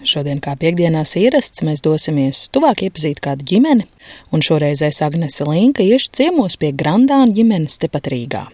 Šodien, 0.00 0.38
kā 0.40 0.54
piekdienās 0.56 1.12
ierasts, 1.20 1.60
mēs 1.60 1.82
dosimies 1.84 2.46
tuvāk 2.54 2.86
iepazīt 2.86 3.18
kādu 3.20 3.44
ģimeni, 3.50 3.84
un 4.32 4.40
šoreizēs 4.40 5.02
Agnese 5.04 5.44
Linka 5.44 5.84
iešu 5.84 6.14
ciemos 6.16 6.56
pie 6.56 6.70
Grandāna 6.72 7.28
ģimenes 7.36 7.76
tepat 7.82 8.08
Rīgā. 8.08 8.46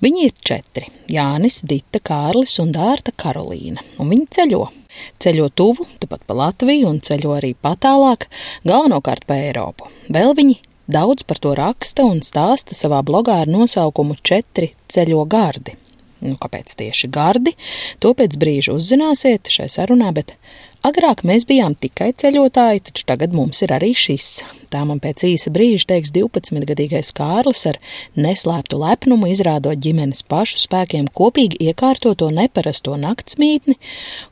Viņi 0.00 0.24
ir 0.24 0.32
četri- 0.40 0.86
Jānis, 1.16 1.60
Dita, 1.60 2.00
Kārlis 2.00 2.56
un 2.62 2.72
Dārta 2.72 3.12
Karolīna, 3.12 3.84
un 3.98 4.08
viņi 4.08 4.26
ceļo. 4.36 4.68
Ceļo 5.20 5.50
tuvu, 5.52 5.84
tepat 6.00 6.24
pa 6.26 6.34
Latviju, 6.34 6.88
un 6.88 7.00
ceļo 7.00 7.36
arī 7.36 7.54
patālāk, 7.54 8.24
galvenokārt 8.64 9.26
pa 9.26 9.34
Eiropu. 9.34 9.90
Vēl 10.08 10.34
viņi 10.34 10.56
daudz 10.88 11.22
par 11.22 11.38
to 11.38 11.54
raksta 11.54 12.02
un 12.08 12.20
stāsta 12.20 12.72
savā 12.72 13.02
blogā 13.04 13.42
ar 13.42 13.46
nosaukumu 13.46 14.16
Četri 14.22 14.72
ceļo 14.88 15.28
gardi. 15.28 15.76
Nu, 16.20 16.34
kāpēc 16.34 16.74
tieši 16.74 17.10
gardi? 17.14 17.54
To 18.02 18.14
pēc 18.14 18.34
brīža 18.40 18.74
uzzināsiet 18.74 19.50
šai 19.54 19.68
sarunā, 19.70 20.10
bet 20.14 20.34
Agrāk 20.88 21.20
mēs 21.26 21.44
bijām 21.44 21.74
tikai 21.76 22.12
ceļotāji, 22.16 22.86
taču 22.86 23.04
tagad 23.08 23.34
mums 23.36 23.60
ir 23.66 23.74
arī 23.76 23.90
šis. 23.98 24.28
Tā 24.72 24.82
man 24.88 25.00
pēc 25.00 25.24
īsa 25.24 25.50
brīža 25.52 25.86
teiks 25.90 26.12
12-gadīgais 26.12 27.10
Kārlis 27.16 27.64
ar 27.68 27.78
neslēptu 28.16 28.78
lepnumu, 28.80 29.30
izrādot 29.32 29.80
ģimenes 29.80 30.22
pašu 30.28 30.60
spēkiem 30.62 31.10
kopīgi 31.16 31.58
iekārtoto 31.70 32.28
neparasto 32.32 32.96
naktsmītni, 33.00 33.76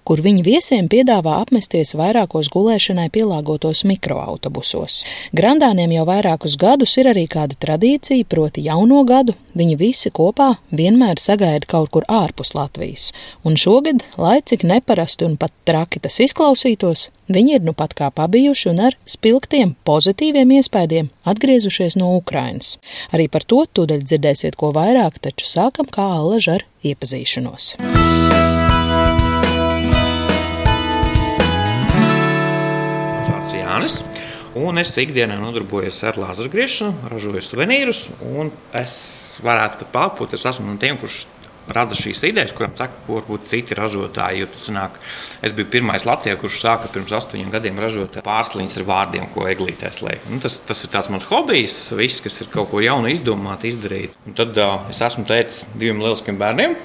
kur 0.09 0.21
viņi 0.25 0.45
viesiem 0.47 0.91
piedāvā 0.93 1.39
apmesties 1.43 1.93
vairākos 1.97 2.49
gulēšanai 2.53 3.09
pielāgotos 3.13 3.85
mikroautobusos. 3.89 5.03
Grandāniem 5.37 5.97
jau 5.97 6.07
vairākus 6.09 6.57
gadus 6.61 6.97
ir 7.01 7.11
arī 7.13 7.27
kāda 7.33 7.57
tradīcija, 7.67 8.29
proti 8.29 8.65
jauno 8.69 9.03
gadu 9.09 9.37
viņi 9.57 9.79
visi 9.81 10.13
kopā 10.13 10.55
vienmēr 10.77 11.21
sagaida 11.21 11.69
kaut 11.69 11.93
kur 11.97 12.05
ārpus 12.13 12.53
Latvijas. 12.57 13.11
Un 13.45 13.57
šogad, 13.61 14.05
lai 14.21 14.39
cik 14.45 14.65
neparasti 14.69 15.25
un 15.25 15.39
pat 15.41 15.53
traki 15.69 16.05
tas 16.05 16.21
izklausās, 16.21 16.46
izklausītos, 16.47 17.11
viņi 17.27 17.57
ir 17.59 17.65
nu 17.67 17.73
pat 17.75 17.95
kā 17.99 18.11
pabijuši 18.15 18.69
un 18.71 18.79
ar 18.87 18.95
spilgtiem, 19.05 19.75
pozitīviem 19.83 20.53
iespējām 20.61 21.09
atgriezušies 21.27 21.97
no 21.99 22.15
Ukrainas. 22.17 22.79
Arī 23.11 23.27
par 23.29 23.43
to 23.43 23.65
tūdaļ 23.67 24.05
dzirdēsiet 24.07 24.55
ko 24.55 24.71
vairāk, 24.71 25.19
taču 25.19 25.47
sākam 25.51 25.91
kā 25.91 26.07
allaž 26.07 26.49
ar 26.55 26.63
iepazīšanos. 26.87 27.77
Vārds 33.27 33.57
Jānis. 33.59 33.99
Un 34.57 34.79
es 34.81 34.95
ikdienā 34.97 35.35
nodarbojos 35.37 35.99
ar 36.09 36.17
lāzera 36.17 36.49
griešanu, 36.49 37.11
ražoju 37.11 37.43
suvenīrus. 37.45 38.07
Es 38.73 38.95
varētu 39.45 39.83
pat 39.83 39.91
pārpūt, 39.93 40.39
es 40.39 40.47
esmu 40.49 40.71
no 40.71 40.79
tiem, 40.81 40.97
kurš 40.97 41.27
rada 41.73 41.97
šīs 41.99 42.23
idejas, 42.29 42.55
kurām 42.57 42.75
saka, 42.79 42.99
ko 43.07 43.19
varbūt 43.19 43.49
citi 43.51 43.77
ražotāji. 43.79 44.47
Sanāk, 44.61 44.99
es 45.45 45.55
biju 45.57 45.71
pirmais 45.73 46.07
Latvijā, 46.09 46.39
kurš 46.41 46.61
sāka 46.63 46.91
pirms 46.93 47.15
astoņiem 47.19 47.53
gadiem 47.53 47.81
ražot 47.83 48.19
pārsliņas 48.27 48.79
ar 48.81 48.89
vārdiem, 48.91 49.29
ko 49.35 49.47
eglītēs 49.51 50.03
liek. 50.07 50.25
Nu, 50.31 50.41
tas, 50.43 50.61
tas 50.67 50.85
ir 50.85 50.93
tāds 50.95 51.11
mans 51.13 51.29
hobijs, 51.31 51.79
viss, 51.99 52.23
kas 52.25 52.41
ir 52.43 52.51
kaut 52.53 52.71
ko 52.73 52.83
jaunu 52.85 53.11
izdomāt, 53.13 53.67
izdarīt. 53.69 54.17
Un 54.27 54.37
tad 54.39 54.57
uh, 54.63 54.89
es 54.93 55.03
esmu 55.05 55.27
teicis 55.29 55.65
diviem 55.75 56.03
lieliskiem 56.05 56.39
bērniem, 56.41 56.77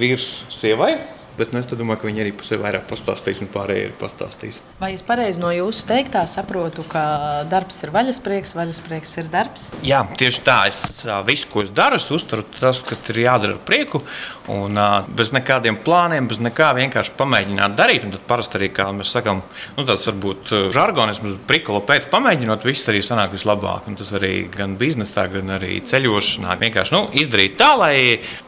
vīrs, 0.00 0.30
sievai. 0.54 0.94
Bet 1.40 1.54
nu, 1.54 1.62
es 1.62 1.68
domāju, 1.72 2.02
ka 2.02 2.08
viņi 2.10 2.20
arī 2.20 2.34
sevi 2.44 2.60
vairāk 2.66 2.84
pastāstīs, 2.90 3.38
un 3.40 3.48
pārējie 3.48 3.86
ir 3.88 3.92
pastāstīs. 3.96 4.58
Vai 4.76 4.90
es 4.92 5.04
pareizi 5.06 5.40
no 5.40 5.48
jūsu 5.54 5.86
teiktā 5.88 6.26
saprotu, 6.28 6.84
ka 6.84 7.02
darbs 7.48 7.78
ir 7.86 7.94
vaļasprieks, 7.94 8.52
vaļasprieks 8.58 9.14
ir 9.22 9.30
darbs? 9.32 9.70
Jā, 9.86 10.02
tieši 10.20 10.42
tā. 10.44 10.58
Es 10.68 11.00
visu, 11.24 11.48
ko 11.48 11.64
es 11.64 11.72
daru, 11.72 11.96
es 11.96 12.04
uzturu 12.12 12.44
tas, 12.58 12.82
ka 12.84 12.98
ir 13.08 13.22
jādara 13.22 13.56
ar 13.56 13.62
prieku. 13.64 14.02
Un, 14.50 14.76
bez 15.16 15.30
nekādiem 15.32 15.78
plāniem, 15.84 16.26
bez 16.28 16.40
nekā 16.42 16.74
vienkārši 16.76 17.14
pamēģināt 17.16 17.76
darīt. 17.78 18.04
Un 18.04 18.12
tad 18.12 18.24
parasti 18.28 18.58
arī, 18.58 18.68
kā 18.76 18.90
mēs 18.92 19.14
sakām, 19.14 19.40
nu, 19.78 19.86
tas 19.88 20.04
varbūt 20.10 20.52
žargonisms, 20.74 21.38
prikolo 21.48 21.80
pēc 21.86 22.10
pamēģinot, 22.12 22.66
viss 22.68 22.90
arī 22.90 23.00
sanāk 23.06 23.32
vislabāk. 23.36 23.88
Un 23.88 23.96
tas 23.96 24.10
arī 24.18 24.44
gan 24.52 24.74
biznesā, 24.80 25.24
gan 25.32 25.54
arī 25.56 25.78
ceļošanā. 25.88 26.58
Vienkārši 26.66 26.96
nu, 26.96 27.04
izdarīt 27.22 27.56
tā, 27.60 27.70
lai, 27.80 27.94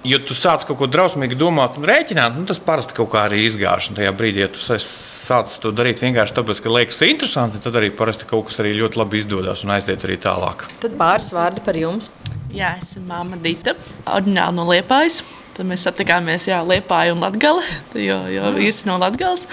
ja 0.04 0.20
tu 0.20 0.36
sāc 0.36 0.66
kaut 0.68 0.82
ko 0.82 0.90
drausmīgi 0.90 1.38
domāt 1.38 1.78
un 1.80 1.88
rēķināt, 1.88 2.36
nu, 2.36 2.44
tas 2.50 2.60
parasti 2.60 2.81
kaut 2.90 3.12
kā 3.12 3.26
arī 3.28 3.44
izgāž. 3.46 3.90
Un 3.90 3.98
tajā 3.98 4.10
brīdī, 4.18 4.42
ja 4.42 4.48
tu 4.50 4.58
sāc 4.58 5.52
to 5.62 5.70
darīt 5.70 6.02
vienkārši 6.02 6.34
tāpēc, 6.34 6.62
ka 6.64 6.72
liekas 6.74 6.98
interesanti, 7.06 7.60
tad 7.62 7.78
arī 7.78 7.92
parasti 7.94 8.26
kaut 8.26 8.48
kas 8.48 8.58
arī 8.64 8.74
ļoti 8.80 8.98
labi 8.98 9.22
izdodas 9.22 9.62
un 9.62 9.76
aiziet 9.76 10.02
arī 10.08 10.18
tālāk. 10.22 10.66
Tad 10.82 10.98
pāris 10.98 11.30
vārdi 11.36 11.62
par 11.62 11.78
jums. 11.78 12.10
Jā, 12.52 12.74
es 12.82 12.96
esmu 12.96 13.06
Māma 13.08 13.38
Dita, 13.40 13.76
oriģināli 14.04 14.58
no 14.58 14.66
Liepājas. 14.68 15.22
Tad 15.52 15.68
mēs 15.68 15.86
satikāmies 15.86 16.48
Jā, 16.48 16.62
Liepāja 16.64 17.14
un 17.14 17.22
Latgale, 17.22 17.62
jo, 18.08 18.18
jo 18.32 18.52
vīrs 18.58 18.82
ir 18.82 18.90
no 18.90 18.98
Latgales. 19.00 19.46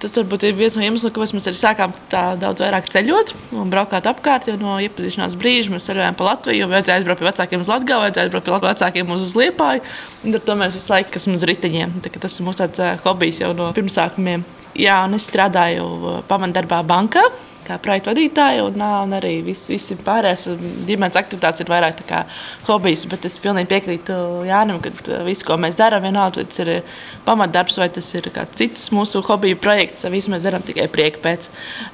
Tas 0.00 0.14
varbūt 0.16 0.46
ir 0.48 0.54
viens 0.56 0.76
no 0.78 0.84
iemesliem, 0.84 1.12
kāpēc 1.12 1.34
mēs 1.36 1.48
arī 1.50 1.58
sākām 1.60 1.92
daudz 2.10 2.62
vairāk 2.64 2.88
ceļot 2.92 3.34
un 3.60 3.72
braukt 3.72 4.08
apkārt. 4.08 4.48
Jau 4.48 4.56
no 4.60 4.78
iepazīšanās 4.80 5.36
brīža 5.40 5.74
mēs 5.74 5.88
ceļojām 5.90 6.16
pa 6.16 6.28
Latviju, 6.30 6.62
jo 6.62 6.70
vajadzēja 6.70 7.02
aizbraukt 7.02 7.20
pie 7.20 7.28
vecākiem 7.28 7.64
uz 7.64 7.72
Latviju, 7.72 8.00
vajadzēja 8.06 8.28
aizbraukt 8.28 8.48
pie 8.48 8.62
vecākiem 8.64 9.12
uz 9.16 9.34
Liepāju. 9.36 9.84
Tad 10.24 10.54
mēs 10.62 10.78
visu 10.78 10.94
laiku 10.94 11.20
esam 11.20 11.36
uz 11.36 11.44
riteņiem. 11.50 12.00
Tas 12.16 12.40
ir 12.40 12.48
mūsu 12.48 12.88
hobijs 13.04 13.42
jau 13.44 13.52
no 13.56 13.68
pirmsākumiem. 13.76 14.46
Jā, 14.80 15.02
un 15.04 15.18
es 15.18 15.28
strādāju 15.28 16.22
pamatdarbā 16.30 16.80
bankā 16.86 17.26
kā 17.70 17.78
projekta 17.82 18.12
vadītāja, 18.12 18.64
un, 18.66 18.82
un 19.06 19.14
arī 19.16 19.36
viss, 19.46 19.70
visi 19.70 19.96
pārējās 20.00 20.48
ģimenes 20.88 21.18
aktivitātes 21.20 21.64
ir 21.64 21.70
vairāk 21.70 22.02
kā 22.08 22.24
hobijs. 22.68 23.06
Bet 23.10 23.26
es 23.28 23.38
pilnīgi 23.42 23.70
piekrītu 23.70 24.16
Jānam, 24.48 24.80
ka 24.82 25.22
viss, 25.26 25.46
ko 25.46 25.56
mēs 25.60 25.78
darām, 25.78 26.04
vienalga, 26.06 26.44
tas 26.44 26.62
ir 26.64 26.72
pamatdarbs 27.26 27.78
vai 27.80 27.90
tas 27.94 28.08
ir 28.16 28.30
kāds 28.34 28.58
cits 28.58 28.88
mūsu 28.94 29.22
hobiju 29.26 29.58
projekts, 29.62 30.08
visu 30.12 30.32
mēs 30.32 30.46
darām 30.46 30.64
tikai 30.66 30.88
prieka 30.92 31.22
pēc. 31.24 31.48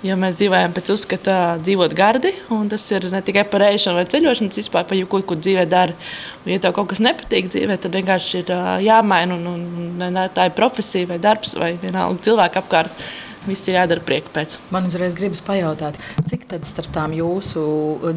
Jo 0.07 0.17
mēs 0.21 0.39
dzīvojam 0.41 0.75
pēc 0.77 0.93
uzskata 0.95 1.37
dzīvot 1.63 1.97
gardi, 1.97 2.33
un 2.55 2.71
tas 2.73 2.85
ir 2.95 3.09
ne 3.13 3.23
tikai 3.25 3.47
par 3.51 3.67
ēšanu 3.69 4.01
vai 4.01 4.07
ceļošanu, 4.13 4.53
tas 4.53 4.63
vispār 4.63 4.89
par 4.89 4.99
jebko, 4.99 5.23
ko 5.27 5.39
dzīvē 5.41 5.67
dara. 5.71 5.97
Un, 6.45 6.53
ja 6.55 6.63
tev 6.63 6.77
kaut 6.77 6.91
kas 6.93 7.03
nepatīk 7.05 7.51
dzīvē, 7.53 7.79
tad 7.83 7.97
vienkārši 7.99 8.43
ir 8.43 8.53
jāmaina, 8.87 9.37
un, 9.37 9.47
un, 9.53 10.03
un 10.07 10.21
tā 10.35 10.49
ir 10.49 10.57
profesija 10.57 11.11
vai 11.11 11.21
darbs 11.23 11.57
vai 11.59 11.75
vienalga 11.83 12.23
cilvēku 12.29 12.63
apkārt 12.63 13.07
Viss 13.47 13.69
ir 13.71 13.77
jādara 13.79 14.03
prieka 14.03 14.33
pēc. 14.35 14.59
Man 14.75 14.89
uzreiz 14.89 15.15
gribas 15.19 15.43
pajautāt, 15.47 15.99
cik 16.27 16.49
tad 16.51 16.67
starp 16.67 16.91
tām 16.97 17.15
jūsu 17.15 17.63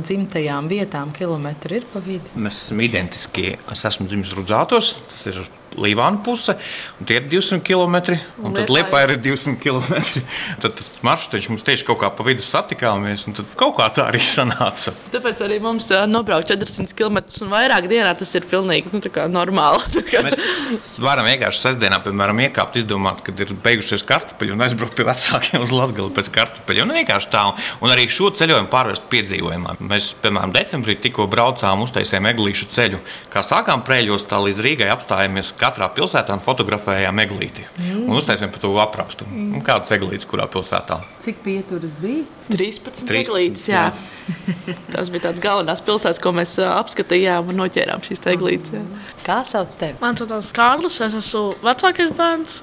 dzimtajām 0.02 0.70
vietām 0.72 1.14
kilometri 1.16 1.80
ir 1.82 1.88
pa 1.94 2.02
vidu? 2.02 2.34
Mēs 2.34 2.64
esam 2.66 2.82
identiski. 2.82 3.54
Es 3.70 3.86
esmu 3.86 4.10
dzimis 4.10 4.34
Rudzātos, 4.38 4.96
tas 5.12 5.26
ir 5.30 5.42
Līvāna 5.80 6.22
puse, 6.26 6.56
un 7.00 7.10
tie 7.10 7.20
ir 7.20 7.28
200 7.32 7.64
km. 7.66 8.18
Un 8.44 8.56
tad 8.58 8.72
Lietuvā 8.72 9.06
ir 9.08 9.16
200 9.24 9.58
km. 9.62 9.98
Tad 10.62 10.76
tas 10.76 11.02
maršruts 11.06 11.50
mums 11.52 11.64
tieši 11.66 11.86
kaut 11.88 12.02
kā 12.02 12.10
pa 12.14 12.24
vidu 12.26 12.44
satikāmies, 12.44 13.26
un 13.30 13.38
kaut 13.60 13.78
kā 13.78 13.88
tā 13.96 14.08
arī 14.10 14.22
sanāca. 14.24 14.94
Tāpēc 15.14 15.44
arī 15.46 15.60
mums 15.64 15.90
nobraukt 16.10 16.50
400 16.52 16.96
km 16.98 17.20
un 17.46 17.54
vairāk 17.54 17.88
dienā 17.92 18.12
tas 18.20 18.32
ir 18.38 18.48
pilnīgi 18.50 18.92
nu, 18.94 19.02
normāli. 19.32 20.04
Mēs 20.26 20.98
varam 21.02 21.28
vienkārši 21.30 21.64
sestdienā, 21.64 22.02
piemēram, 22.04 22.42
iekāpt, 22.48 22.80
izdomāt, 22.82 23.24
kad 23.26 23.40
ir 23.40 23.54
beigušies 23.64 24.04
kartupeļi 24.10 24.56
un 24.56 24.66
aizbraukt 24.66 24.98
pie 24.98 25.08
vecākiem 25.08 25.64
uz 25.66 25.74
Latviju 25.76 26.10
pēc 26.16 26.32
kartupeļu. 26.36 26.86
Un 26.86 26.96
vienkārši 27.00 27.32
tā, 27.34 27.46
un 27.84 27.94
arī 27.94 28.08
šo 28.12 28.32
ceļojumu 28.40 28.72
pārvest 28.72 29.08
piedzīvojumā. 29.12 29.78
Mēs, 29.90 30.12
piemēram, 30.24 30.54
decembrī 30.56 30.98
tikko 31.02 31.28
braucām, 31.32 31.86
uztaisījām 31.86 32.30
eglīšu 32.34 32.70
ceļu. 32.76 33.02
Kā 33.34 33.44
sākām 33.46 33.84
prēļos, 33.88 34.28
tā 34.30 34.42
līdz 34.44 34.64
Rīgai 34.66 34.90
apstājāmies 34.94 35.54
katrā 35.70 35.90
pilsētā 35.94 36.36
un 36.36 36.42
fotografējām 36.44 37.22
eglīti. 37.24 37.66
Mm. 37.78 38.08
Un 38.10 38.18
uztaisījām 38.20 38.52
par 38.54 38.64
to 38.64 38.72
aprakstu. 38.82 39.28
Mm. 39.30 39.62
Kādas 39.66 39.94
eglītes, 39.96 40.28
kurā 40.30 40.48
pilsētā? 40.52 41.00
Cik 41.24 41.44
pieturas 41.46 41.96
bija? 42.00 42.26
13, 42.50 43.06
13 43.06 43.22
eglītes. 43.22 43.68
Jā. 43.70 43.86
Jā. 43.90 44.76
Tas 44.94 45.12
bija 45.14 45.28
tāds 45.30 45.44
galvenās 45.44 45.84
pilsētas, 45.86 46.22
ko 46.24 46.34
mēs 46.36 46.58
apskatījām 46.66 47.54
un 47.54 47.62
noķērām 47.64 48.04
šīs 48.06 48.26
eglītes. 48.34 48.74
Jā. 48.76 48.84
Kā 49.26 49.40
sauc 49.48 49.74
tevi? 49.80 49.98
Man 50.02 50.18
sauc 50.20 50.52
Kārlis, 50.56 51.00
es 51.06 51.18
esmu 51.22 51.46
vecākais 51.64 52.14
bērns. 52.18 52.60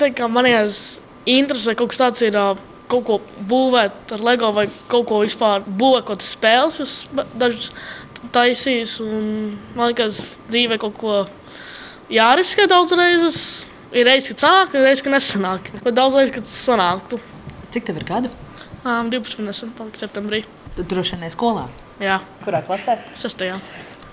Teikt, 0.00 0.24
manējās 0.32 0.80
interesi 1.26 1.72
vai 1.72 1.76
kaut 1.78 1.94
kas 1.94 2.02
tāds 2.04 2.26
ir. 2.26 2.40
Kaut 2.86 3.02
ko 3.02 3.16
būvēt 3.50 4.12
ar 4.14 4.20
LEGO 4.22 4.52
vai 4.54 4.68
kaut 4.86 5.08
ko 5.10 5.16
vispār 5.24 5.64
būvēt, 5.66 6.04
kaut 6.06 6.20
kādas 6.20 6.28
spēles, 6.36 6.76
jūs 6.78 7.24
dažus 7.34 7.72
taisīs. 8.30 9.00
Man 9.02 9.90
liekas, 9.90 10.36
dzīvē 10.52 10.78
kaut 10.84 10.94
ko 11.00 11.16
jāriskē 12.12 12.66
daudz 12.70 12.94
reizes. 12.98 13.40
Ir 13.94 14.06
reizes, 14.08 14.32
kad 14.32 14.42
sanāk, 14.42 14.74
ir 14.74 14.84
reizes, 14.84 15.04
kad 15.06 15.14
nesanāk. 15.14 15.70
Bet 15.84 15.96
daudz 15.96 16.16
reizes, 16.18 16.34
kad 16.34 16.48
sanāktu. 16.50 17.20
Cik 17.74 17.86
tev 17.86 18.00
ir 18.00 18.06
gadu? 18.08 18.32
Um, 18.82 19.10
12. 19.10 19.42
Nesen, 19.46 19.72
septembrī. 19.98 20.42
Tu 20.76 20.84
droši 20.86 21.18
vien 21.20 21.32
skolā. 21.32 21.68
Jā. 22.02 22.18
Kurā 22.44 22.60
klasē? 22.66 22.98
Sestajā. 23.18 23.56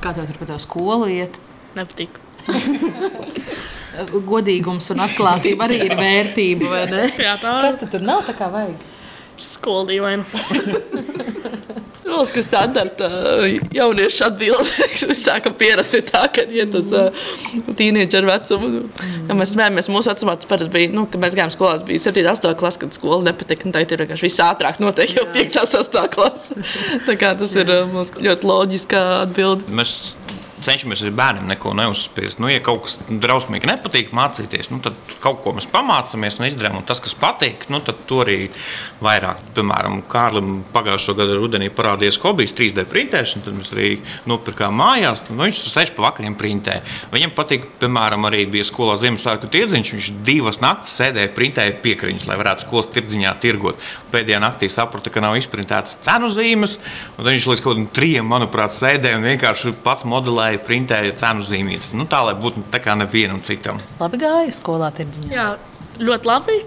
Kā 0.03 0.13
tev 0.15 0.29
tur 0.29 0.39
pa 0.39 0.47
to 0.49 0.59
skolu 0.61 1.09
iet? 1.11 1.39
Nepatīk. 1.77 2.21
Godīgums 4.31 4.89
un 4.93 5.03
atklātība 5.03 5.67
arī 5.67 5.83
ir 5.85 5.93
vērtība, 5.97 6.69
vai 6.71 6.83
ne? 6.89 7.03
Jā, 7.27 7.35
tā 7.41 7.59
Kas 7.65 7.79
tad 7.81 7.93
tur 7.93 8.05
nav 8.05 8.23
tā 8.27 8.35
kā 8.37 8.49
vajag? 8.53 8.81
Skola 9.41 9.87
dīvaina. 9.89 10.25
Liekas, 12.03 12.31
ka 12.35 12.43
standarta 12.45 13.09
jauniešu 13.73 14.25
atbildīgs. 14.27 15.05
Mēs 15.09 15.23
sākam 15.25 15.55
pierast 15.59 15.95
pie 15.95 16.01
tā, 16.07 16.23
ka 16.33 16.45
iet 16.45 16.75
uz 16.77 16.91
uh, 16.97 17.25
tīnieģeru 17.79 18.29
vecumu. 18.29 18.71
Ja 19.29 19.37
mēs 19.37 19.53
smējamies, 19.55 19.89
mūsu 19.93 20.11
vecumā 20.11 20.35
tas 20.39 20.49
parasti 20.49 20.73
bija, 20.73 20.91
nu, 20.93 21.05
kad 21.09 21.21
mēs 21.23 21.37
gājām 21.37 21.53
skolā, 21.53 21.77
tas 21.79 21.87
bija 21.87 22.03
7, 22.03 22.25
8 22.33 22.57
klase, 22.59 22.81
kad 22.83 22.97
skola 22.97 23.21
nepatika. 23.29 23.69
Nu, 23.69 23.75
Tagad 23.75 23.95
ir 23.95 24.03
vienkārši 24.03 24.27
viss 24.27 24.43
ātrāk, 24.43 24.81
notiek 24.83 25.15
jau 25.17 25.25
5, 25.33 25.61
8 25.63 26.11
klase. 26.13 26.59
Tā 27.07 27.17
kā 27.19 27.33
tas 27.39 27.55
ir 27.57 27.71
uh, 27.71 27.85
mums 27.89 28.13
ļoti 28.19 28.51
loģiska 28.51 29.05
atbilde. 29.23 29.73
Mēs 29.73 30.13
cenšamies 30.65 31.03
arī 31.03 31.11
bērniem 31.17 31.49
neko 31.53 31.73
neuzspiest. 31.77 32.39
Nu, 32.41 32.49
ja 32.51 32.61
kaut 32.63 32.85
kas 32.87 32.99
drausmīgi 33.07 33.69
nepatīk 33.69 34.13
mācīties, 34.15 34.71
nu, 34.73 34.79
tad 34.83 34.97
kaut 35.23 35.41
ko 35.43 35.53
mēs 35.57 35.67
pamācāmies 35.71 36.39
un 36.39 36.47
izdarām. 36.47 36.79
Un 36.79 36.87
tas, 36.87 37.01
kas 37.03 37.15
patīk, 37.19 37.67
nu, 37.73 37.81
tad 37.85 38.01
to 38.09 38.21
arī 38.23 38.37
vairāk. 39.03 39.41
Piemēram, 39.57 40.01
Kārlim 40.09 40.63
pagājušā 40.73 41.15
gada 41.17 41.37
rudenī 41.39 41.69
parādījās 41.73 42.19
hobijs 42.23 42.55
3D 42.57 42.85
printēšana. 42.89 43.45
Tad 43.47 43.57
mēs 43.57 43.73
arī 43.75 43.89
nopirkām 44.29 44.75
mājās. 44.79 45.23
Nu, 45.29 45.41
viņš 45.43 45.63
tur 45.65 45.73
sēž 45.75 45.93
pa 45.97 46.07
vakariem 46.07 46.37
printē. 46.39 46.79
Viņam 47.13 47.35
patīk, 47.37 47.67
piemēram, 47.81 48.27
arī 48.29 48.45
bija 48.49 48.67
skolā 48.67 48.97
Ziemassvētku 49.01 49.51
tirdziņš. 49.53 49.93
Viņš 49.97 50.11
divas 50.25 50.61
naktis 50.63 50.95
sēdēja 50.99 51.33
printēja 51.35 51.77
piekriņus, 51.83 52.27
lai 52.29 52.39
varētu 52.39 52.67
skolas 52.67 52.89
tirdziņā 52.93 53.35
tirgot. 53.43 53.81
Pēdējā 54.13 54.41
naktī 54.43 54.69
saprata, 54.71 55.11
ka 55.13 55.23
nav 55.23 55.37
izprintētas 55.39 55.99
cenu 56.05 56.29
zīmes. 56.33 56.79
Viņš 57.19 57.49
līdz 57.51 57.63
kaut 57.63 57.73
kādiem 57.73 57.89
trim, 57.95 58.29
manuprāt, 58.29 58.75
sēdēja 58.77 59.19
un 59.19 59.27
vienkārši 59.27 59.73
pats 59.85 60.05
modelēja 60.09 60.52
vai 60.53 60.61
printēja 60.67 61.15
cenu 61.19 61.45
zīmītes. 61.45 61.91
Nu, 61.97 62.05
tā 62.09 62.21
lai 62.27 62.35
būtu 62.39 62.67
tā 62.73 62.81
kā 62.83 62.95
nevienam 62.99 63.41
citam. 63.45 63.81
Labi 64.01 64.21
gāja 64.21 64.53
skolā 64.53 64.91
tirdziņā. 64.95 65.31
Jā, 65.33 65.47
ļoti 66.01 66.29
labi. 66.29 66.59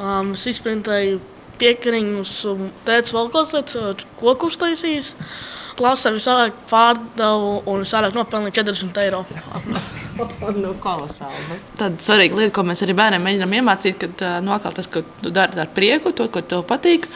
Um, 0.00 0.34
es 0.38 0.46
izprintēju 0.50 1.20
piekariņus, 1.60 2.34
un 2.54 2.68
tēvs 2.86 3.14
vēl 3.16 3.32
kaut 3.34 3.54
kāds 3.54 4.06
koku 4.20 4.50
uztaisījis. 4.50 5.14
Klasē 5.80 6.12
visvairāk 6.12 6.56
pārdevu 6.68 7.52
un 7.70 7.84
visvairāk 7.84 8.16
nopelnīju 8.16 8.56
40 8.58 9.00
eiro. 9.00 9.22
nu, 10.62 10.72
kolosāli. 10.82 11.42
Ne? 11.48 11.58
Tāda 11.80 12.04
svarīga 12.04 12.40
lieta, 12.40 12.54
ko 12.56 12.64
mēs 12.68 12.84
arī 12.84 12.96
bērniem 12.98 13.24
mēģinām 13.24 13.54
iemācīt, 13.60 14.00
ka 14.20 14.32
nu, 14.44 14.56
tas, 14.66 14.90
ko 14.92 15.04
tu 15.22 15.32
dari 15.32 15.62
ar 15.62 15.70
prieku, 15.76 16.12
to, 16.16 16.28
ko 16.32 16.42
tev 16.44 16.66
patīk. 16.68 17.08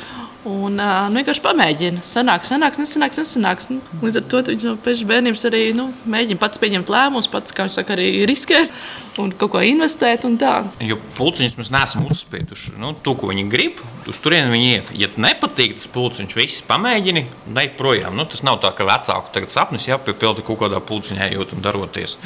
Un 0.45 0.77
uh, 0.77 1.07
nu, 1.09 1.17
vienkārši 1.21 1.41
pamēģina. 1.45 2.03
Sanāks, 2.05 2.51
sanāks, 2.53 2.77
nesanāks, 2.81 3.21
nesanāks. 3.23 3.71
Nu, 3.73 3.81
līdz 4.03 4.21
ar 4.21 4.27
to 4.29 4.43
viņš 4.51 4.67
no 4.67 4.75
bērnības 5.09 5.47
arī 5.49 5.63
nu, 5.77 5.89
mēģina 6.05 6.43
pats 6.43 6.61
pieņemt 6.61 6.93
lēmumus, 6.93 7.31
pats, 7.33 7.55
kā 7.57 7.65
viņš 7.65 7.79
saka, 7.81 7.97
arī 7.97 8.11
riskēt 8.29 8.73
un 9.21 9.33
kaut 9.39 9.53
ko 9.55 9.63
investēt. 9.63 10.25
Jo 10.83 10.99
pulciņus 11.19 11.57
mēs 11.59 11.71
neesam 11.75 12.07
uzspieduši. 12.11 12.75
Nu, 12.81 12.93
to, 13.05 13.15
ko 13.19 13.31
viņi 13.31 13.45
grib, 13.51 13.81
uz 14.11 14.19
turieni 14.23 14.51
viņi 14.53 14.69
iet. 14.73 14.91
Ja 14.99 15.09
nepatīk 15.21 15.77
tas 15.79 15.87
pulciņš, 15.95 16.37
viss 16.39 16.65
pamēģini, 16.67 17.25
dai 17.57 17.67
projām. 17.79 18.17
Nu, 18.19 18.27
tas 18.31 18.45
nav 18.47 18.61
tā, 18.65 18.73
ka 18.77 18.87
vecāku 18.89 19.33
tagad 19.35 19.53
sapnis 19.53 19.87
jāpiepilda 19.89 20.45
kaut 20.47 20.61
kādā 20.65 20.81
pulciņā, 20.85 21.31
ejot 21.31 21.55
un 21.57 21.65
daroties. 21.65 22.17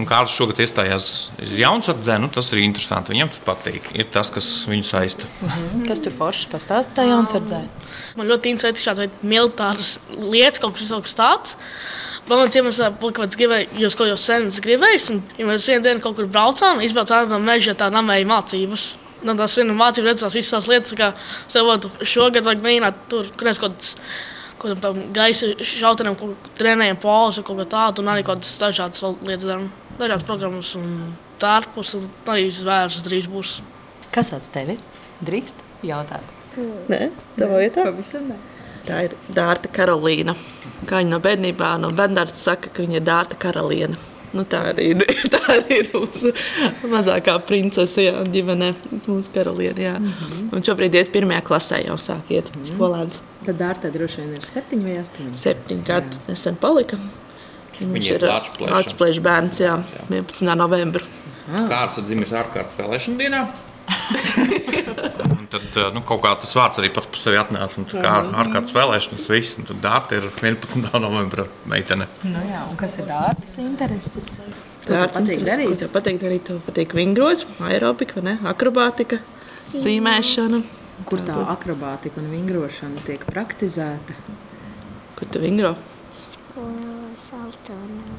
Un 0.00 0.08
Kārlis 0.08 0.36
šogad 0.36 0.62
iestājās 0.64 1.30
Jaunzardzē, 1.58 2.18
nu, 2.22 2.30
tas 2.32 2.50
ir 2.54 2.62
interesanti. 2.64 3.14
Viņam 3.14 3.32
tas 3.34 3.44
patīk. 3.46 3.90
Ir 3.96 4.08
tas, 4.12 4.32
kas 4.32 4.50
viņu 4.70 4.86
saista. 4.88 5.28
Mhm. 5.44 5.86
Kas 5.90 6.04
tur 6.04 6.16
foršs 6.16 6.48
pastāstīja 6.52 7.14
Jaunzardzē? 7.14 7.64
Man 8.18 8.30
ļoti 8.30 8.54
interesē 8.54 8.90
šādas 8.90 9.20
militāras 9.22 9.98
lietas, 10.16 10.62
kaut 10.62 10.80
kas 10.80 11.18
tāds. 11.18 11.58
Man 12.30 12.44
liekas, 12.44 12.56
ja 12.56 12.62
mēs 12.62 12.80
kaut 13.02 13.14
kādā 13.16 13.38
gribējām, 13.40 13.78
jūs 13.82 13.98
kaut 13.98 14.12
ko 14.12 14.16
sen 14.22 14.48
gribējāt, 14.62 15.08
un 15.10 15.22
ja 15.34 15.46
mēs 15.48 15.66
vienu 15.66 15.82
dienu 15.88 16.02
kaut 16.04 16.14
kur 16.18 16.28
braucām, 16.30 16.82
izbraucām 16.86 17.30
no 17.32 17.40
meža, 17.42 17.74
tā 17.74 17.90
namēja 17.90 18.28
mācības. 18.30 18.90
No 19.26 19.34
tās 19.36 19.56
vienas 19.58 19.76
mācības 19.76 20.12
redzēs 20.12 20.36
visas 20.38 20.54
tās 20.54 20.68
lietas, 20.70 20.94
kā 20.96 21.10
sevotu 21.50 21.90
šogad 22.06 22.46
vajag 22.46 22.62
mēģināt 22.64 23.02
tur, 23.10 23.32
kur 23.34 23.50
es 23.50 23.58
kaut 23.60 23.74
kādā 23.74 23.98
kaut 24.60 24.76
kādam 24.76 25.00
gaisa 25.16 25.48
šautenam, 25.64 26.16
ko 26.18 26.34
trenējam 26.58 26.98
pauzi, 27.00 27.44
kaut 27.46 27.60
ko 27.62 27.66
tādu, 27.68 28.04
un 28.04 28.12
arī 28.12 28.24
kaut 28.26 28.42
kādas 28.42 28.58
dažādas 28.60 29.04
lietas 29.24 29.46
darām, 29.48 29.68
dažādas 29.98 30.26
programmas 30.28 30.74
un 30.78 30.90
darbus, 31.40 31.94
un 31.96 32.08
arī 32.28 32.50
zvērs 32.54 33.00
drīz 33.06 33.28
būs. 33.32 33.56
Kas 34.14 34.32
sauc 34.32 34.46
tevi? 34.52 34.76
Drīkst 35.24 35.60
jautāt? 35.86 36.26
Nē, 36.90 37.08
tā 37.38 37.48
vietā. 37.54 37.86
Pavisam 37.88 38.28
ne. 38.32 38.38
Tā 38.88 39.04
ir 39.06 39.16
Dārta 39.32 39.70
Karolīna. 39.72 40.34
Kā 40.88 41.00
viņa 41.02 41.10
no 41.10 41.20
bērnībā 41.20 41.74
no 41.82 41.90
bērnības 41.96 42.46
saka, 42.46 42.70
ka 42.72 42.82
viņa 42.84 43.00
ir 43.00 43.04
Dārta 43.04 43.38
Karaliene. 43.40 43.98
Nu, 44.30 44.44
tā 44.46 44.60
arī 44.70 44.92
ir, 44.92 45.00
tā 45.34 45.40
arī 45.56 45.80
ir 45.80 45.88
mūsu 45.94 46.30
mazākā 46.90 47.34
princese, 47.46 48.04
jā, 48.04 48.20
ģimene, 48.30 48.72
mūsu 49.06 49.32
karaliene. 49.34 49.82
Jā. 49.82 49.96
Mm 49.98 50.12
-hmm. 50.12 50.52
Un 50.56 50.66
šobrīd 50.66 50.94
iet 50.94 51.10
pirmajā 51.12 51.42
klasē, 51.42 51.80
jau 51.86 51.96
sāk 51.98 52.30
iet 52.30 52.50
mm 52.50 52.62
-hmm. 52.62 52.70
skolēns. 52.72 53.20
Tad 53.46 53.58
Dārta 53.58 53.90
droši 53.90 54.20
vien 54.20 54.34
ir 54.34 54.46
septiņi 54.46 54.84
vai 54.84 54.96
astoņi. 55.02 55.34
Septiņi 55.34 55.84
gadi 55.86 56.16
nesen 56.28 56.56
palika. 56.56 56.98
Viņš 57.80 58.10
ir 58.10 58.22
Latvijas 58.70 59.18
bērns, 59.18 59.60
jā, 59.60 59.82
11. 60.10 60.54
novembrī. 60.54 61.04
Kāds 61.50 61.98
ir 61.98 62.04
dzimis 62.04 62.32
ārkārtas 62.32 62.76
vēlēšana 62.78 63.16
dienā? 63.16 63.48
Tad 65.50 65.94
nu, 65.94 66.02
kaut 66.06 66.22
kā 66.24 66.32
tas 66.40 66.52
vārds 66.56 66.80
arī 66.80 66.90
pats 66.94 67.10
par 67.10 67.20
sevi 67.20 67.38
atnāca. 67.40 67.84
Kā 67.90 68.14
ārkārtas 68.42 68.74
vēlēšanas, 68.76 69.28
viss. 69.32 69.58
Tad 69.58 69.82
dārta 69.84 70.18
ir 70.20 70.28
11. 70.30 70.90
novembra 71.02 71.46
meitene. 71.70 72.08
Nu 72.26 72.42
jā, 72.46 72.64
un 72.70 72.78
kas 72.80 72.98
ir 73.00 73.08
dārtas 73.10 73.56
intereses? 73.62 74.28
Dārta 74.86 75.20
patīk 75.20 75.44
darīt. 75.46 75.76
Tev 75.82 75.92
patīk 75.94 76.20
darīt, 76.22 76.46
tev 76.48 76.62
patīk 76.66 76.94
vingrot, 76.96 77.44
aerobika, 77.66 78.22
ne? 78.24 78.38
akrobātika, 78.52 79.20
zīmēšana. 79.74 80.62
Kur 81.08 81.22
tā 81.24 81.36
akrobātika 81.54 82.20
un 82.20 82.28
vingrošana 82.32 83.06
tiek 83.06 83.22
praktizēta? 83.28 84.16
Kur 85.16 85.30
tu 85.32 85.40
vingro? 85.42 85.74
Skolā, 86.16 87.14
saltonā 87.28 88.09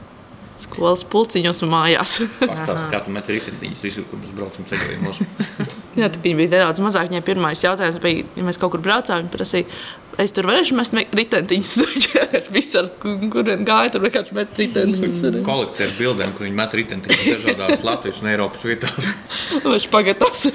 skolas 0.72 1.06
pulciņos 1.12 1.64
un 1.66 1.74
mājās. 1.74 2.18
Pastāstiet, 2.42 2.90
kā 2.94 3.02
tu 3.06 3.14
meti 3.14 3.38
riteņus 3.38 3.86
visur, 3.86 4.08
kur 4.10 4.22
mēs 4.22 4.34
braucam 4.36 4.68
ceļojumos. 4.70 5.24
Jā, 6.00 6.08
tā 6.08 6.22
bija 6.24 6.40
nedaudz 6.40 6.84
mazāk. 6.84 7.12
Viņai 7.12 7.26
pirmais 7.28 7.64
jautājums 7.66 8.00
bija, 8.04 8.24
ja 8.38 8.46
mēs 8.48 8.60
kaut 8.62 8.74
kur 8.76 8.84
braucām, 8.84 9.26
viņa 9.26 9.34
prasīja, 9.34 9.82
es 10.24 10.36
tur 10.36 10.48
varēšu 10.48 10.78
mest 10.80 10.96
riteņus. 10.96 11.74
Visur, 12.56 12.88
kur 13.02 13.48
vien 13.48 13.66
gāja, 13.68 13.94
tur 13.96 14.06
vienkārši 14.06 14.38
met 14.38 14.62
riteņus. 14.64 15.02
Mm. 15.04 15.42
Kolekcija 15.48 15.90
ar 15.90 15.98
bildēm, 16.00 16.38
kur 16.38 16.48
viņi 16.48 16.60
met 16.62 16.78
riteņus 16.82 17.26
dažādās 17.28 17.88
Latvijas 17.88 18.24
un 18.24 18.32
Eiropas 18.36 18.64
vietās. 18.68 19.12
Viņš 19.68 19.92
pagatavs. 19.92 20.48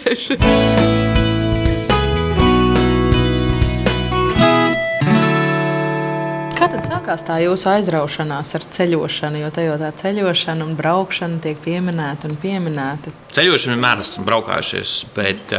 Kā 6.67 6.73
tad 6.73 6.87
sākās 6.89 7.23
tā 7.23 7.35
jūsu 7.45 7.69
aizraušanās 7.71 8.49
ar 8.59 8.65
ceļošanu? 8.75 9.39
Jo 9.39 9.51
tajā 9.55 9.77
tā 9.79 9.93
ceļošana 10.01 10.65
un 10.67 10.73
braukšana 10.75 11.37
tiek 11.45 11.61
pieminēta 11.63 12.27
un 12.27 12.35
pieminēta. 12.43 13.13
Ceļošana 13.37 13.77
vienmēr 13.77 14.03
esmu 14.03 14.25
braukājušies, 14.27 14.95
bet 15.15 15.55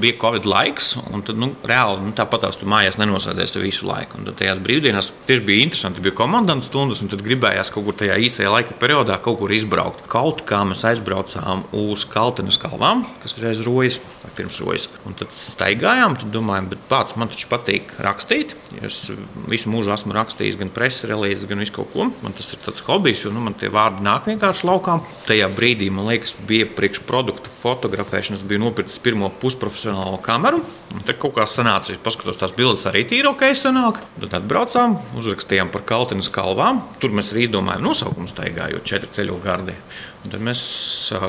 bija 0.00 0.18
Covid 0.20 0.46
laiks, 0.48 0.92
un 1.12 1.22
tad, 1.26 1.38
nu, 1.40 1.50
reāli 1.66 2.04
nu, 2.04 2.12
tāpat 2.16 2.46
tās 2.46 2.58
tu 2.60 2.68
mājās 2.68 2.98
nenosēdies 3.00 3.56
visu 3.62 3.88
laiku. 3.88 4.20
Un 4.20 4.28
tad 4.28 4.38
tajās 4.40 4.60
brīvdienās 4.64 5.12
tieši 5.28 5.44
bija 5.46 5.66
interesanti, 5.66 6.02
bija 6.04 6.16
komandas 6.18 6.68
stundas, 6.68 7.02
un 7.04 7.10
tad 7.12 7.24
gribējās 7.26 7.72
kaut 7.74 7.86
kur 7.88 7.96
tajā 8.02 8.18
īsajā 8.26 8.52
laika 8.52 8.76
periodā 8.80 9.18
kaut 9.22 9.40
kur 9.40 9.54
izbraukt. 9.54 10.04
Kaut 10.12 10.42
kā 10.48 10.62
mēs 10.68 10.84
aizbraucām 10.90 11.64
uz 11.76 12.04
Kaltenes 12.10 12.60
kalvām, 12.60 13.04
kas 13.22 13.36
ir 13.38 13.48
aiz 13.50 13.62
rojas, 13.66 13.98
vai 14.22 14.32
pirms 14.38 14.60
rojas. 14.62 14.88
Un 15.08 15.16
tad 15.18 15.34
staigājām, 15.34 16.18
tad 16.20 16.32
domājām, 16.34 16.70
bet 16.72 16.84
pats 16.90 17.16
man 17.18 17.32
taču 17.32 17.48
patīk 17.52 17.96
rakstīt. 18.04 18.56
Es 18.84 19.06
visu 19.50 19.72
mūžu 19.72 19.94
esmu 19.94 20.16
rakstījis 20.16 20.60
gan 20.60 20.72
preses 20.74 21.08
relīzes, 21.08 21.48
gan 21.50 21.62
visu 21.62 21.76
kaut 21.78 21.92
ko. 21.94 22.10
Man 22.24 22.36
tas 22.36 22.52
ir 22.52 22.62
tāds 22.64 22.84
hobijs, 22.86 23.24
jo 23.24 23.34
nu, 23.34 23.42
man 23.44 23.56
tie 23.58 23.70
vārdi 23.72 24.04
nāk 24.06 24.28
vienkārši 24.30 24.68
laukā. 24.68 24.98
Tajā 25.28 25.48
brīdī, 25.56 25.90
man 25.94 26.10
liekas, 26.10 26.36
bija 26.48 26.68
priekšproduktu 26.76 27.52
fotografēšanas, 27.62 28.44
bija 28.46 28.62
nopircis 28.62 29.02
pirmo 29.02 29.30
pusprofesionālu 29.42 29.85
profesionālo 29.86 30.18
kameru. 30.22 30.62
Tur 31.06 31.16
kaut 31.20 31.34
kā 31.36 31.44
sanāca, 31.46 31.92
ja 31.92 32.00
paskatos 32.02 32.38
tās 32.40 32.54
bildes, 32.56 32.86
arī 32.88 33.04
tīri 33.06 33.28
ok, 33.28 33.42
sanāk. 33.54 34.00
Tad 34.20 34.34
atbraucām, 34.40 34.96
uzrakstījām 35.18 35.70
par 35.70 35.84
Kaltinas 35.86 36.30
kalvām. 36.32 36.82
Tur 37.02 37.14
mēs 37.14 37.32
arī 37.32 37.46
izdomājām 37.46 37.84
nosaukumu 37.84 38.30
staigājot 38.30 38.86
četri 38.86 39.10
ceļu 39.14 39.38
gardi. 39.44 39.76
Un 40.24 40.32
tad 40.32 40.42
mēs 40.42 40.62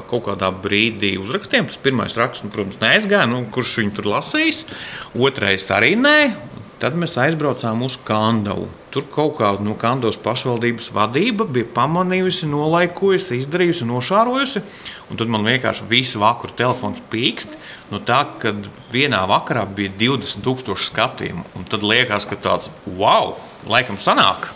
kaut 0.10 0.26
kādā 0.30 0.50
brīdī 0.64 1.18
uzrakstījām. 1.22 1.70
Tas 1.70 1.82
pirmais 1.84 2.18
raksts, 2.18 2.46
nu, 2.46 2.54
protams, 2.54 2.80
neaizgāja, 2.82 3.28
nu, 3.30 3.44
kurš 3.54 3.78
viņu 3.84 3.98
tur 4.00 4.10
lasīs. 4.16 4.64
Otrais 5.14 5.68
arī 5.74 5.94
nē. 6.00 6.18
Tad 6.82 6.98
mēs 6.98 7.18
aizbraucām 7.18 7.82
uz 7.86 7.98
Kandavu. 8.06 8.70
Tur 8.98 9.06
kaut 9.14 9.36
kāda 9.38 9.62
no 9.62 9.76
Kandavas 9.78 10.16
pašvaldības 10.18 10.88
vadība 10.90 11.46
bija 11.46 11.68
pamanījusi, 11.76 12.48
nolaikojusi, 12.50 13.38
izdarījusi, 13.44 13.86
nošārojusi. 13.86 14.64
Un 15.14 15.20
tad 15.22 15.30
man 15.30 15.46
vienkārši 15.46 15.86
visu 15.92 16.18
vakaru 16.24 16.56
telefons 16.58 17.04
pīkst. 17.12 17.54
No 17.92 18.02
tā, 18.02 18.24
ka 18.42 18.56
vienā 18.90 19.20
vakarā 19.30 19.68
bija 19.70 19.94
20,000 20.02 20.82
skatījumu. 20.88 21.46
Un 21.54 21.70
tad 21.70 21.86
liekas, 21.86 22.26
ka 22.26 22.42
tāds 22.42 22.74
wow, 22.98 23.36
laikam 23.70 24.02
sanāk. 24.02 24.50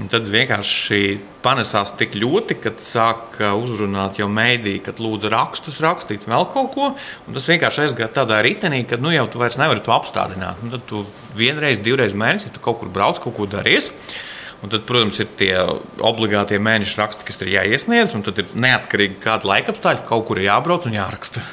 Un 0.00 0.08
tad 0.08 0.24
vienkārši 0.32 1.18
panesās 1.44 1.90
tik 2.00 2.14
ļoti, 2.16 2.56
ka 2.62 2.70
sāka 2.80 3.50
uzrunāt 3.60 4.22
jau 4.22 4.28
mēdī, 4.32 4.78
kad 4.84 5.02
lūdzu 5.02 5.28
rakstus, 5.34 5.82
rakstīt 5.84 6.24
vēl 6.30 6.46
kaut 6.54 6.70
ko. 6.72 6.86
Tas 7.28 7.48
vienkārši 7.50 7.84
aizgāja 7.84 8.08
tādā 8.22 8.38
ritenī, 8.44 8.86
ka 8.88 8.96
nu, 8.96 9.12
jau 9.12 9.26
tu 9.28 9.42
vairs 9.42 9.60
nevari 9.60 9.84
to 9.84 9.92
apstādināt. 9.92 10.62
Un 10.64 10.72
tad 10.72 10.86
tu 10.88 11.02
vienreiz, 11.36 11.82
divreiz 11.84 12.16
mēnesī 12.16 12.54
tu 12.54 12.62
kaut 12.64 12.80
kur 12.80 12.92
brauc, 12.92 13.20
kaut 13.20 13.36
ko 13.36 13.48
darīsi. 13.52 13.92
Un 14.62 14.72
tad, 14.72 14.86
protams, 14.88 15.18
ir 15.20 15.28
tie 15.36 15.52
obligātie 16.00 16.56
mēneša 16.62 17.00
raksti, 17.02 17.28
kas 17.28 17.40
ir 17.42 17.52
jāiesniedz, 17.58 18.14
un 18.16 18.24
tad 18.24 18.40
ir 18.40 18.52
neatkarīgi 18.54 19.20
kāda 19.20 19.50
laika 19.50 19.74
apstākļa, 19.74 20.06
kaut 20.08 20.28
kur 20.30 20.40
jābrauc 20.40 20.88
un 20.88 20.96
jāraksta. 20.96 21.44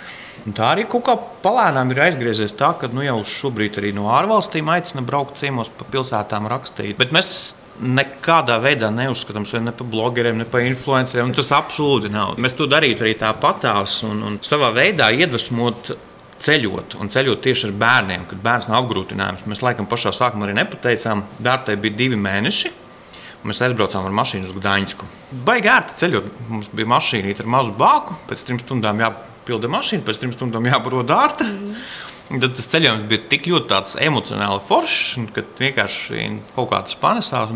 Un 0.48 0.54
tā 0.56 0.70
arī 0.72 0.86
kaut 0.88 1.04
kā 1.04 1.18
palēnām 1.44 1.90
ir 1.92 2.00
aizgriezies 2.06 2.54
tā, 2.56 2.70
ka 2.80 2.88
nu, 2.96 3.04
jau 3.04 3.18
šobrīd 3.28 3.76
arī 3.82 3.90
no 3.94 4.06
ārvalstīm 4.16 4.70
aicina 4.72 5.04
braukt 5.04 5.36
ciemos 5.42 5.68
pa 5.76 5.84
pilsētām 5.92 6.48
rakstīt. 6.48 6.96
Bet 6.98 7.12
mēs 7.12 7.52
nekādā 7.80 8.58
veidā 8.62 8.90
neuzskatām 8.94 9.46
sevi 9.48 9.64
ne 9.66 9.74
par 9.76 9.88
blogeriem, 9.88 10.38
ne 10.40 10.48
par 10.50 10.66
influenceriem. 10.66 11.32
Tas 11.36 11.52
absolūti 11.56 12.12
nav. 12.12 12.36
Mēs 12.42 12.56
to 12.58 12.68
darītu 12.70 13.06
arī 13.06 13.16
tāpatās 13.20 14.02
un, 14.08 14.22
un 14.26 14.38
savā 14.46 14.72
veidā 14.76 15.10
iedvesmot 15.16 15.94
ceļot 16.40 16.98
un 17.00 17.12
ceļot 17.12 17.42
tieši 17.44 17.70
ar 17.70 17.74
bērniem, 17.80 18.28
kad 18.30 18.44
bērns 18.44 18.70
nav 18.70 18.84
apgrūtinājums. 18.84 19.48
Mēs 19.50 19.64
laikam 19.66 19.90
pašā 19.92 20.14
sākumā 20.16 20.48
arī 20.48 20.60
nepateicām, 20.60 21.26
Dārtai 21.44 21.76
bija 21.82 21.98
divi 22.04 22.20
mēneši. 22.20 22.72
Mēs 23.48 23.62
aizbraucām 23.64 24.04
ar 24.04 24.16
mašīnu 24.16 24.50
uz 24.50 24.56
Gdaņsku. 24.56 25.08
Baigi 25.48 25.72
ērti 25.72 25.96
ceļot. 26.02 26.32
Mums 26.52 26.72
bija 26.76 26.92
mašīna 26.92 27.38
ar 27.40 27.48
mazu 27.48 27.72
bāku, 27.80 28.18
pēc 28.28 28.44
trim 28.44 28.60
stundām 28.60 29.00
jāpilda 29.00 29.72
mašīna, 29.72 30.04
pēc 30.08 30.20
trim 30.20 30.36
stundām 30.36 30.68
jābaro 30.68 31.06
dārta. 31.08 31.48
Mm. 31.48 31.78
Tad 32.30 32.54
tas 32.54 32.68
ceļojums 32.70 33.08
bija 33.10 33.24
tik 33.32 33.48
ļoti 33.50 33.78
emocionāli 34.06 34.62
foršs, 34.62 35.16
ka 35.34 35.42
vienkārši 35.58 36.28
kaut 36.54 36.68
kā 36.70 36.82
tas 36.86 36.98
panesās. 37.02 37.54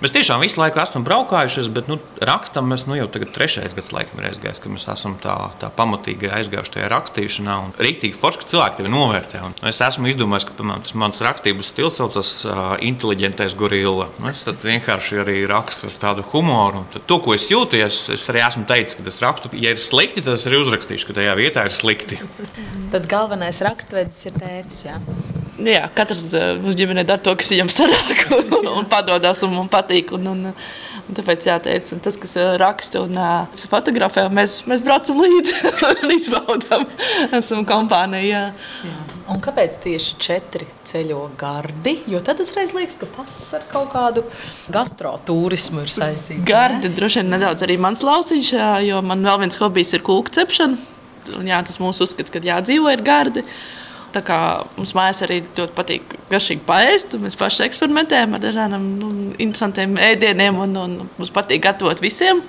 Mēs 0.00 0.14
tiešām 0.14 0.40
visu 0.40 0.62
laiku 0.62 0.80
esam 0.80 1.04
braukājušies, 1.04 1.68
bet 1.76 1.90
nu, 1.92 1.98
rakstam 2.24 2.70
mēs 2.72 2.86
nu, 2.88 2.96
jau 2.96 3.04
tagad 3.12 3.34
trešais 3.36 3.76
gads 3.76 3.92
laikam 3.92 4.22
ir 4.22 4.30
aizgājis, 4.30 4.62
kad 4.64 4.72
mēs 4.72 4.88
esam 4.94 5.18
tā, 5.20 5.34
tā 5.60 5.68
pamatīgi 5.76 6.30
aizgājuši 6.38 6.72
tajā 6.78 6.88
rakstīšanā. 6.94 7.56
Un 7.66 7.74
rītīgi 7.76 8.16
forši, 8.16 8.40
ka 8.40 8.48
cilvēki 8.54 8.80
tevi 8.80 8.94
novērtē. 8.94 9.42
Un 9.44 9.68
es 9.68 9.82
esmu 9.84 10.08
izdomājis, 10.08 10.48
ka 10.48 10.56
piemēram, 10.56 10.86
tas 10.88 10.96
mans 11.04 11.20
rakstības 11.28 11.72
stils 11.74 12.00
saucas 12.00 12.32
uh, 12.48 12.62
inteliģentais 12.80 13.58
gorilla. 13.60 14.08
Nu, 14.22 14.32
es 14.32 14.48
vienkārši 14.64 15.20
arī 15.20 15.36
rakstu 15.50 15.90
ar 15.90 16.00
tādu 16.00 16.24
humoru. 16.32 16.86
Un 16.86 17.04
to, 17.04 17.20
ko 17.20 17.36
es 17.36 17.50
jūtu, 17.52 17.76
es, 17.84 18.06
es 18.16 18.24
arī 18.32 18.40
esmu 18.48 18.64
teicis, 18.72 18.96
ka 18.96 19.04
es 19.12 19.20
rakstu, 19.20 19.52
ja 19.60 19.76
ir 19.76 19.84
slikti, 19.84 20.24
tad 20.24 20.38
es 20.38 20.48
arī 20.48 20.64
uzrakstīšu, 20.64 21.10
ka 21.10 21.20
tajā 21.20 21.36
vietā 21.36 21.68
ir 21.68 21.76
slikti. 21.76 22.22
Tad 22.94 23.08
galvenais 23.10 23.58
rakstvedis 23.64 24.13
tētis 24.14 24.30
ir 24.30 24.38
tētis. 24.38 24.84
Jā. 24.86 25.00
Jā, 25.64 25.84
katrs 25.94 26.24
uz 26.66 26.74
ģimenē 26.78 27.04
dara 27.06 27.22
to, 27.22 27.34
kas 27.38 27.52
viņam 27.52 27.70
sanāk, 27.70 28.26
un, 28.34 28.66
un 28.80 28.86
padodas, 28.90 29.42
un 29.46 29.54
man 29.54 29.68
patīk. 29.70 30.12
Un, 30.14 30.26
un, 30.26 30.52
un 31.04 31.16
tāpēc 31.16 31.46
jāteic, 31.46 31.92
un 31.94 32.00
tas, 32.02 32.16
kas 32.18 32.34
raksta 32.58 33.02
un 33.04 33.18
uh, 33.18 33.66
fotografē, 33.70 34.26
mēs, 34.34 34.62
mēs 34.70 34.82
braucam 34.86 35.20
līdzi 35.22 35.72
un 35.90 36.14
izbaudām. 36.16 36.86
Esam 37.38 37.62
kompānija. 37.68 38.48
Jā. 38.86 38.96
Un 39.30 39.38
kāpēc 39.42 39.78
tieši 39.84 40.18
četri 40.20 40.66
ceļo 40.86 41.28
gardi? 41.38 41.96
Jo 42.10 42.22
tad 42.24 42.42
uzreiz 42.42 42.74
liekas, 42.76 42.98
ka 43.00 43.10
tas 43.14 43.38
ar 43.56 43.68
kaut 43.70 43.92
kādu 43.94 44.26
gastroturismu 44.74 45.86
ir 45.86 45.94
saistīts. 45.94 46.42
Gardi 46.48 46.90
droši 46.92 47.22
vien 47.22 47.30
nedaudz 47.34 47.64
arī 47.66 47.78
mans 47.80 48.02
lauciņš, 48.04 48.50
jo 48.88 49.06
man 49.06 49.24
vēl 49.24 49.46
viens 49.46 49.62
hobijs 49.62 49.94
ir 49.96 50.04
kūku 50.04 50.34
cepšana. 50.34 50.90
Un, 51.38 51.46
jā, 51.48 51.62
tas 51.64 51.80
mūsu 51.80 52.04
uzskats, 52.04 52.32
ka 52.32 52.42
jādzīvo 52.44 52.90
ir 52.92 53.00
gardi. 53.06 53.46
Tā 54.14 54.22
kā 54.22 54.38
mums 54.76 54.92
mājās 54.94 55.24
arī 55.26 55.40
ļoti 55.42 55.74
patīk 55.74 56.14
garšīgi 56.30 56.62
paēst, 56.68 57.16
mēs 57.18 57.34
paši 57.38 57.64
eksperimentējam 57.66 58.36
ar 58.36 58.42
dažādiem 58.44 58.86
nu, 59.00 59.10
interesantiem 59.42 59.98
ēdieniem, 59.98 60.60
un, 60.62 60.78
un 60.78 60.96
mums 61.04 61.34
patīk 61.34 61.64
gatavot 61.66 62.02
visiem. 62.02 62.42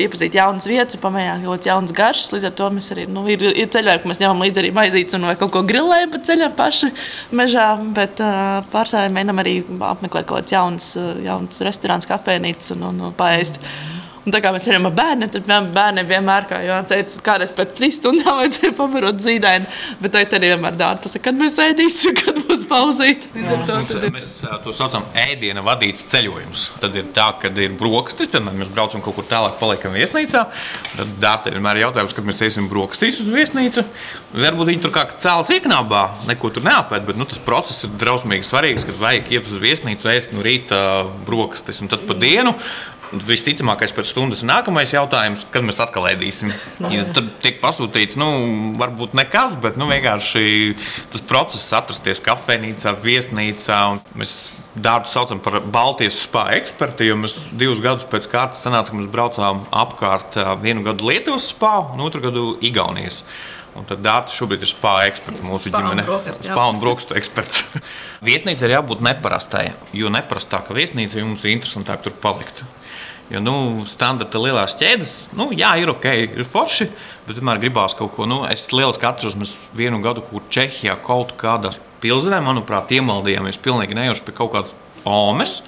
Iepazīt 0.00 0.38
jaunas 0.38 0.64
vietas, 0.64 0.96
pamēģināt 1.02 1.42
kaut 1.44 1.58
kādas 1.58 1.68
jaunas 1.68 1.94
garšas. 1.96 2.30
Līdz 2.32 2.48
ar 2.48 2.54
to 2.56 2.68
mēs 2.72 2.88
arī 2.94 3.04
nu, 3.12 3.26
ir, 3.28 3.44
ir 3.52 3.68
ceļojumi, 3.74 4.08
mēs 4.08 4.22
ņemam 4.22 4.44
līdzi 4.46 4.62
arī 4.62 4.70
maizītes 4.78 5.18
un 5.18 5.28
kaut 5.36 5.52
ko 5.52 5.60
grilējam 5.68 6.14
pa 6.14 6.20
ceļam 6.30 6.54
paši 6.56 6.88
mežā. 7.36 7.66
Bet 7.92 8.22
uh, 8.24 8.62
pārsvarā 8.72 9.12
mēģinām 9.12 9.42
arī 9.44 9.58
apmeklēt 9.68 10.30
kaut 10.30 10.46
kādas 10.46 10.56
jaunas, 10.56 10.92
jaunas 11.26 11.60
restorāns, 11.68 12.08
kafejnīcas 12.08 12.72
un, 12.78 12.88
un, 12.88 13.04
un 13.10 13.18
paēst. 13.20 13.60
Mm. 13.60 14.01
Un 14.22 14.30
tā 14.30 14.38
kā 14.38 14.52
mēs 14.54 14.68
ejam 14.70 14.86
ar 14.86 14.92
bērniem, 14.94 15.30
tad 15.34 15.48
bērniem 15.74 16.06
vienmēr, 16.06 16.44
kā 16.46 16.60
Jānis 16.62 16.90
teica, 16.92 17.22
kādreiz 17.26 17.50
pēc 17.56 17.72
trīs 17.74 17.96
stundām 17.98 18.36
vajadzēja 18.40 18.74
pavarot 18.78 19.18
zīdaini. 19.22 19.66
Bet 20.02 20.14
tā 20.14 20.22
arī 20.38 20.52
vienmēr 20.52 20.76
dārta 20.78 21.08
pasaka, 21.08 21.24
kad 21.26 21.40
mēs 21.40 21.58
ēdīsim, 21.62 22.14
kad 22.20 22.38
būs 22.46 22.62
pauzīt. 22.70 23.26
To, 23.34 23.78
ir... 23.98 24.06
Mēs 24.14 24.28
to 24.62 24.74
saucam 24.76 25.08
ēdiena 25.18 25.64
vadīts 25.66 26.06
ceļojums. 26.12 26.68
Tad 26.82 26.98
ir 27.00 27.08
tā, 27.16 27.32
ka 27.42 27.50
ir 27.50 27.74
brokastis, 27.78 28.30
piemēram, 28.30 28.62
mēs 28.62 28.70
braucam 28.74 29.02
kaut 29.02 29.18
kur 29.18 29.26
tālāk, 29.26 29.58
paliekam 29.58 29.96
viesnīcā. 29.98 30.44
Tad 30.92 31.12
dārta 31.22 31.54
vienmēr 31.56 31.80
ir 31.80 31.88
jautājums, 31.88 32.14
kad 32.14 32.28
mēs 32.28 32.44
iesim 32.46 32.70
brokastīs 32.70 33.18
uz 33.24 33.32
viesnīcu. 33.34 33.82
Varbūt 34.38 34.70
viņi 34.70 34.86
tur 34.86 34.94
kā 34.94 35.08
cēlus 35.18 35.50
ieknābā, 35.56 36.04
neko 36.30 36.52
tur 36.54 36.66
neapēd, 36.68 37.08
bet 37.10 37.18
nu, 37.18 37.26
tas 37.28 37.42
process 37.42 37.88
ir 37.88 37.98
drausmīgi 37.98 38.46
svarīgs, 38.46 38.86
kad 38.86 39.02
vajag 39.02 39.34
iet 39.34 39.50
uz 39.50 39.58
viesnīcu, 39.62 40.10
ēst 40.14 40.32
no 40.36 40.46
rīta 40.46 40.80
brokastis 41.26 41.82
un 41.82 41.90
tad 41.90 42.06
pa 42.06 42.16
dienu 42.16 42.54
Visticamākais 43.12 43.92
pēc 43.92 44.08
stundas 44.08 44.40
nākamais 44.46 44.94
jautājums, 44.94 45.44
kad 45.52 45.64
mēs 45.66 45.80
atkal 45.84 46.06
ēdīsim. 46.08 46.52
Ja 46.92 47.04
tad 47.12 47.28
tiek 47.44 47.58
pasūtīts, 47.60 48.16
nu, 48.20 48.28
varbūt 48.80 49.16
nekas, 49.18 49.58
bet 49.60 49.76
nu, 49.80 49.90
vienkārši 49.92 50.44
tas 51.12 51.24
process 51.28 51.68
atrasties 51.76 52.22
kafejnīcā, 52.24 52.96
viesnīcā. 53.04 53.80
Mēs 54.16 54.36
Dārtu 54.72 55.10
saucam 55.12 55.40
par 55.44 55.58
Baltijas 55.68 56.22
spāņu 56.24 56.56
ekspertu, 56.56 57.04
jo 57.04 57.18
mēs 57.20 57.34
divus 57.60 57.82
gadus 57.84 58.06
pēc 58.08 58.24
kārtas 58.32 58.62
sanāca, 58.64 58.88
ka 58.88 58.96
mēs 58.96 59.10
braucām 59.12 59.66
apkārt 59.68 60.38
vienu 60.62 60.80
gadu 60.86 61.10
Lietuvas 61.10 61.50
spāņu 61.52 61.98
un 61.98 62.06
otru 62.06 62.22
gadu 62.24 62.46
Igaunijas. 62.64 63.20
Un 63.76 63.84
tad 63.88 64.00
Dārta 64.04 64.32
šobrīd 64.32 64.64
ir 64.64 64.68
spāņu 64.72 65.10
eksperts 65.10 65.44
mūsu 65.44 65.72
ģimenē. 65.72 66.06
Spāņu 66.38 66.80
brokastu 66.80 67.16
eksperts. 67.20 67.66
viesnīca 68.28 68.64
ir 68.64 68.78
jābūt 68.78 69.04
neparastai, 69.04 69.66
jo 69.96 70.12
neparastāka 70.12 70.76
viesnīca 70.76 71.20
jums 71.20 71.44
ir 71.44 71.58
interesantāk 71.58 72.04
tur 72.04 72.16
palikt. 72.24 72.64
Jo 73.30 73.40
nu, 73.40 73.54
standarta 73.88 74.40
lielās 74.42 74.74
ķēdes, 74.80 75.12
nu, 75.38 75.48
jā, 75.56 75.70
ir 75.80 75.92
ok, 75.92 76.08
ir 76.36 76.44
forši, 76.48 76.88
bet 77.28 77.38
vienmēr 77.38 77.60
gribās 77.62 77.94
kaut 77.96 78.12
ko. 78.16 78.26
Nu, 78.28 78.42
es 78.50 78.66
lieliski 78.74 79.06
atceros, 79.08 79.38
mēs 79.38 79.54
vienu 79.78 80.02
gadu, 80.04 80.24
kur 80.26 80.44
Čehijā 80.52 80.98
kaut 81.06 81.32
kādās 81.40 81.80
pilsētās, 82.02 82.44
manuprāt, 82.44 82.92
iemaldījāmies 82.92 83.60
pilnīgi 83.62 83.96
nejauši 83.96 84.26
pie 84.26 84.36
kaut 84.36 84.52
kādas 84.56 84.74
omes 85.08 85.60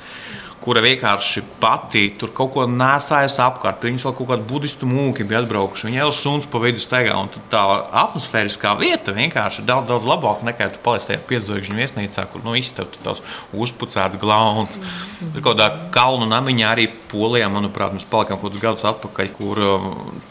kura 0.64 0.80
vienkārši 0.80 1.42
pati 1.60 2.06
tur 2.18 2.30
kaut 2.36 2.54
ko 2.54 2.64
nesājas 2.68 3.36
apkārt. 3.44 3.84
Viņus 3.84 4.06
vēl 4.06 4.14
kaut 4.16 4.30
kādu 4.30 4.46
budistu 4.48 4.88
mūki 4.88 5.26
bija 5.28 5.42
atbraukuši. 5.42 5.90
Viņa 5.90 6.00
jau 6.00 6.10
suns 6.16 6.48
pa 6.48 6.60
vidu 6.62 6.80
steigā. 6.80 7.16
Un 7.20 7.28
tā 7.52 7.62
atmosfēriskā 8.04 8.72
vieta 8.80 9.12
vienkārši 9.16 9.60
ir 9.60 9.68
daudz, 9.68 9.90
daudz 9.92 10.08
labāka 10.08 10.48
nekā 10.48 10.70
tu 10.72 10.80
paliec 10.84 11.04
tajā 11.08 11.20
piedzvaigžņu 11.28 11.76
viesnīcā, 11.76 12.24
kur 12.32 12.44
nu, 12.46 12.56
izstāv 12.56 12.88
tās 13.04 13.20
uzpucēts 13.52 14.20
glauns. 14.22 14.78
Tur 15.20 15.44
kaut 15.44 15.50
kādā 15.52 15.68
kalnu 15.94 16.28
namiņā 16.32 16.70
arī 16.72 16.88
Polijā, 17.14 17.46
manuprāt, 17.52 17.92
mēs 17.94 18.08
palikām 18.10 18.40
kaut 18.40 18.50
kādus 18.50 18.62
gadus 18.64 18.86
atpakaļ, 18.88 19.28
kur 19.36 19.60
uh, 19.62 19.84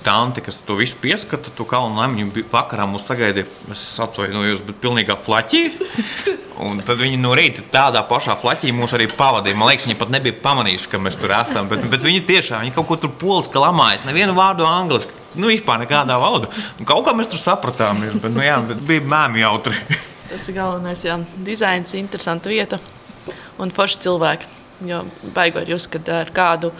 tanti, 0.04 0.42
kas 0.44 0.58
to 0.68 0.76
visu 0.76 0.98
pieskata, 1.00 1.54
to 1.56 1.64
kalnu 1.70 1.96
namiņu 1.96 2.44
vakarā 2.52 2.90
mūs 2.92 3.06
sagaidīja. 3.08 3.48
Es 3.72 3.86
atvainojos, 4.04 4.66
bet 4.68 4.82
pilnīgā 4.84 5.16
flaķī. 5.24 5.62
Un 6.62 6.84
tad 6.86 7.00
viņi 7.02 7.18
no 7.18 7.32
rīta 7.34 7.64
tādā 7.74 8.04
pašā 8.06 8.36
flaķī 8.38 8.70
mūs 8.76 8.94
arī 8.94 9.08
pavadīja. 9.10 9.58
Man 9.58 9.72
liekas, 9.72 9.88
viņi 9.88 9.98
pat 9.98 10.12
nebija 10.14 10.38
pamanījuši, 10.44 10.90
ka 10.92 11.02
mēs 11.02 11.18
tur 11.18 11.34
esam. 11.34 11.70
Bet, 11.72 11.86
bet 11.90 12.06
viņi 12.06 12.22
tiešām 12.28 12.62
viņi 12.62 12.76
kaut 12.76 12.90
ko 12.92 12.98
tur 13.02 13.14
poliski 13.18 13.58
lamājas. 13.62 14.06
Nevienu 14.06 14.36
vārdu 14.38 14.68
angliski. 14.70 15.16
Nu, 15.34 15.50
vispār 15.50 15.82
nekādā 15.82 16.20
valodā. 16.22 16.52
Un 16.78 16.86
kaut 16.86 17.08
kā 17.08 17.16
mēs 17.18 17.32
tur 17.32 17.42
sapratām, 17.42 18.04
bet, 18.22 18.30
nu, 18.36 18.44
jā, 18.46 18.60
bet 18.70 18.84
bija 18.86 19.02
mēmī 19.02 19.42
jautri. 19.42 19.80
Tas 20.30 20.46
ir 20.50 20.60
galvenais, 20.60 21.02
jā. 21.06 21.18
Dizains, 21.46 21.96
interesanta 21.98 22.52
vieta 22.54 22.78
un 23.62 23.74
forši 23.74 24.04
cilvēki. 24.06 24.52
Jo 24.84 25.04
baigot 25.36 25.70
jūs, 25.70 25.88
kad 25.90 26.10
ar 26.12 26.30
kādu 26.36 26.74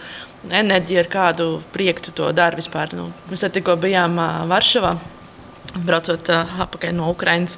enerģiju, 0.50 1.00
ar 1.00 1.10
kādu 1.10 1.48
prieku 1.72 2.12
to 2.14 2.30
dara 2.36 2.58
vispār. 2.58 2.92
Nu, 2.94 3.08
mēs 3.30 3.46
tikko 3.54 3.78
bijām 3.80 4.18
Varšavā, 4.50 4.94
braucot 5.86 6.30
atpakaļ 6.34 6.96
no 6.98 7.10
Ukrainas. 7.14 7.56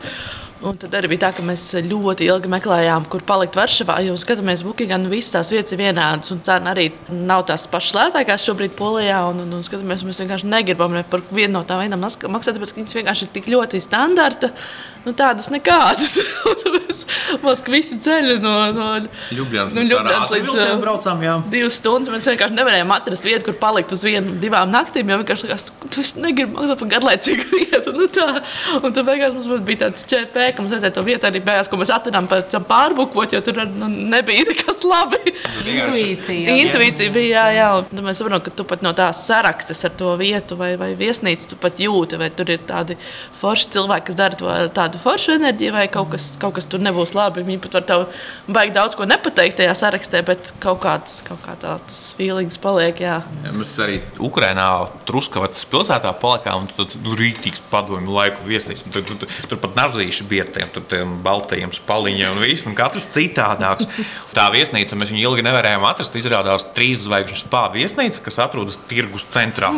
Un 0.64 0.78
tad 0.80 0.94
arī 0.96 1.10
bija 1.12 1.26
tā, 1.26 1.30
ka 1.36 1.42
mēs 1.44 1.62
ļoti 1.84 2.24
ilgi 2.30 2.48
meklējām, 2.48 3.04
kur 3.12 3.20
palikt 3.28 3.58
Varšavā. 3.58 3.98
Jo 4.06 4.14
skatāmies, 4.16 4.62
Bukigā 4.64 4.96
nu, 4.96 5.10
visas 5.12 5.34
tās 5.34 5.50
vietas 5.52 5.74
ir 5.76 5.82
vienādas, 5.82 6.32
un 6.32 6.40
cena 6.46 6.72
arī 6.72 6.86
nav 7.12 7.44
tās 7.50 7.66
pašas 7.68 7.92
lētākās 7.98 8.46
šobrīd 8.48 8.72
Polijā. 8.78 9.18
Un, 9.28 9.42
un, 9.44 9.52
un 9.58 9.66
skatāmies, 9.66 10.06
mēs 10.08 10.22
vienkārši 10.22 10.48
negribam 10.48 10.96
ne 10.96 11.04
par 11.04 11.24
vienu 11.28 11.58
no 11.58 11.64
tām 11.68 11.82
vienām 11.84 12.00
maksāt, 12.00 12.56
tāpēc 12.56 12.72
ka 12.72 12.80
viņas 12.80 12.98
vienkārši 13.02 13.28
ir 13.28 13.32
tik 13.36 13.50
ļoti 13.52 13.82
standarta. 13.84 14.54
Nu, 15.06 15.14
tādas 15.16 15.48
nekādas. 15.54 16.16
Mēs 17.44 17.62
visu 17.70 17.98
ceļu 18.02 18.38
no, 18.42 18.52
no 18.74 18.86
Ljubljana 19.34 19.74
Nu, 19.74 19.84
Ljubljanas 19.86 20.32
līdz, 20.32 20.52
līdz 20.56 20.80
braucām. 20.82 21.22
Jā. 21.24 21.36
divas 21.52 21.78
stundas. 21.80 22.10
Mēs 22.12 22.26
vienkārši 22.30 22.56
nevarējām 22.56 22.94
atrast 22.94 23.26
vietu, 23.26 23.48
kur 23.48 23.58
palikt 23.60 23.94
uz 23.94 24.02
vienu, 24.06 24.34
divām 24.42 24.70
naktīm. 24.72 25.10
Jo 25.12 25.20
vienkārši 25.20 25.46
likās, 25.46 25.66
tu 25.92 26.04
negribi 26.22 26.56
maksāt 26.56 26.82
par 26.82 26.90
garlaicīgu 26.94 27.46
vietu. 27.60 27.94
Nu, 27.96 28.08
tā. 28.12 28.26
un 28.80 28.88
tad 28.90 29.02
beigās 29.06 29.34
mums 29.36 29.64
bija 29.66 29.84
tāds 29.86 30.06
ČP, 30.10 30.48
ka 30.56 30.64
mums 30.64 30.74
vajadzēja 30.74 30.96
to 30.96 31.04
vietu 31.06 31.30
arī 31.30 31.42
beigās, 31.44 31.70
ko 31.70 31.80
mēs 31.80 31.92
atradām 31.94 32.28
pēc 32.30 32.50
tam 32.56 32.66
pārbukot, 32.68 33.36
jo 33.36 33.42
tur 33.46 33.62
nu, 33.70 33.90
nebija 34.14 34.46
nekas 34.50 34.82
labi. 34.88 35.22
Intuīcija. 35.66 36.56
Intuīcija 36.64 37.14
bija, 37.14 37.46
jā, 37.46 37.46
jā. 37.60 37.68
Un 37.78 37.88
tad 37.90 38.04
mēs 38.06 38.22
saprotam, 38.22 38.42
ka 38.46 38.54
tu 38.58 38.66
pat 38.68 38.82
no 38.86 38.94
tās 38.96 39.22
sarakstes 39.28 39.84
ar 39.86 39.94
to 39.98 40.14
vietu 40.20 40.58
vai, 40.58 40.72
vai 40.80 40.92
viesnīcu 40.98 41.52
tu 41.52 41.60
pat 41.62 41.80
jūti, 41.82 42.18
vai 42.20 42.30
tur 42.34 42.50
ir 42.52 42.64
tādi 42.66 42.98
forši 43.40 43.70
cilvēki, 43.76 44.08
kas 44.10 44.18
dara 44.18 44.38
to 44.38 44.50
ar 44.50 44.70
tādu 44.96 45.02
foršu 45.04 45.36
enerģiju, 45.36 45.72
vai 45.74 45.86
kaut 45.92 46.10
kas, 46.14 46.36
kaut 46.40 46.56
kas 46.56 46.66
tur 46.66 46.80
nebūs 46.80 47.14
labi. 47.14 47.44
Viņi 47.44 47.60
pat 47.60 47.76
var 47.76 47.84
tev 47.86 48.04
baigi 48.48 48.74
daudz 48.74 48.96
ko 48.96 49.04
nepateikt 49.04 49.58
tajā 49.60 49.74
sarakstē, 49.76 50.22
bet 50.24 50.52
kaut 50.60 50.80
kāds, 50.82 51.22
kaut 51.26 51.40
kā 51.44 51.56
tā, 51.60 51.76
tas 51.86 52.14
feelings 52.16 52.58
paliek, 52.58 52.96
jā. 53.00 53.20
Ja 53.44 53.52
mēs 53.52 53.76
arī 53.82 54.00
Ukrainā, 54.18 54.88
Truskavas 55.06 55.64
pilsētā 55.70 56.12
palikām, 56.20 56.64
un 56.64 56.70
tur 56.72 56.88
tur 56.88 57.18
rītīgs 57.18 57.62
padomju 57.70 58.12
laiku 58.12 58.46
viesnīca. 58.46 58.88
Tur, 58.92 59.04
tur, 59.04 59.20
tur, 59.22 59.36
tur 59.50 59.62
pat 59.62 59.76
narzīši 59.76 60.28
bija 60.28 60.48
tiem, 60.56 60.72
tiem 60.88 61.16
baltajiem 61.24 61.74
spaliņiem 61.76 62.36
un 62.36 62.44
viss, 62.44 62.66
un 62.68 62.76
katrs 62.78 63.08
citādāks. 63.14 63.88
Tā 64.36 64.48
viesnīca 64.54 64.98
mēs 64.98 65.12
viņu 65.12 65.24
ilgi 65.30 65.46
nevarējām 65.46 65.86
atrast. 65.88 66.16
Izrādās 66.16 66.64
trīs 66.76 67.04
zvaigžņu 67.04 67.42
spā 67.44 67.66
viesnīca, 67.74 68.22
kas 68.24 68.40
atrodas 68.46 68.78
tirgus 68.88 69.26
centrā. 69.32 69.74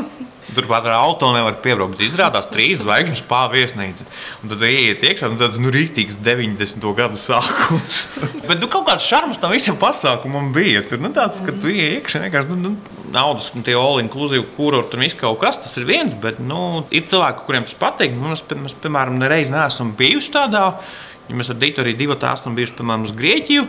Turpat 0.59 0.89
ar 0.89 0.97
auto 0.99 1.29
nevar 1.31 1.61
piebraukt. 1.63 2.01
Izrādās 2.03 2.49
trīs 2.51 2.81
zvaigžņu 2.83 3.21
spā 3.21 3.45
viesnīca. 3.53 4.03
Un 4.43 4.51
tad 4.51 4.65
ieiet 4.67 5.05
iekšā, 5.07 5.29
un 5.31 5.39
tāds 5.39 5.61
nu, 5.63 5.71
rītīgs 5.71 6.17
90. 6.27 6.83
gada 6.99 7.19
sākums. 7.21 8.01
Bet 8.49 8.59
nu, 8.59 8.67
kaut 8.73 8.89
kāds 8.89 9.07
šarms 9.07 9.39
tam 9.39 9.55
visam 9.55 9.79
pasākumam 9.79 10.51
bija. 10.57 10.83
Tur 10.83 10.99
nu, 11.05 11.13
tāds, 11.15 11.39
ka 11.47 11.55
tu 11.55 11.71
ieiet 11.71 12.01
iekšā 12.01 12.25
vienkārši. 12.25 12.51
Nu, 12.51 12.73
nu, 12.73 12.97
Naudas, 13.15 13.53
un 13.57 13.63
tie 13.65 13.77
all-inclusive 13.79 14.51
kurorti 14.57 14.99
un 14.99 15.07
viss 15.07 15.17
kaut 15.17 15.39
kas, 15.41 15.57
tas 15.63 15.79
ir 15.81 15.87
viens, 15.89 16.13
bet 16.19 16.43
nu, 16.43 16.83
ir 16.93 17.07
cilvēki, 17.09 17.47
kuriem 17.47 17.69
tas 17.69 17.79
patīk. 17.79 18.19
Mums, 18.19 18.43
mēs, 18.51 18.75
piemēram, 18.83 19.17
nereiz 19.23 19.55
neesam 19.55 19.95
bijuši 19.97 20.35
tādā. 20.35 20.65
Ja 21.29 21.39
mēs 21.39 21.53
ar 21.53 21.61
Dītu 21.61 21.85
arī 21.85 21.95
divi 21.97 22.19
tā 22.21 22.35
esam 22.35 22.59
bijuši, 22.59 22.75
piemēram, 22.81 23.07
uz 23.07 23.15
Grieķiju. 23.17 23.69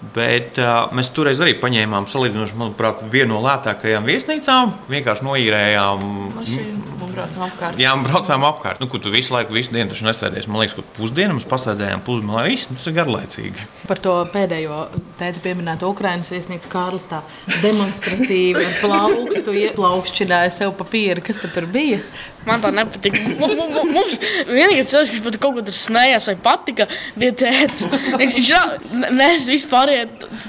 Bet 0.00 0.56
uh, 0.62 0.88
mēs 0.96 1.10
toreiz 1.12 1.42
arī 1.44 1.52
paņēmām, 1.60 2.08
salīdzinoši, 2.08 2.56
manuprāt, 2.56 3.02
vienu 3.12 3.34
no 3.34 3.42
lētākajām 3.44 4.08
viesnīcām. 4.08 4.72
Vienkārši 4.92 5.26
noīrējām 5.26 6.06
Mašīnu 6.38 6.90
un 7.10 7.16
braucam 7.16 7.44
apkārt. 7.46 7.80
Jā, 7.80 7.92
braucām 8.04 8.44
apkārt. 8.46 8.80
Nu, 8.82 8.88
kur 8.90 9.02
tu 9.02 9.12
visu 9.12 9.34
laiku, 9.34 9.54
visu 9.56 9.74
dienu 9.74 9.92
nesēdies. 10.06 10.48
Man 10.50 10.62
liekas, 10.62 10.76
ka 10.78 10.84
pusdienu 10.96 11.36
mēs 11.36 11.46
pasēdējām 11.50 12.04
lai 12.38 12.46
viss 12.52 12.70
tas 12.70 12.86
ir 12.90 12.96
garlaicīgi. 12.96 13.66
Par 13.90 14.02
to 14.02 14.16
pēdējo 14.32 14.80
tēta 15.20 15.42
pieminēto 15.44 15.90
Ukraiņas 15.90 16.32
viesnīcu 16.34 16.70
Kārlis 16.72 17.08
tā 17.10 17.22
demonstratīvi 17.64 18.66
plaukstu 18.80 19.56
ieplaukšķināja 19.66 20.54
sev 20.60 20.74
papīru. 20.80 21.24
Kas 21.26 21.42
tad 21.42 21.54
tur 21.56 21.68
bija? 21.70 22.00
Man 22.46 22.62
tā 22.62 22.70
nepatīk. 22.72 23.18
Mums, 23.36 24.14
vienīgais 24.48 24.88
cilvēks, 24.88 25.10
kurš 25.12 25.24
pat 25.26 25.36
kaut 25.42 25.58
ko 25.58 25.64
tur 25.66 25.74
smējās 25.76 26.28
vai 26.30 26.34
patika, 26.40 26.86
bija 27.20 27.34
tēta. 27.42 27.88
Viņš 28.16 28.48
m- 28.96 29.10
mēs 29.18 29.44
vispār 29.48 29.92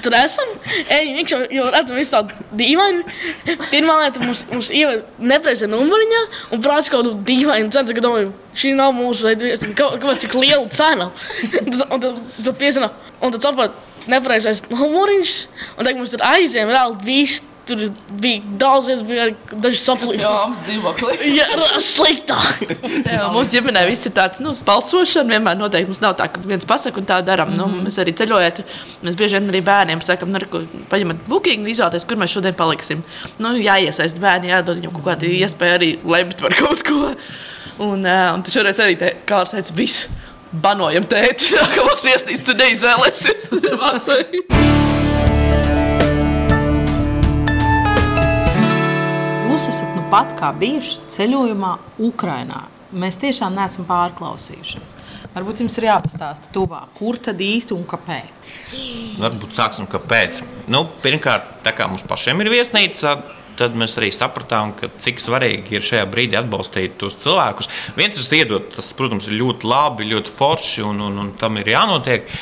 tur 0.02 0.16
esam. 0.16 0.54
Ejam, 0.88 1.20
jau, 1.28 1.40
jau 1.58 1.66
redzam 1.74 1.98
visu 2.00 2.14
tādu 2.16 2.48
dīvainu. 2.62 3.04
Pirmā 3.68 3.98
lieta 4.06 4.24
mums, 4.24 4.40
mums 4.50 4.70
ievada 4.72 5.04
nepreizē 5.34 5.68
numuriņā 5.68 6.22
un 6.56 6.64
prāts 6.64 6.88
kaut 6.88 7.04
kādu 7.04 7.14
dīvainu 7.28 7.68
cenu. 7.76 7.92
Tad 7.92 8.02
domāju, 8.08 8.32
šī 8.56 8.72
nav 8.80 8.96
mūsu 8.96 9.28
veida, 9.28 9.52
kāpēc 9.82 10.24
cik 10.24 10.38
liela 10.40 10.64
cena. 10.72 11.10
Un 11.92 12.00
tad- 12.00 12.20
tad, 12.40 12.54
piezina, 12.60 12.88
un 13.20 13.36
tad 13.36 13.44
saprot, 13.50 13.76
nepreizais 14.08 14.64
numuriņš. 14.72 15.36
Un 15.76 15.84
tagad 15.84 16.00
mums 16.00 16.16
tur 16.16 16.24
aizjām 16.32 16.72
reāli 16.72 17.02
viss. 17.04 17.44
Tur 17.66 17.82
bija 18.18 18.40
daudz, 18.58 18.88
es 18.90 19.02
biju 19.06 19.20
arī 19.22 19.58
daži 19.62 19.78
saplīsi. 19.78 20.22
Jā, 20.24 20.30
mums 20.50 20.62
dzīvoklī. 20.66 21.18
Jā, 21.36 21.46
sliktāk. 21.84 22.72
Jā, 23.14 23.28
mums 23.30 23.52
ģimenē 23.52 23.84
viss 23.86 24.08
ir 24.08 24.14
tāds 24.16 24.42
nu, 24.42 24.50
balsošana. 24.66 25.36
Vienmēr 25.36 25.60
noteikti 25.60 25.92
mums 25.92 26.02
nav 26.02 26.16
tā, 26.18 26.26
ka 26.32 26.42
viens 26.42 26.66
pasakā 26.66 26.98
un 26.98 27.06
tā 27.06 27.20
darām. 27.22 27.52
Mm 27.52 27.60
-hmm. 27.60 27.76
nu, 27.76 27.84
mēs 27.86 28.00
arī 28.02 28.16
ceļojam. 28.18 28.64
Mēs 29.06 29.18
bieži 29.20 29.38
vien 29.38 29.50
arī 29.52 29.62
bērniem 29.62 30.02
sakām, 30.02 30.34
nu, 30.34 30.66
paņemat 30.90 31.22
booking, 31.28 31.68
izvēlēties, 31.68 32.06
kur 32.08 32.16
mēs 32.16 32.34
šodien 32.34 32.54
paliksim. 32.54 33.04
Nu, 33.38 33.54
jāiesaist 33.54 34.18
bērni, 34.18 34.50
jādod 34.50 34.76
viņam 34.80 34.92
kaut 34.98 35.06
kāda 35.12 35.26
iespēja 35.26 35.78
arī 35.78 35.98
lemt 36.04 36.40
par 36.40 36.54
kaut 36.54 36.82
ko. 36.82 37.14
Un, 37.78 38.04
uh, 38.04 38.34
un 38.34 38.42
tas 38.42 38.52
šoreiz 38.52 38.78
arī 38.78 38.98
te, 38.98 39.16
kā 39.26 39.44
teica, 39.44 39.74
viss. 39.74 40.08
Banojam 40.52 41.04
tēti, 41.04 41.54
ka 41.74 41.84
mums 41.84 42.04
viesnīca 42.04 42.58
neizvēlēsies. 42.58 43.52
Jūs 49.52 49.66
esat 49.68 49.90
nu 49.92 50.00
pat 50.08 50.30
kā 50.32 50.48
bijuši 50.56 51.02
ceļojumā 51.12 51.70
Ukrajinā. 52.06 52.62
Mēs 52.96 53.18
tiešām 53.20 53.52
neesam 53.52 53.84
pārklausījušies. 53.84 54.94
Varbūt 55.34 55.60
jums 55.60 55.76
ir 55.76 55.86
jāpastāsta 55.90 56.48
tuvāk, 56.54 56.94
kur 56.96 57.18
tad 57.20 57.42
īsti 57.44 57.76
un 57.76 57.82
kāpēc. 57.90 58.54
Varbūt 59.20 59.52
sāksim, 59.52 59.84
kāpēc. 59.92 60.40
Nu, 60.72 60.86
pirmkārt, 61.04 61.58
tā 61.66 61.74
kā 61.76 61.84
mums 61.90 62.06
pašiem 62.08 62.40
ir 62.40 62.48
viesnīca. 62.54 63.18
Tad 63.60 63.76
mēs 63.76 63.98
arī 64.00 64.08
sapratām, 64.16 64.72
ka 64.78 64.88
cik 65.04 65.20
svarīgi 65.20 65.76
ir 65.76 65.84
šajā 65.84 66.08
brīdī 66.08 66.40
atbalstīt 66.40 66.96
tos 66.96 67.20
cilvēkus. 67.20 67.68
Viens 68.00 68.16
ir 68.16 68.38
iedot, 68.38 68.72
tas, 68.72 68.88
protams, 68.96 69.28
ir 69.28 69.36
ļoti 69.42 69.68
labi, 69.68 70.08
ļoti 70.14 70.32
forši 70.32 70.88
un, 70.88 71.04
un, 71.10 71.20
un 71.26 71.34
tam 71.36 71.60
ir 71.60 71.74
jānotiek. 71.74 72.32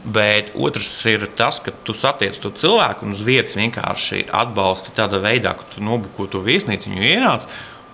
Bet 0.00 0.54
otrs 0.56 0.88
ir 1.10 1.26
tas, 1.36 1.58
ka 1.60 1.74
tu 1.84 1.92
satiec 1.92 2.38
to 2.40 2.52
cilvēku 2.56 3.04
un 3.04 3.12
uz 3.12 3.20
vietas 3.26 3.58
vienkārši 3.58 4.24
atbalsti 4.32 4.94
tādā 4.96 5.20
veidā, 5.20 5.52
ka 5.58 5.66
tu 5.74 5.84
nobuko 5.84 6.24
to 6.30 6.40
viesnīcu, 6.46 6.88
viņu 6.88 7.08
ienāc. 7.10 7.44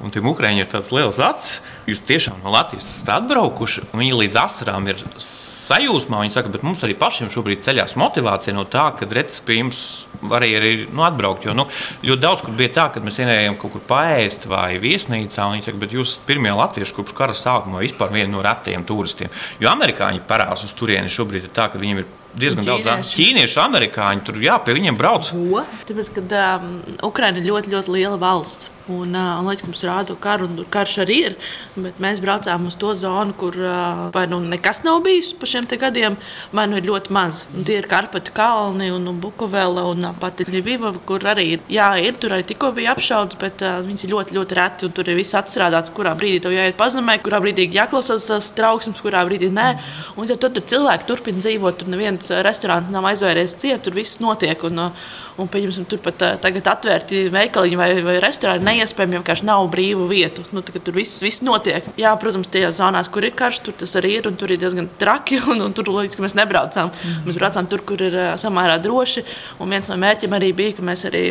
Un 0.04 0.12
tiem 0.12 0.26
ukrāņiem 0.28 0.60
ir 0.60 0.68
tāds 0.68 0.90
liels 0.92 1.16
acis. 1.24 1.62
Jūs 1.88 2.02
tiešām 2.04 2.42
no 2.44 2.52
Latvijas 2.52 2.84
esat 2.90 3.14
atbraukuši. 3.14 3.86
Viņi 3.96 4.18
līdz 4.20 4.34
asarām 4.42 4.88
ir 4.92 5.00
sajūsmā. 5.22 6.20
Viņi 6.24 6.34
saka, 6.34 6.52
bet 6.52 6.66
mums 6.66 6.82
arī 6.84 6.96
pašiem 7.00 7.30
šobrīd 7.32 7.64
ceļās 7.64 7.96
motivācija 7.96 8.52
no 8.56 8.66
tā, 8.68 8.90
ka 8.98 9.08
redzes 9.08 9.40
pie 9.46 9.62
jums 9.62 9.80
var 10.20 10.44
arī 10.44 10.74
nu, 10.90 11.00
atbraukt. 11.06 11.48
Jo 11.48 11.56
nu, 11.56 11.64
ļoti 12.04 12.24
daudz 12.26 12.44
kur 12.44 12.58
bija 12.58 12.74
tā, 12.76 12.86
ka 12.92 13.00
mēs 13.04 13.22
ienējām 13.22 13.56
kaut 13.62 13.72
kur 13.78 13.86
paēst 13.88 14.44
vai 14.52 14.76
viesnīcā. 14.82 15.48
Viņi 15.54 15.66
saka, 15.70 15.80
bet 15.80 15.96
jūs 15.96 16.12
esat 16.12 16.28
pirmie 16.28 16.52
latvieši 16.52 16.96
kopš 17.00 17.16
kara 17.16 17.38
sākuma 17.38 17.80
vispār 17.80 18.12
vieni 18.12 18.34
no 18.34 18.44
retajiem 18.44 18.84
turistiem. 18.84 19.32
Jo 19.64 19.72
amerikāņi 19.72 20.26
parās 20.28 20.66
uz 20.68 20.76
turieni 20.76 21.12
šobrīd 21.12 21.48
ir 21.48 21.56
tā, 21.56 21.70
ka 21.72 21.80
viņiem 21.80 22.04
ir 22.04 22.12
diezgan 22.36 22.68
daudz 22.68 22.84
Ķīnieši. 22.84 23.16
ķīniešu, 23.16 23.60
amerikāņu. 23.64 24.24
Tur 24.28 24.44
jā, 24.44 24.60
pie 24.60 24.76
viņiem 24.76 25.00
brauc. 25.00 25.32
Ko? 25.32 25.64
Tāpēc, 25.88 26.14
ka 26.18 26.46
um, 26.60 26.72
Ukraina 27.08 27.40
ir 27.40 27.48
ļoti, 27.48 27.72
ļoti 27.72 27.96
liela 27.96 28.20
valsts. 28.20 28.75
Un, 28.88 29.14
uh, 29.14 29.40
un 29.42 29.56
tam 29.58 29.72
mums 29.72 29.82
rāda 29.82 30.14
karu, 30.14 30.46
un 30.46 30.60
tur 30.60 30.66
karš 30.70 31.00
arī 31.02 31.16
ir. 31.26 31.34
Bet 31.74 31.96
mēs 32.02 32.20
braucām 32.22 32.68
uz 32.68 32.76
to 32.78 32.92
zonu, 32.94 33.34
kur 33.34 33.56
uh, 33.58 34.04
vai 34.14 34.28
nu 34.30 34.38
nekas 34.38 34.84
nav 34.86 35.00
bijis 35.02 35.32
pa 35.34 35.48
šiem 35.50 35.66
gadiem, 35.66 36.14
vai 36.54 36.68
nu 36.70 36.78
ir 36.78 36.86
ļoti 36.86 37.10
maz. 37.10 37.40
Un 37.50 37.66
tie 37.66 37.80
ir 37.80 37.88
Karpatu 37.90 38.30
kalni 38.36 38.92
un, 38.94 39.08
un 39.10 39.18
Bukavela 39.18 39.88
un 39.90 40.06
pati 40.20 40.46
Ļiviva, 40.46 40.92
kur 41.08 41.26
arī 41.26 41.48
ir. 41.56 41.66
Jā, 41.72 41.88
ir 41.98 42.14
tur 42.22 42.36
arī 42.36 42.46
tikko 42.46 42.70
bija 42.78 42.94
apšaudas, 42.94 43.40
bet 43.42 43.66
uh, 43.66 43.80
viņas 43.82 44.06
ir 44.06 44.14
ļoti, 44.14 44.38
ļoti 44.38 44.60
reti. 44.60 44.92
Tur 44.94 45.10
ir 45.10 45.18
viss 45.18 45.34
atstrādāts, 45.34 45.90
kurā 45.90 46.14
brīdī 46.14 46.44
tev 46.46 46.54
jāiet 46.54 46.78
pazemē, 46.78 47.18
kurā 47.26 47.42
brīdī 47.42 47.66
jāklausās 47.74 48.30
tas 48.30 48.54
trauksmes, 48.54 49.02
kurā 49.02 49.26
brīdī 49.26 49.50
nē. 49.50 49.68
Un 50.14 50.30
tad 50.30 50.46
tur, 50.46 50.62
cilvēki 50.62 51.10
turpina 51.10 51.42
dzīvot, 51.42 51.82
tur 51.82 51.90
neviens 51.90 52.30
restorāns 52.46 52.94
nav 52.94 53.10
aizvēries 53.10 53.58
ciet, 53.58 53.82
tur 53.82 53.98
viss 53.98 54.22
notiek. 54.22 54.62
Un, 54.70 54.86
uh, 54.86 55.14
Un, 55.36 55.48
pieņemsim, 55.52 55.84
tur 55.90 56.00
pat 56.00 56.22
uh, 56.24 56.34
tagad 56.40 56.68
atvērti 56.72 57.26
veikaliņi 57.32 57.76
vai, 57.76 57.88
vai 58.04 58.14
restorāni 58.24 58.64
neiespējami, 58.70 59.16
jo 59.16 59.20
vienkārši 59.20 59.46
nav 59.48 59.66
brīvu 59.72 60.06
vietu. 60.08 60.44
Nu, 60.56 60.62
tur 60.64 60.96
viss, 60.96 61.20
viss 61.24 61.44
notiek. 61.44 61.84
Jā, 62.00 62.14
protams, 62.20 62.48
tajās 62.52 62.78
zonās, 62.78 63.10
kur 63.12 63.26
ir 63.26 63.34
karš, 63.36 63.60
tur 63.66 63.76
tas 63.82 63.92
arī 64.00 64.14
ir 64.16 64.30
tur 64.40 64.54
ir 64.54 64.60
diezgan 64.62 64.88
traki. 65.00 65.40
Un, 65.52 65.60
un 65.62 65.74
tur 65.76 65.88
līdz 65.92 66.18
mēs 66.20 66.34
nebraucām. 66.36 66.90
Mm. 66.90 67.26
Mēs 67.28 67.36
braucām 67.38 67.68
tur, 67.70 67.82
kur 67.86 68.00
ir 68.02 68.16
samērā 68.40 68.78
droši. 68.82 69.22
Un 69.62 69.70
viens 69.70 69.88
no 69.92 69.96
mērķiem 70.00 70.34
arī 70.36 70.50
bija, 70.56 70.74
ka 70.78 70.84
mēs 70.86 71.04
arī 71.08 71.22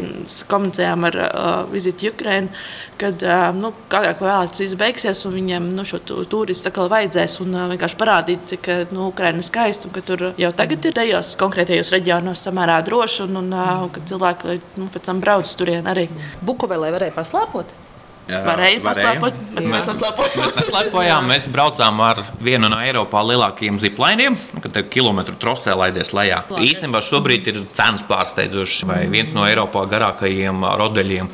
komunicējām 0.50 1.08
ar 1.10 1.20
uh, 1.26 1.50
Vizitu 1.72 2.14
Ukrainu, 2.14 2.54
kad 3.00 3.24
nu, 3.58 3.72
agrāk 3.90 4.22
vai 4.24 4.30
vēlāk 4.32 4.60
viss 4.60 4.78
beigsies 4.80 5.24
un 5.28 5.36
viņiem 5.38 5.70
nu, 5.76 5.86
šo 5.88 6.00
tu- 6.06 6.24
turistu 6.30 6.72
atkal 6.72 6.92
vajadzēs. 6.92 7.40
Un 7.46 7.58
vienkārši 7.74 8.00
parādīt, 8.00 8.46
cik 8.54 8.70
uh, 8.72 8.84
nu, 8.96 9.08
Ukraina 9.12 9.42
ir 9.42 9.48
skaista 9.48 9.90
un 9.90 9.96
ka 9.96 10.04
tur 10.06 10.28
jau 10.40 10.52
tagad 10.56 10.86
ir 10.86 10.96
tajos 10.96 11.34
konkrētajos 11.42 11.94
reģionos 11.96 12.46
samērā 12.48 12.82
droši. 12.86 13.26
Un, 13.28 13.42
un, 13.44 13.50
uh, 13.56 13.88
ka 13.96 14.06
cilvēki 14.12 14.60
nu, 14.82 14.92
pēc 14.94 15.10
tam 15.10 15.24
brauc 15.24 15.48
uz 15.48 15.58
turieni 15.60 15.92
arī. 15.92 16.08
Bukovelē 16.46 16.94
varēja 16.96 17.18
paslēpot? 17.18 17.82
Varēja 18.26 18.80
paslēpot, 18.82 19.36
bet 19.54 19.68
mēs 19.70 19.86
neslēpojam. 19.92 20.40
Mēs 20.42 20.70
lepojām, 20.74 21.28
mēs 21.32 21.46
braucām 21.54 22.00
ar 22.02 22.24
vienu 22.42 22.72
no 22.74 22.80
Eiropā 22.82 23.22
lielākajiem 23.22 23.78
ziplainiem, 23.84 24.38
kad 24.64 24.74
te 24.74 24.82
kilometru 24.90 25.36
trosē 25.42 25.76
laidies 25.78 26.10
lejā. 26.16 26.42
Īstenībā 26.58 27.04
šobrīd 27.06 27.52
ir 27.52 27.60
cenas 27.78 28.02
pārsteidzošas, 28.10 28.88
vai 28.90 29.04
viens 29.12 29.36
no 29.38 29.46
Eiropā 29.46 29.86
garākajiem 29.92 30.66
rodeļiem. 30.82 31.30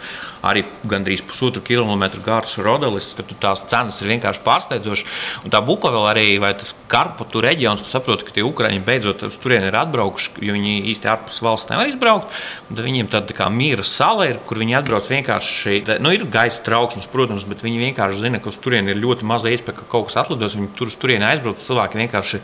Arī 0.46 0.64
gandrīz 0.90 1.24
pusotru 1.28 1.62
kilometru 1.66 2.22
garš 2.26 2.58
rodelis, 2.66 3.12
ka 3.18 3.26
tās 3.42 3.64
cenas 3.70 4.00
ir 4.02 4.12
vienkārši 4.16 4.44
pārsteidzošas. 4.46 5.20
Un 5.46 5.54
tā 5.54 5.62
Bukavela 5.66 6.12
arī, 6.14 6.36
vai 6.42 6.54
tas 6.58 6.74
Karpatu 6.92 7.44
reģions, 7.44 7.84
tu 7.84 7.92
saproti, 7.92 8.26
ka 8.28 8.36
tie 8.36 8.46
Ukraiņi 8.46 8.82
beidzot 8.86 9.26
uz 9.28 9.38
turieni 9.42 9.70
ir 9.70 9.78
atbraukuši, 9.80 10.34
jo 10.42 10.56
viņi 10.58 10.76
īsti 10.92 11.10
ārpus 11.12 11.42
valsts 11.46 11.72
nevar 11.72 11.90
izbraukt. 11.90 12.32
Viņiem 12.74 13.12
tāda 13.12 13.30
tā 13.32 13.38
kā 13.38 13.50
mīra 13.54 13.86
sala 13.88 14.28
ir, 14.32 14.42
kur 14.48 14.62
viņi 14.62 14.78
atbrauc 14.82 15.10
vienkārši. 15.12 15.82
Nu, 16.04 16.14
ir 16.16 16.26
gaisa 16.32 16.64
trauksmes, 16.66 17.10
protams, 17.12 17.46
bet 17.48 17.64
viņi 17.66 17.84
vienkārši 17.86 18.26
zina, 18.26 18.42
ka 18.42 18.52
uz 18.52 18.60
turieni 18.62 18.96
ir 18.96 19.02
ļoti 19.02 19.28
maza 19.30 19.52
iespēja, 19.54 19.82
ka 19.82 19.90
kaut 19.92 20.10
kas 20.10 20.20
atlidos. 20.24 20.58
Viņi 20.58 20.74
tur 20.78 20.92
uz 20.92 20.98
turieni 21.00 21.28
aizbrauc, 21.30 21.62
cilvēki 21.62 22.02
vienkārši 22.02 22.42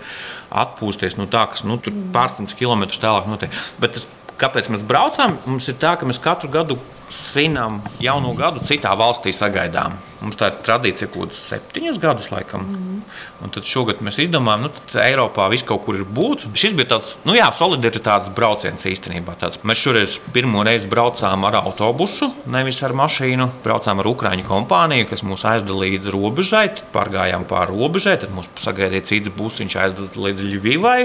atpūsties 0.63 1.17
no 1.19 1.27
tā, 1.31 1.47
kas 1.51 1.65
nu, 1.67 1.79
tur 1.81 1.95
pārsimtus 2.13 2.55
kilometrus 2.57 3.01
tālāk 3.03 3.27
notiek. 3.29 3.57
Bet 3.81 3.97
tas 3.97 4.07
Kāpēc 4.37 4.69
mēs 4.69 4.85
braucām? 4.85 5.39
Mums 5.49 5.67
ir 5.71 5.79
tā, 5.81 5.95
ka 5.97 6.05
mēs 6.05 6.21
katru 6.21 6.51
gadu 6.53 6.77
svinam 7.09 7.79
jauno 8.03 8.33
gadu 8.35 8.61
citā 8.67 8.91
valstī 8.99 9.31
sagaidām. 9.35 9.95
Mums 10.19 10.37
tā 10.39 10.49
ir 10.51 10.57
tradīcija, 10.65 11.07
kaut 11.13 11.27
kādus 11.27 11.43
septiņus 11.47 11.99
gadus, 12.03 12.27
laikam. 12.33 12.65
Mm. 12.67 12.97
Un 13.45 13.53
tad 13.53 13.67
šogad 13.69 14.01
mēs 14.03 14.19
izdomājām, 14.25 14.65
nu, 14.65 14.71
ka 14.91 15.05
Eiropā 15.05 15.47
viss 15.53 15.65
kaut 15.67 15.85
kur 15.85 15.99
ir 15.99 16.03
būt. 16.03 16.47
Šis 16.57 16.75
bija 16.77 16.91
tāds, 16.95 17.13
nu 17.27 17.37
jā, 17.37 17.47
solidaritātes 17.55 18.33
brauciens 18.35 18.87
īstenībā. 18.91 19.37
Tāds. 19.39 19.61
Mēs 19.67 19.83
šoreiz 19.85 20.17
pirmo 20.35 20.65
reizi 20.67 20.89
braucām 20.91 21.47
ar 21.47 21.61
autobusu, 21.61 22.31
nevis 22.51 22.81
ar 22.83 22.95
mašīnu. 22.97 23.49
Braucām 23.63 24.03
ar 24.03 24.11
Ukrāņu 24.11 24.47
kompāniju, 24.49 25.07
kas 25.11 25.23
mūs 25.27 25.45
aizdeva 25.47 25.85
līdz 25.85 26.11
robežai, 26.13 26.65
pārgājām 26.95 27.47
pāri 27.47 27.77
robežai, 27.77 28.17
tad 28.23 28.35
mūs 28.35 28.51
sagaidīja 28.63 29.13
cits 29.13 29.33
būs, 29.37 29.61
viņš 29.63 29.79
aizdeva 29.85 30.27
līdz 30.27 30.49
Ļuvivai. 30.51 30.99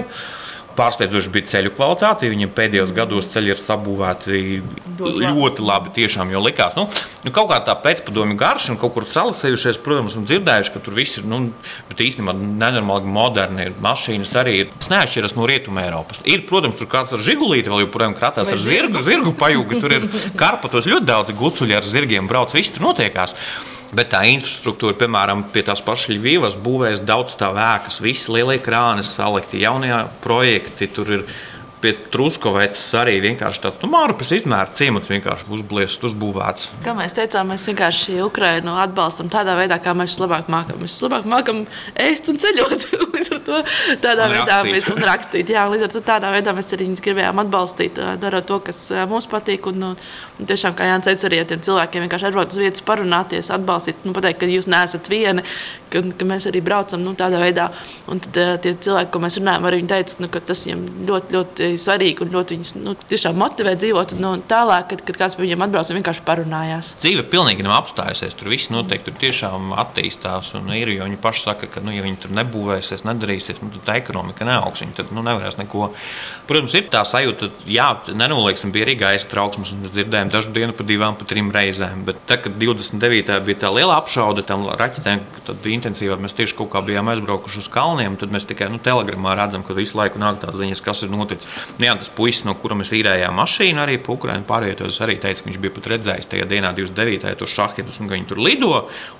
Pārsteidzoši 0.76 1.30
bija 1.32 1.48
ceļu 1.50 1.72
kvalitāte. 1.76 2.30
Viņam 2.32 2.52
pēdējos 2.56 2.92
gados 2.96 3.28
ceļi 3.32 3.52
ir 3.52 3.60
sabūvēti 3.60 4.40
ļoti 4.98 5.66
labi. 5.66 5.92
Tiešām, 5.96 6.32
jo 6.32 6.42
likās, 6.44 6.76
nu, 6.78 6.86
nu, 7.24 7.32
kaut 7.34 7.50
kā 7.50 7.58
tā 7.66 7.74
pēcpadomju 7.84 8.38
garša 8.40 8.72
un 8.74 8.80
kaut 8.80 8.94
kur 8.96 9.06
salasējušies, 9.08 9.80
protams, 9.84 10.16
un 10.18 10.26
dzirdējuši, 10.28 10.72
ka 10.74 10.82
tur 10.84 10.96
viss 10.96 11.20
ir 11.20 11.28
nu, 11.28 11.42
īstenībā 11.92 12.34
nenormāli 12.38 13.12
moderni. 13.18 13.68
Ir 13.68 13.76
mašīnas 13.84 14.32
arī 14.40 14.56
ir. 14.62 14.72
Es 14.80 14.90
neatšķiros 14.92 15.36
no 15.38 15.48
Rietumē 15.48 15.86
Eiropas. 15.88 16.22
Ir, 16.28 16.46
protams, 16.48 16.78
tur 16.80 16.90
kāds 16.92 17.12
ar 17.12 17.22
žigulīti 17.24 17.72
vēl 17.72 17.86
joprojām 17.86 18.16
kratās 18.18 18.52
ar 18.52 18.62
zirgu, 18.62 19.04
zirgu 19.04 19.36
pajūgu. 19.38 19.82
Tur 19.82 19.98
ir 19.98 20.08
karpatos 20.42 20.88
ļoti 20.90 21.08
daudz 21.12 21.36
gucuļi 21.38 21.78
ar 21.78 21.86
zirgiem 21.88 22.30
brauc. 22.30 22.54
Viss 22.56 22.72
tur 22.74 22.88
notiekās. 22.90 23.36
Bet 23.92 24.08
tā 24.14 24.22
infrastruktūra, 24.32 24.96
piemēram, 24.96 25.42
pie 25.52 25.66
tās 25.66 25.82
pašas 25.84 26.14
Ļuvijas 26.14 26.54
būvēs 26.64 27.02
daudz 27.04 27.34
tā 27.36 27.50
vēkas, 27.52 28.00
visi 28.00 28.32
lielie 28.32 28.56
krāni 28.64 29.04
salikti, 29.04 29.60
jaunie 29.60 29.92
projekti. 30.24 30.88
Tur 30.88 31.10
ir 31.18 31.26
pie 31.82 31.94
Truskovecas 32.12 32.84
arī 33.00 33.18
vienkārši 33.24 33.64
tāds 33.64 33.82
nu, 33.82 33.90
mārupas 33.92 34.32
izmēra 34.34 34.72
ciemats 34.76 35.10
vienkārši 35.12 35.48
uzbliest, 35.52 36.06
uzbūvēts. 36.08 36.68
Kā 36.84 36.94
mēs 36.96 37.16
teicām, 37.18 37.52
mēs 37.52 37.66
vienkārši 37.70 38.20
Ukrainu 38.24 38.76
atbalstam 38.80 39.30
tādā 39.32 39.56
veidā, 39.58 39.78
kā 39.82 39.94
mēs 39.98 40.18
labāk 40.22 40.50
mākam. 40.52 40.80
Mēs 40.82 40.98
labāk 41.04 41.26
mākam 41.28 41.64
ēst 42.06 42.30
un 42.32 42.40
ceļot. 42.42 42.88
līdz 43.14 43.32
ar 43.36 43.42
to 43.46 43.60
tādā 44.02 44.26
un 44.26 44.34
veidā 44.36 44.58
rakstīt. 44.58 44.72
mēs 44.76 44.88
un 44.92 45.04
rakstīt. 45.06 45.52
Jā, 45.54 45.66
līdz 45.70 45.86
ar 45.86 45.92
to 45.94 46.02
tādā 46.06 46.32
veidā 46.34 46.54
mēs 46.56 46.72
arī 46.74 46.88
viņus 46.88 47.04
gribējām 47.04 47.42
atbalstīt, 47.44 48.00
darot 48.22 48.48
to, 48.48 48.58
kas 48.68 48.80
mums 49.10 49.28
patīk. 49.30 49.68
Un, 49.72 49.92
un 49.92 50.48
tiešām, 50.48 50.76
kā 50.78 50.88
Jānis 50.88 51.08
teica, 51.08 51.28
arī 51.28 51.42
tiem 51.48 51.62
cilvēkiem 51.66 52.06
vienkārši 52.06 52.30
atbraukt 52.30 52.56
uz 52.56 52.62
vietas, 52.62 52.84
parunāties, 52.86 53.52
atbalstīt, 53.54 54.06
nu, 54.06 54.14
pateikt, 54.16 54.42
ka 54.42 54.50
jūs 54.50 54.70
neesat 54.70 55.10
vieni, 55.12 55.44
ka, 55.92 56.02
ka 56.18 56.28
mēs 56.28 56.48
arī 56.50 56.62
braucam 56.64 57.02
nu, 57.04 57.14
tādā 57.18 57.40
veidā. 57.42 57.68
Un 58.10 58.22
tad 58.24 58.40
tie 58.64 58.74
cilvēki, 58.82 59.12
ko 59.14 59.22
mēs 59.22 59.38
runājam, 59.40 59.68
arī 59.70 59.82
teica, 59.88 60.18
nu, 60.22 60.30
ka 60.32 60.42
tas 60.44 60.64
viņiem 60.66 60.84
ļoti, 61.08 61.36
ļoti 61.36 61.70
svarīgi 61.80 62.24
un 62.24 62.34
ļoti 62.34 62.56
viņus 62.58 62.74
nu, 62.80 62.96
tiešām 63.12 63.38
motivē 63.38 63.76
dzīvot 63.78 64.16
nu, 64.20 64.34
tālāk, 64.50 64.90
kad, 64.92 65.04
kad 65.08 65.20
kāds 65.24 65.38
pie 65.38 65.46
viņiem 65.46 65.66
atbrauc 65.66 65.92
un 65.92 66.00
vienkārši 66.00 66.26
parunājās. 66.26 66.92
Dzīve 67.02 67.26
pilnīgi 67.32 67.66
nav 67.66 67.78
apstājusies. 67.82 68.36
Tur 68.38 68.52
viss 68.52 68.72
noteikti 68.72 69.12
tur 69.12 69.18
tiešām 69.20 69.72
attīstās. 69.82 70.52
Un 70.58 70.70
ir 70.76 70.90
jau 70.94 71.06
viņi 71.06 71.18
paši 71.22 71.44
saka, 71.46 71.68
ka, 71.70 71.82
nu, 71.84 71.92
ja 71.94 72.04
viņi 72.04 72.20
tur 72.24 72.34
nebūvēsies, 72.38 73.04
nedarīsies, 73.08 73.62
nu, 73.62 73.70
tad 73.76 73.86
tā 73.88 73.98
ekonomika 74.00 74.46
neaugs. 74.48 74.82
Viņi 74.84 74.96
tad 74.98 75.12
nu, 75.14 75.24
nevarēs 75.26 75.58
neko. 75.60 75.90
Protams, 76.48 76.76
ir 76.78 76.88
tā 76.92 77.02
sajūta, 77.08 77.50
jā, 77.70 77.88
nenolieksim, 78.12 78.72
bija 78.74 78.86
arī 78.88 78.96
gaisa 79.02 79.30
trauksmes, 79.30 79.74
un 79.74 79.84
mēs 79.84 79.94
dzirdējām 79.96 80.32
dažu 80.32 80.54
dienu 80.54 80.76
pa 80.76 80.86
divām, 80.86 81.18
pa 81.18 81.28
trim 81.28 81.52
reizēm. 81.54 82.04
Bet 82.08 82.22
tad, 82.30 82.44
kad 82.46 82.56
29. 82.60 83.38
bija 83.46 83.62
tā 83.64 83.72
liela 83.74 83.98
apšaude 84.00 84.44
tam 84.48 84.66
raķetēm, 84.80 85.24
tad 85.48 85.62
intensīvāk 85.82 86.22
mēs 86.22 86.36
tieši 86.38 86.56
kaut 86.58 86.70
kā 86.72 86.82
bijām 86.86 87.10
aizbraukuši 87.12 87.62
uz 87.64 87.68
kalniem, 87.72 88.16
tad 88.20 88.32
mēs 88.34 88.46
tikai 88.48 88.70
nu, 88.70 88.78
telegramā 88.82 89.34
redzam, 89.38 89.64
ka 89.66 89.74
visu 89.76 89.98
laiku 89.98 90.20
nāk 90.22 90.38
tādas 90.42 90.60
ziņas, 90.62 90.82
kas 90.84 91.02
ir 91.02 91.12
noticis. 91.12 91.48
Nu, 91.78 91.86
jā, 91.88 91.96
tas 91.98 92.12
puisis, 92.14 92.44
no 92.46 92.54
kura 92.58 92.78
mēs 92.78 92.92
īrējām 92.94 93.34
mašīnu, 93.38 93.82
arī 93.82 93.98
Ukraiņu 94.12 94.46
pārvietojos, 94.48 95.00
arī 95.04 95.18
teica, 95.20 95.42
ka 95.42 95.48
viņš 95.50 95.60
bija 95.62 95.74
pat 95.76 95.88
redzējis 95.94 96.30
tajā 96.30 96.48
dienā, 96.50 96.72
29. 96.76 97.34
to 97.40 97.48
šahidus, 97.48 97.98
un 98.02 98.10
viņi 98.12 98.28
tur 98.30 98.42
lido. 98.42 98.72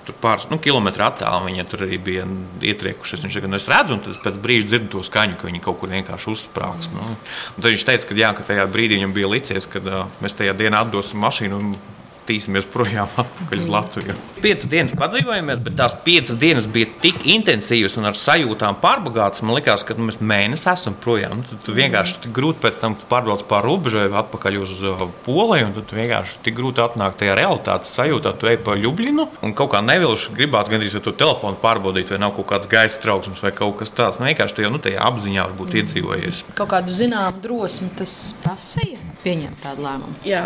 Tur 0.07 0.19
pāris 0.23 0.49
nu, 0.51 0.59
kilometru 0.63 1.07
attālumā 1.07 1.49
viņi 1.49 1.67
tur 1.71 1.87
arī 1.87 1.99
bija 2.03 2.27
ietriekušies. 2.73 3.25
Viņš 3.25 3.39
teica, 3.39 3.51
nu, 3.51 3.61
es 3.61 3.71
redzu, 3.73 3.97
un 3.97 4.21
pēc 4.27 4.39
brīža 4.43 4.69
dzirdu 4.69 4.93
to 4.97 5.07
skaņu, 5.07 5.39
ka 5.41 5.49
viņi 5.49 5.63
kaut 5.65 5.81
kur 5.81 5.93
vienkārši 5.95 6.31
uzsprāgs. 6.35 6.93
Nu, 6.95 7.17
tad 7.57 7.71
viņš 7.71 7.89
teica, 7.89 8.11
ka, 8.11 8.19
jā, 8.19 8.35
ka 8.37 8.47
tajā 8.47 8.69
brīdī 8.73 9.01
viņam 9.01 9.17
bija 9.17 9.33
licies, 9.33 9.69
ka 9.71 9.83
uh, 9.83 10.05
mēs 10.23 10.37
tajā 10.39 10.55
dienā 10.59 10.85
atdosim 10.85 11.23
mašīnu. 11.23 11.63
Un, 11.63 11.75
tīsimies 12.29 12.67
projām 12.71 13.11
atpakaļ 13.23 13.63
uz 13.63 13.69
Latviju. 13.73 14.17
Piecas 14.43 14.69
dienas 14.71 14.95
padzīvojāmies, 14.99 15.61
bet 15.63 15.77
tās 15.79 15.95
piecas 16.05 16.39
dienas 16.41 16.67
bija 16.71 16.91
tik 17.03 17.27
intensīvas 17.31 17.97
un 18.01 18.09
ar 18.11 18.19
sajūtām 18.19 18.79
pārbagātas. 18.83 19.45
Man 19.47 19.57
liekas, 19.59 19.85
ka 19.87 19.97
nu, 19.99 20.09
mēs 20.09 20.19
mēnesi 20.23 20.69
esam 20.73 20.97
projām. 21.03 21.41
Nu, 21.43 21.47
tad 21.49 21.71
vienkārši 21.77 22.19
tik 22.25 22.35
grūti 22.37 22.63
pēc 22.65 22.79
tam 22.83 22.97
pārbraukt 23.11 23.47
pāri 23.51 23.71
robežai, 23.71 24.09
atpakaļ 24.23 24.59
uz 24.63 24.75
Poliju. 25.27 25.71
Tad 25.79 25.95
vienkārši 25.97 26.41
tik 26.47 26.59
grūti 26.59 26.83
atnākt 26.85 27.21
tajā 27.23 27.37
realitātes 27.39 27.95
sajūtā, 27.97 28.35
tu 28.39 28.51
ej 28.51 28.59
pa 28.65 28.77
Ljubļinu 28.79 29.29
un 29.43 29.55
kaut 29.59 29.73
kā 29.75 29.83
nevilši 29.85 30.35
gribās 30.37 30.71
gandrīz 30.73 30.97
ar 30.99 31.07
to 31.07 31.15
telefonu 31.17 31.61
pārbaudīt, 31.63 32.11
vai 32.13 32.21
nav 32.23 32.35
kaut 32.39 32.51
kāds 32.53 32.71
gaisa 32.71 33.01
trauksmes 33.03 33.43
vai 33.45 33.55
kaut 33.57 33.79
kas 33.83 33.95
tāds. 33.95 34.21
Nu, 34.21 34.29
vienkārši 34.31 34.59
tajā, 34.61 34.73
nu, 34.73 34.83
tajā 34.83 35.03
apziņā 35.07 35.49
varbūt 35.51 35.79
iedzīvojies. 35.83 36.45
Kaut 36.59 36.73
kādu 36.75 36.95
zināmu 36.95 37.43
drosmi 37.45 37.93
tas 37.99 38.17
prasīja 38.43 39.12
pieņemt 39.23 39.61
tādu 39.63 39.85
lēmumu. 39.87 40.17
Jā, 40.27 40.43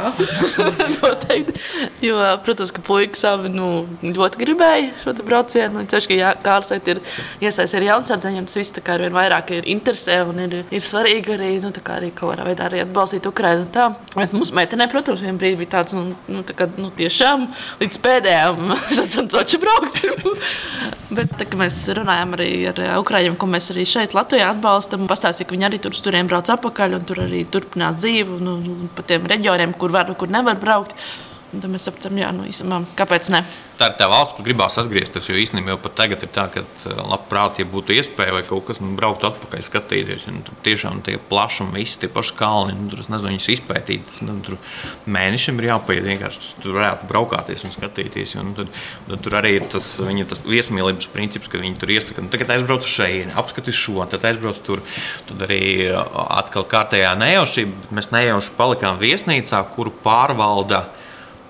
noteikti. 1.00 1.60
Jo, 2.04 2.20
protams, 2.44 2.72
ka 2.74 2.82
puikas 2.84 3.24
abi 3.28 3.50
nu, 3.52 3.86
ļoti 4.04 4.40
gribēja 4.42 4.92
šo 5.02 5.14
braucienu. 5.26 5.84
Ceļš, 5.90 6.08
ka 6.10 6.18
jā, 6.18 6.32
Kārlis 6.44 6.74
ir 6.76 7.00
iesaistīts 7.40 7.76
arī 7.78 7.90
jaunsardzeņiem, 7.90 8.48
tas 8.48 8.58
viss 8.60 8.80
ar 8.82 9.04
vien 9.04 9.16
vairāk 9.16 9.52
ir 9.56 9.68
interesē 9.72 10.20
un 10.28 10.40
ir, 10.44 10.58
ir 10.74 10.84
svarīgi 10.84 11.36
arī, 11.36 11.50
nu, 11.64 11.72
arī 11.96 12.12
kaut 12.12 12.34
kādā 12.34 12.46
veidā 12.48 12.68
arī 12.68 12.82
atbalstīt 12.84 13.28
Ukrainu. 13.28 13.68
Tā. 13.72 13.88
Bet 14.14 14.34
mums 14.36 14.52
meitenē, 14.56 14.88
protams, 14.92 15.24
vienā 15.24 15.40
brīdī 15.40 15.62
bija 15.62 15.74
tāds, 15.78 15.96
nu, 15.96 16.14
nu, 16.30 16.44
tā 16.46 16.56
kā, 16.56 16.68
nu 16.80 16.92
tiešām 16.96 17.48
līdz 17.82 18.00
pēdējām 18.04 18.74
sacām, 19.00 19.30
toči 19.32 19.60
brauksim. 19.62 20.36
Bet 21.16 21.36
tā, 21.38 21.46
mēs 21.58 21.78
runājam 21.96 22.34
arī 22.36 22.50
ar 22.70 22.80
Ukraiņiem, 23.00 23.36
ko 23.38 23.48
mēs 23.50 23.70
arī 23.72 23.86
šeit 23.88 24.14
Latvijā 24.16 24.50
atbalstam. 24.52 25.06
Pastāstīja, 25.10 25.46
ka 25.48 25.54
viņi 25.54 25.68
arī 25.68 25.78
tur 25.82 25.94
turien 26.02 26.28
brauc 26.28 26.50
atpakaļ 26.52 26.96
un 26.98 27.06
tur 27.06 27.22
arī 27.24 27.44
turpinās 27.48 28.00
dzīvi. 28.02 28.40
Nu, 28.42 28.56
pa 28.94 29.04
tiem 29.06 29.26
reģioniem, 29.28 29.74
kur 29.78 29.94
var, 29.94 30.10
kur 30.18 30.30
nevar 30.32 30.58
braukt. 30.60 30.94
Tad 31.62 31.72
mēs 31.72 31.86
saprotam, 31.88 32.18
jā, 32.20 32.28
nu, 32.36 32.44
īstenībā, 32.48 32.82
kāpēc 32.98 33.30
ne. 33.32 33.42
Tā 33.76 33.90
ir 33.90 33.96
tā 34.00 34.06
valsts, 34.08 34.32
kur 34.36 34.44
gribās 34.46 34.78
atgriezties. 34.80 35.26
Jo 35.28 35.36
īstenībā 35.36 35.74
jau 35.74 35.90
tagad 35.92 36.22
ir 36.24 36.30
tā, 36.32 36.46
ka 36.52 36.62
eh, 36.64 37.00
labprāt, 37.10 37.58
ja 37.60 37.66
būtu 37.68 37.92
iespēja 37.92 38.32
vai 38.38 38.42
kaut 38.48 38.64
kas, 38.70 38.80
nu, 38.80 38.94
braukt 38.96 39.26
atpakaļ, 39.28 39.64
skatīties. 39.66 40.24
Un 40.30 40.40
tur 40.46 40.56
tiešām 40.64 41.02
tie 41.04 41.18
plašumi, 41.20 41.76
visi 41.76 42.00
tie 42.00 42.10
paši 42.12 42.36
kalni, 42.38 42.76
nu, 42.78 42.88
tur 42.92 43.02
nezinu, 43.04 43.34
viņus 43.34 43.48
izpētīt. 43.56 44.22
Nu, 44.24 44.38
tur 44.44 44.56
mēnešiem 45.12 45.60
ir 45.60 45.68
jāpaiet 45.70 46.08
vienkārši. 46.08 46.56
Tur 46.64 46.78
varētu 46.78 47.10
braukāties 47.10 47.66
un 47.68 47.76
skatīties. 47.76 48.36
Un, 48.40 48.54
tad, 48.56 48.72
tad 49.10 49.24
tur 49.26 49.38
arī 49.42 49.56
ir 49.58 49.68
tas, 49.76 49.92
viņa, 50.00 50.28
tas 50.32 50.44
viesmīlības 50.48 51.12
princips, 51.12 51.52
ka 51.52 51.60
viņi 51.60 51.80
tur 51.82 51.92
iesaka, 51.98 52.24
nu, 52.24 52.32
tagad 52.32 52.56
aizbrauc 52.56 52.88
uz 52.88 52.96
šejieni, 52.96 53.36
apskatīs 53.36 53.76
šo, 53.76 54.00
tad 54.08 54.24
aizbrauc 54.24 54.62
tur. 54.64 54.84
Tad 55.28 55.44
arī 55.48 55.62
atkal 55.92 56.64
kārtējā 56.68 57.12
nejaušība. 57.20 57.90
Mēs 57.96 58.08
nejauši 58.14 58.56
palikām 58.56 58.96
viesnīcā, 59.04 59.60
kuru 59.76 59.92
pārvalda 60.00 60.86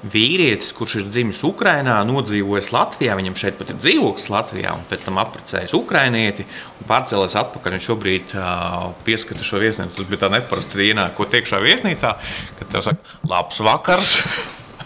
vīrietis, 0.04 0.72
kurš 0.76 0.98
ir 1.00 1.06
dzimis 1.08 1.42
Ukrajinā, 1.46 1.96
nodzīvojis 2.08 2.72
Latvijā, 2.74 3.16
viņam 3.18 3.38
šeit 3.38 3.56
pat 3.60 3.72
ir 3.72 3.78
dzīvoklis 3.80 4.28
Latvijā, 4.32 4.74
un 4.76 4.84
pēc 4.90 5.06
tam 5.06 5.20
apprecējis 5.22 5.76
ukrainieti 5.78 6.46
un 6.46 6.90
pārcēlās 6.90 7.38
atpakaļ. 7.40 7.76
Viņš 7.76 7.88
šobrīd 7.90 8.36
uh, 8.36 8.90
pieskata 9.06 9.46
šo 9.46 9.62
viesnīcu. 9.62 9.96
Tas 9.96 10.10
bija 10.10 10.26
tā 10.26 10.32
neparasti 10.36 10.90
ienākot 10.90 11.38
iekšā 11.40 11.62
viesnīcā, 11.64 12.12
kad 12.60 12.70
tev 12.74 12.86
saka, 12.90 13.16
labs 13.28 13.62
vakars! 13.64 14.18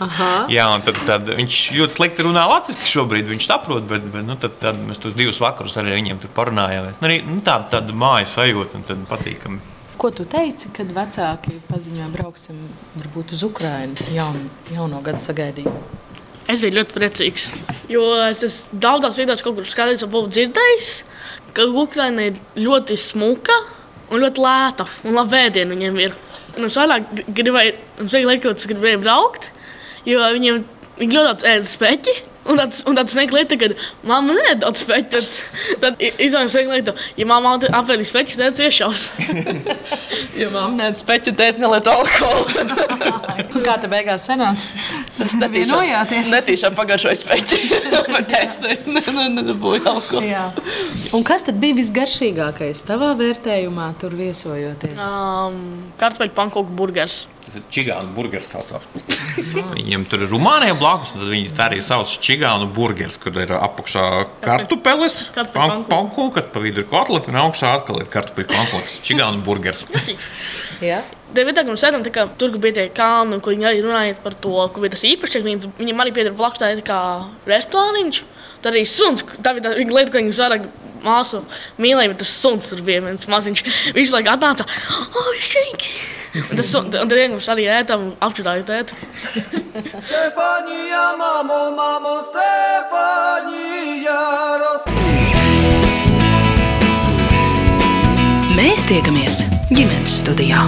Jā, 0.54 0.64
un 0.72 0.84
tad, 0.84 0.96
tad 1.04 1.28
viņš 1.28 1.56
ļoti 1.76 1.92
slikti 1.92 2.24
runā 2.24 2.46
latviešu 2.48 2.88
šobrīd. 2.94 3.28
Viņš 3.28 3.48
saprot, 3.50 3.84
bet, 3.88 4.06
bet 4.12 4.24
nu, 4.24 4.36
tad, 4.40 4.56
tad 4.62 4.78
mēs 4.80 5.02
tos 5.02 5.16
divus 5.18 5.40
vakarus 5.42 5.76
arī 5.80 5.98
viņiem 5.98 6.22
parunājām. 6.36 6.94
Nu, 6.94 7.08
arī 7.10 7.20
nu, 7.26 7.40
tāda, 7.44 7.68
tāda 7.76 7.96
mājas 7.96 8.38
sajūta 8.38 8.80
un 8.80 9.04
patīkami. 9.10 9.60
Ko 10.00 10.08
tu 10.16 10.24
teici, 10.24 10.70
kad 10.72 10.88
vecāki 10.96 11.58
paziņoja, 11.68 12.08
brauksim 12.14 12.60
varbūt 12.96 13.34
uz 13.36 13.44
Ukrajinu 13.44 14.08
jaun, 14.14 14.46
jauno 14.72 15.02
gadu 15.04 15.20
sagaidīt? 15.20 15.68
Es 16.50 16.62
biju 16.64 16.78
ļoti 16.78 16.96
priecīgs, 16.96 17.44
jo 17.92 18.06
es 18.24 18.40
esmu 18.46 18.80
daudzās 18.80 19.20
vietās 19.20 19.44
kur 19.44 19.68
skatījis, 19.68 20.02
jau 20.02 20.10
biju 20.10 20.32
dzirdējis, 20.32 20.94
ka 21.54 21.68
Ukraina 21.68 22.30
ir 22.30 22.40
ļoti 22.58 22.96
smuka 22.98 23.54
un 24.10 24.24
ļoti 24.24 24.42
lēta 24.42 24.88
un 25.04 25.20
labi 25.20 25.36
vēdienu 25.36 25.76
viņiem 25.76 26.02
ir. 26.08 26.18
Un 26.56 26.66
es 26.66 26.80
vairāk 26.80 27.06
gribēju, 27.28 27.76
es 28.02 28.68
gribēju, 28.72 29.04
braukt, 29.04 29.52
jo 30.08 30.24
viņiem 30.34 30.64
Viņi 31.00 31.16
ļoti 31.16 31.28
daudz 31.30 31.46
ēda 31.48 31.64
speķi. 31.64 32.12
Un 32.48 32.56
tāds, 32.56 32.80
un 32.88 32.96
tāds 32.96 33.12
smieklīgs 33.12 33.52
lieta, 33.52 33.58
ka 33.60 34.08
mamma 34.08 34.34
nedod 34.38 34.78
speķi. 34.78 35.10
Tad, 35.12 35.26
tad 35.82 36.00
izdomājums 36.08 36.54
smieklīgs 36.54 36.78
lieta, 36.78 36.94
ja 37.20 37.26
mamma 37.28 37.56
apēdīs 37.80 38.12
speķi, 38.12 38.38
tad 38.40 38.60
ciešās. 38.60 39.08
Ja 40.40 40.46
mamma 40.52 40.76
nē, 40.78 40.86
speķu 40.96 41.32
tēt 41.36 41.58
nelieto 41.60 41.92
alkoholu. 41.92 42.46
Kā 43.66 43.74
te 43.82 43.88
beigās 43.90 44.24
sanāca? 44.28 44.62
Tas 45.18 45.34
Vienojāties? 45.52 46.30
Netīšām 46.32 46.76
pagaršoja 46.78 47.18
speķi. 47.18 47.58
Bet 48.08 48.32
es 48.40 48.56
nedabūju 48.62 49.82
alkoholu. 49.90 50.24
Jā. 50.28 50.46
Un 51.16 51.26
kas 51.26 51.44
tad 51.48 51.60
bija 51.60 51.76
visgaršīgākais 51.80 52.84
tavā 52.88 53.10
vērtējumā, 53.18 53.90
tur 54.00 54.16
viesojoties? 54.16 55.02
Um, 55.10 55.60
Kartupeļu 56.00 56.36
pankūku 56.38 56.78
burgers. 56.78 57.24
Čigānu 57.72 58.14
burgeris. 58.14 58.50
Saucās. 58.50 58.86
Viņiem 59.78 60.04
tur 60.10 60.24
ir 60.24 60.32
Rumānija 60.32 60.76
blakus, 60.78 61.14
un 61.14 61.24
tad 61.24 61.32
viņi 61.32 61.52
tā 61.58 61.68
arī 61.70 61.80
sauc 61.84 62.10
čigānu 62.24 62.68
burgeris, 62.74 63.18
kur 63.20 63.36
ir 63.38 63.52
apakšā 63.56 64.04
kartupeles, 64.44 65.20
pankūka, 65.54 66.40
kad 66.40 66.50
pa 66.54 66.64
vidu 66.64 66.84
ir 66.84 66.90
kotleta, 66.90 67.32
un 67.32 67.40
augšā 67.44 67.74
atkal 67.78 68.02
ir 68.02 68.10
kartupeļu 68.12 68.50
pankūks. 68.52 69.00
Čigānu 69.06 69.44
burgeris. 69.46 69.86
Jā. 70.90 71.02
Ka 71.30 71.62
mums 71.62 71.82
sēdam, 71.84 72.02
kā 72.10 72.24
tur 72.40 72.56
bija 72.58 72.80
tie 72.80 72.86
kalni, 72.94 73.38
kur 73.42 73.54
viņi 73.54 73.68
arī 73.68 73.84
runāja 73.84 74.16
par 74.24 74.34
to, 74.34 74.56
kur 74.74 74.82
bija 74.82 74.96
tas 74.96 75.06
īpašs. 75.06 75.38
Viņam, 75.44 75.76
viņam 75.78 76.02
arī 76.02 76.14
pieder 76.16 76.34
blakus 76.34 76.62
tā 76.62 76.72
kā 76.86 77.00
restorāniņš. 77.46 78.24
Tad 78.60 78.72
arī 78.74 78.84
suns, 78.88 79.24
tā 79.40 79.54
bija 79.56 79.70
tā 79.70 79.74
lieta, 79.80 80.10
ko 80.12 80.20
viņš 80.20 80.40
vairāk 80.44 80.66
māsu 81.00 81.40
mīlēja, 81.80 82.10
bet 82.12 82.18
tas 82.20 82.32
suns 82.42 82.68
tur 82.68 82.82
bija 82.84 83.00
viens 83.06 83.24
maziņš. 83.30 83.62
Viņš 83.96 84.10
laikam 84.16 84.36
atnāca, 84.36 84.66
oh, 85.16 85.30
šeit! 85.40 85.86
Un 86.44 86.60
tas 86.60 86.68
un 86.78 86.90
tad 86.92 87.10
vienkārši 87.10 87.50
arī 87.50 87.64
ētam, 87.74 88.04
apčurāju 88.22 88.62
tētu. 88.68 88.94
Stefania, 90.04 91.06
mamo, 91.18 91.62
mamo, 91.74 92.14
Stefania, 92.28 94.20
Ros- 94.62 94.86
Mēs 98.60 98.84
tiekamies 98.90 99.40
ģimenes 99.72 100.20
studijā. 100.20 100.66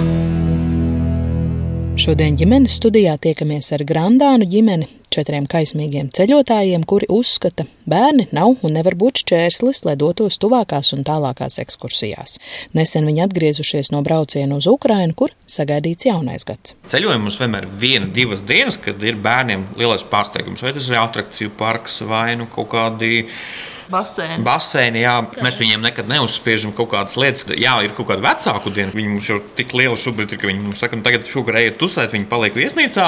Šodien 1.93 2.33
ģimenes 2.33 2.73
studijā 2.79 3.11
tiekamies 3.21 3.67
ar 3.75 3.83
Grandānu 3.85 4.47
ģimeni, 4.49 4.87
četriem 5.13 5.45
kaismīgiem 5.45 6.07
ceļotājiem, 6.17 6.81
kuri 6.89 7.05
uzskata, 7.13 7.67
bērni 7.85 8.25
nav 8.33 8.63
un 8.65 8.73
nevar 8.73 8.95
būt 8.97 9.21
šķērslis, 9.21 9.83
lai 9.85 9.93
dotos 10.01 10.39
tuvākās 10.41 10.89
un 10.97 11.05
tālākās 11.05 11.59
ekskursijās. 11.61 12.39
Nesen 12.73 13.05
viņi 13.05 13.21
atgriezušies 13.27 13.93
no 13.93 14.01
brauciena 14.05 14.57
uz 14.57 14.65
Ukrajinu, 14.71 15.13
kur 15.13 15.35
sagaidīts 15.45 16.09
jaunais 16.09 16.49
gads. 16.49 16.73
Ceļojumā 16.89 17.27
mums 17.27 17.37
vienmēr 17.37 17.69
ir 17.69 17.77
viena, 17.85 18.09
divas 18.17 18.41
dienas, 18.41 18.79
kad 18.81 18.97
ir 19.05 19.21
bērniem 19.21 19.69
lielais 19.77 20.01
pārsteigums. 20.09 20.65
Vai 20.65 20.73
tas 20.73 20.89
ir 20.89 20.97
attrakciju 20.97 21.53
parks 21.61 22.01
vai 22.09 22.31
nu 22.41 22.49
kaut 22.49 22.71
kādi 22.73 23.27
Basēni. 23.91 24.43
baseini. 24.45 25.01
Jā. 25.03 25.15
Mēs 25.43 25.59
viņiem 25.61 25.83
nekad 25.83 26.09
neuzspiežam 26.09 26.73
kaut 26.75 26.91
kādas 26.93 27.17
lietas. 27.19 27.45
Jā, 27.59 27.75
ir 27.83 27.93
kaut 27.97 28.09
kāda 28.11 28.23
vecāku 28.23 28.71
diena. 28.73 28.93
Viņi 28.95 29.11
mums 29.11 29.29
jau 29.29 29.39
tik 29.57 29.73
lieli 29.77 29.99
šobrīd 29.99 30.33
ir, 30.33 30.41
ka 30.41 30.49
viņi 30.49 30.63
mums 30.63 30.83
saka, 30.83 30.99
nu, 30.99 31.05
tagad 31.05 31.27
šogad 31.29 31.59
ejiet 31.61 31.79
tusēt, 31.81 32.13
viņi 32.15 32.29
paliek 32.31 32.57
viesnīcā. 32.57 33.07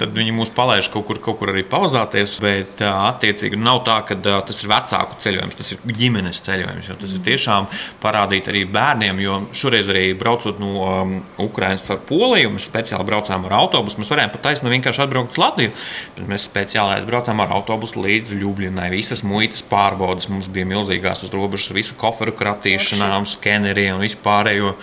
Tad 0.00 0.14
viņi 0.16 0.34
mūs 0.36 0.52
palaiž 0.54 0.90
kaut 0.94 1.06
kur, 1.08 1.20
kaut 1.24 1.40
kur 1.40 1.52
arī 1.54 1.64
pauzāties. 1.68 2.36
Bet, 2.44 2.82
attiecīgi, 2.84 3.58
nav 3.60 3.82
tā, 3.88 4.00
ka 4.08 4.18
tas 4.20 4.62
ir 4.62 4.70
vecāku 4.72 5.18
ceļojums, 5.24 5.58
tas 5.60 5.74
ir 5.74 5.96
ģimenes 6.00 6.42
ceļojums. 6.46 6.90
jo 6.90 6.98
Tas 7.00 7.16
ir 7.16 7.24
tiešām 7.26 7.68
parādīt 8.02 8.50
arī 8.52 8.64
bērniem, 8.70 9.22
jo 9.24 9.40
šoreiz 9.56 9.90
arī 9.92 10.06
braucot 10.18 10.60
no 10.62 10.72
um, 10.84 11.16
Ukrainas 11.42 11.86
ar 11.92 12.02
Poliju, 12.08 12.52
mēs 12.54 12.68
speciāli 12.70 13.06
braucām 13.08 13.46
ar 13.48 13.58
autobusu. 13.62 14.00
Mēs 14.02 14.12
varējām 14.12 14.34
pat 14.34 14.46
taisnīgi 14.48 14.78
vienkārši 14.78 15.04
atbraukt 15.04 15.34
uz 15.34 15.40
Latviju. 15.42 15.74
Bet 16.16 16.28
mēs 16.30 16.46
speciāli 16.48 16.98
aizbraucām 16.98 17.42
ar 17.44 17.54
autobusu 17.56 18.02
līdz 18.04 18.36
Ljubļinai. 18.38 18.90
Visas 18.94 19.24
muitas 19.26 19.64
pārbaudas 20.04 20.28
mums 20.28 20.48
bija 20.52 20.68
milzīgās 20.68 21.24
uz 21.24 21.32
robežas 21.32 21.70
ar 21.70 21.78
visu 21.78 21.96
koferu 21.96 22.34
kratīšanām, 22.36 23.24
skeneriem 23.28 23.96
un 23.96 24.04
vispārējo. 24.04 24.74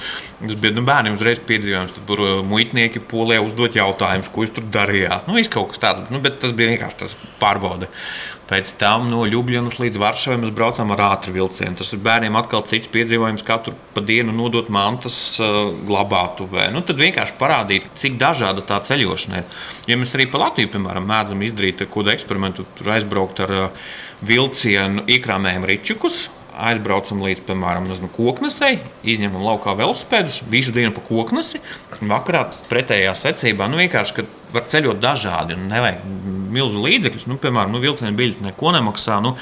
Tas 0.41 0.57
bija 0.57 0.73
nu, 0.73 0.85
bērniem 0.87 1.15
uzreiz 1.17 1.41
piedzīvojums. 1.45 1.95
Tad 1.95 2.09
tur 2.09 2.25
uh, 2.25 2.33
muitnieki 2.47 3.03
polijā 3.11 3.43
uzdot 3.45 3.77
jautājumus, 3.77 4.31
ko 4.33 4.45
jūs 4.45 4.55
tur 4.57 4.67
darījāt. 4.73 5.29
Nu, 5.29 5.37
viss 5.37 5.51
kaut 5.51 5.71
kas 5.71 5.81
tāds, 5.81 6.09
nu, 6.09 6.21
bet 6.23 6.41
tas 6.41 6.55
bija 6.57 6.73
vienkārši 6.73 7.03
tas 7.03 7.17
pārbaude. 7.41 7.91
Pēc 8.51 8.73
tam 8.75 9.05
no 9.07 9.21
Ljubljanas 9.23 9.77
līdz 9.79 9.95
Varšavai 10.01 10.41
mēs 10.41 10.51
braucām 10.51 10.89
ar 10.91 11.05
ātru 11.13 11.31
vilcienu. 11.37 11.77
Tas 11.79 11.93
ir 11.95 12.01
bērniem 12.03 12.35
atkal 12.35 12.65
cits 12.67 12.89
piedzīvojums, 12.91 13.45
katru 13.47 13.77
pa 13.95 14.03
dienu 14.03 14.33
nodot 14.35 14.67
mantas 14.73 15.15
uh, 15.39 15.69
glabātuvē. 15.87 16.67
Nu, 16.73 16.81
tad 16.83 16.99
vienkārši 16.99 17.37
parādīt, 17.39 17.87
cik 18.01 18.19
dažāda 18.19 18.65
tā 18.67 18.81
ceļošana 18.89 19.39
ir. 19.39 19.63
Ja 19.87 19.99
mēs 20.01 20.17
arī 20.17 20.27
pa 20.33 20.41
Latviju, 20.41 20.73
piemēram, 20.73 21.07
mēdzam 21.07 21.45
izdarīt 21.47 21.85
kādu 21.85 22.11
eksperimentu, 22.11 22.67
tur 22.75 22.91
aizbraukt 22.97 23.39
ar 23.45 23.55
uh, 23.55 23.93
vilcienu, 24.25 25.05
iekrāmējam 25.09 25.65
ričukus. 25.69 26.27
Aizbraucam 26.61 27.21
līdz, 27.23 27.45
piemēram, 27.47 27.87
koknesei, 28.13 28.81
izņemam 29.07 29.45
laukā 29.47 29.73
velospēdus, 29.79 30.41
visu 30.51 30.73
dienu 30.75 30.91
pa 30.93 31.01
koknesi. 31.05 31.61
un 32.01 32.11
Vakarā 32.11 32.43
pretējā 32.69 33.15
secībā 33.17 33.69
nu, 33.71 33.79
vienkārši, 33.79 34.17
var 34.53 34.67
ceļot 34.71 35.01
dažādi 35.03 35.57
un 35.57 35.69
nevajag 35.71 36.39
milzu 36.51 36.81
līdzekļus. 36.83 37.27
Nu, 37.29 37.37
piemēram, 37.41 37.71
nu, 37.73 37.81
vilciena 37.83 38.11
biļete 38.15 38.45
neko 38.45 38.73
nemaksā. 38.75 39.19
Nu, 39.23 39.33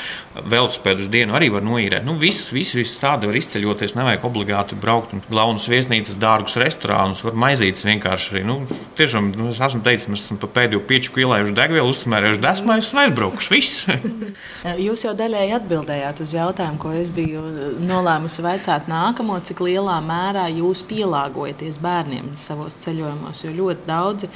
velospēdu 0.50 1.04
uz 1.06 1.10
dienu 1.12 1.36
arī 1.38 1.50
var 1.54 1.66
noīrēt. 1.66 2.06
Nu, 2.08 2.16
viss, 2.22 2.50
viss, 2.54 2.76
viss 2.78 3.00
tāda 3.02 3.30
var 3.30 3.38
izceļoties. 3.40 3.96
Nevajag 3.98 4.28
obligāti 4.30 4.78
braukt 4.80 5.16
un 5.16 5.24
galvenus 5.28 5.68
viesnīcas, 5.72 6.20
dārgus 6.22 6.58
restorānus, 6.62 7.24
var 7.26 7.38
maizītes 7.40 7.86
vienkārši 7.88 8.34
arī. 8.34 8.44
Nu, 8.48 8.60
tiešām, 9.00 9.32
nu, 9.38 9.50
es 9.54 9.62
esmu 9.66 9.82
teicis, 9.86 10.10
mēs 10.12 10.26
esam 10.28 10.40
pa 10.42 10.52
pēdējo 10.60 10.84
pieču 10.90 11.16
ielējuši 11.24 11.56
degvielu, 11.58 11.90
uzsmērējuši 11.94 12.44
desmais 12.46 12.92
un 12.94 13.04
aizbraukuši. 13.06 13.54
Viss! 13.56 13.86
Jūs 14.90 15.06
jau 15.08 15.16
daļēji 15.18 15.56
atbildējāt 15.58 16.24
uz 16.24 16.36
jautājumu, 16.38 16.82
ko 16.82 16.94
es 16.96 17.12
biju 17.14 17.44
nolēmusi 17.84 18.46
vaicāt 18.46 18.90
nākamo, 18.92 19.40
cik 19.46 19.64
lielā 19.66 19.98
mērā 20.06 20.46
jūs 20.54 20.84
pielāgojaties 20.90 21.80
bērniem 21.84 22.32
savos 22.40 22.78
ceļojumos. 22.84 23.44
Jo 23.46 23.54
ļoti 23.56 23.88
daudzi 23.90 24.30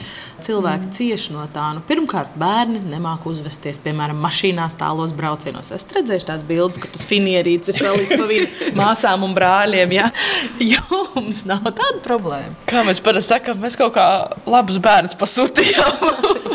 cilvēki 0.44 0.63
mm. 0.72 0.92
cieš 0.96 1.30
no 1.34 1.46
tā. 1.54 1.70
Nu, 1.76 1.84
pirmkārt, 1.88 2.36
bērni 2.40 2.82
nemāk 2.88 3.28
uzvesties, 3.30 3.80
piemēram, 3.84 4.20
mašīnās 4.24 4.78
tālos 4.80 5.14
braucienos. 5.18 5.72
Es 5.76 5.86
redzēju 5.94 6.28
tās 6.30 6.46
bildes, 6.48 6.82
kur 6.82 6.92
tas 6.94 7.06
finierīts 7.10 7.74
ir 7.74 7.80
salikts 7.80 8.18
pa 8.20 8.28
vidu 8.30 8.50
māsām 8.80 9.26
un 9.28 9.36
brāļiem. 9.38 9.96
Ja? 9.98 10.10
Jums 10.74 11.44
nav 11.50 11.66
tāda 11.72 12.00
problēma. 12.06 12.56
Kā 12.70 12.86
mēs 12.88 13.02
parasti 13.04 13.36
sakām, 13.36 13.60
mēs 13.64 13.78
kaut 13.80 13.96
kā 13.98 14.08
labus 14.50 14.80
bērnus 14.84 15.18
pasūtījām. 15.20 16.02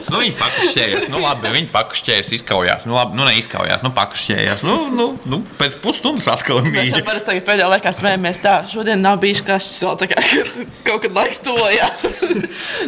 nu, 0.08 0.20
viņi 0.22 0.34
pakašķējās, 0.40 1.08
nu, 1.12 1.20
labi, 1.22 1.52
viņi 1.54 1.70
pakašķējās, 1.74 2.32
izkaujās. 2.38 2.86
Nu, 2.88 2.96
labi, 2.96 3.18
nu, 3.18 3.26
neizkaujās, 3.28 3.82
nu, 3.84 3.92
pakašķējās. 3.96 4.64
Nu, 4.66 4.76
nu, 4.94 5.08
nu, 5.28 5.40
pēc 5.60 5.78
pusstundas 5.82 6.28
atkal 6.32 6.62
Mēs 6.64 6.72
mīļi. 6.72 6.96
jau 6.96 7.04
parasti 7.06 7.30
tagad 7.30 7.46
pēdējā 7.48 7.68
laikā 7.74 7.92
smējamies 7.96 8.42
tā, 8.44 8.54
šodien 8.70 9.02
nav 9.04 9.20
bijis 9.22 9.42
kašķis 9.46 9.84
vēl 9.86 9.98
tā 10.02 10.10
kā 10.12 10.24
kaut 10.88 11.04
kad 11.04 11.18
laiks 11.18 11.42
tojās. 11.44 12.04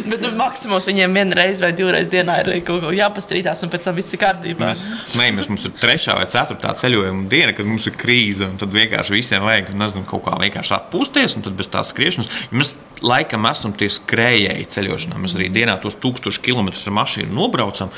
Bet 0.07 0.23
nu, 0.23 0.33
maksimums 0.39 0.89
viņiem 0.89 1.10
vienreiz 1.15 1.61
vai 1.63 1.71
divreiz 1.75 2.09
dienā 2.11 2.37
ir 2.41 2.61
kaut 2.67 2.83
ko 2.83 2.91
jāpastrīdās 2.95 3.63
un 3.65 3.71
pēc 3.73 3.87
tam 3.87 3.97
viss 3.97 4.15
ir 4.15 4.21
kārtībā. 4.21 4.71
Mēs 4.71 4.83
smējamies, 5.11 5.49
mums 5.51 5.67
ir 5.67 5.75
trešā 5.79 6.15
vai 6.17 6.25
ceturtā 6.31 6.73
ceļojuma 6.81 7.27
diena, 7.31 7.55
kad 7.57 7.69
mums 7.69 7.87
ir 7.89 7.95
krīze. 7.99 8.47
un 8.47 8.57
Tad 8.61 8.73
vienkārši 8.75 9.15
visiem 9.15 9.45
vajag 9.45 9.71
nezinu, 9.77 10.07
kaut 10.09 10.25
kā 10.27 10.35
vienkārši 10.41 10.75
atpūsties, 10.77 11.37
un 11.37 11.47
tad 11.47 11.57
bez 11.59 11.71
tās 11.73 11.93
skriešanas. 11.93 12.31
Mēs 12.55 12.75
laikam 13.05 13.47
esam 13.51 13.75
tie 13.77 13.89
skrējēji 13.91 14.67
ceļošanā. 14.75 15.21
Mēs 15.21 15.37
arī 15.37 15.51
dienā 15.53 15.77
tos 15.83 15.97
tūkstošus 16.01 16.43
kilometrus 16.43 16.87
ar 16.89 16.97
mašīnu 17.01 17.33
nobraucam. 17.37 17.93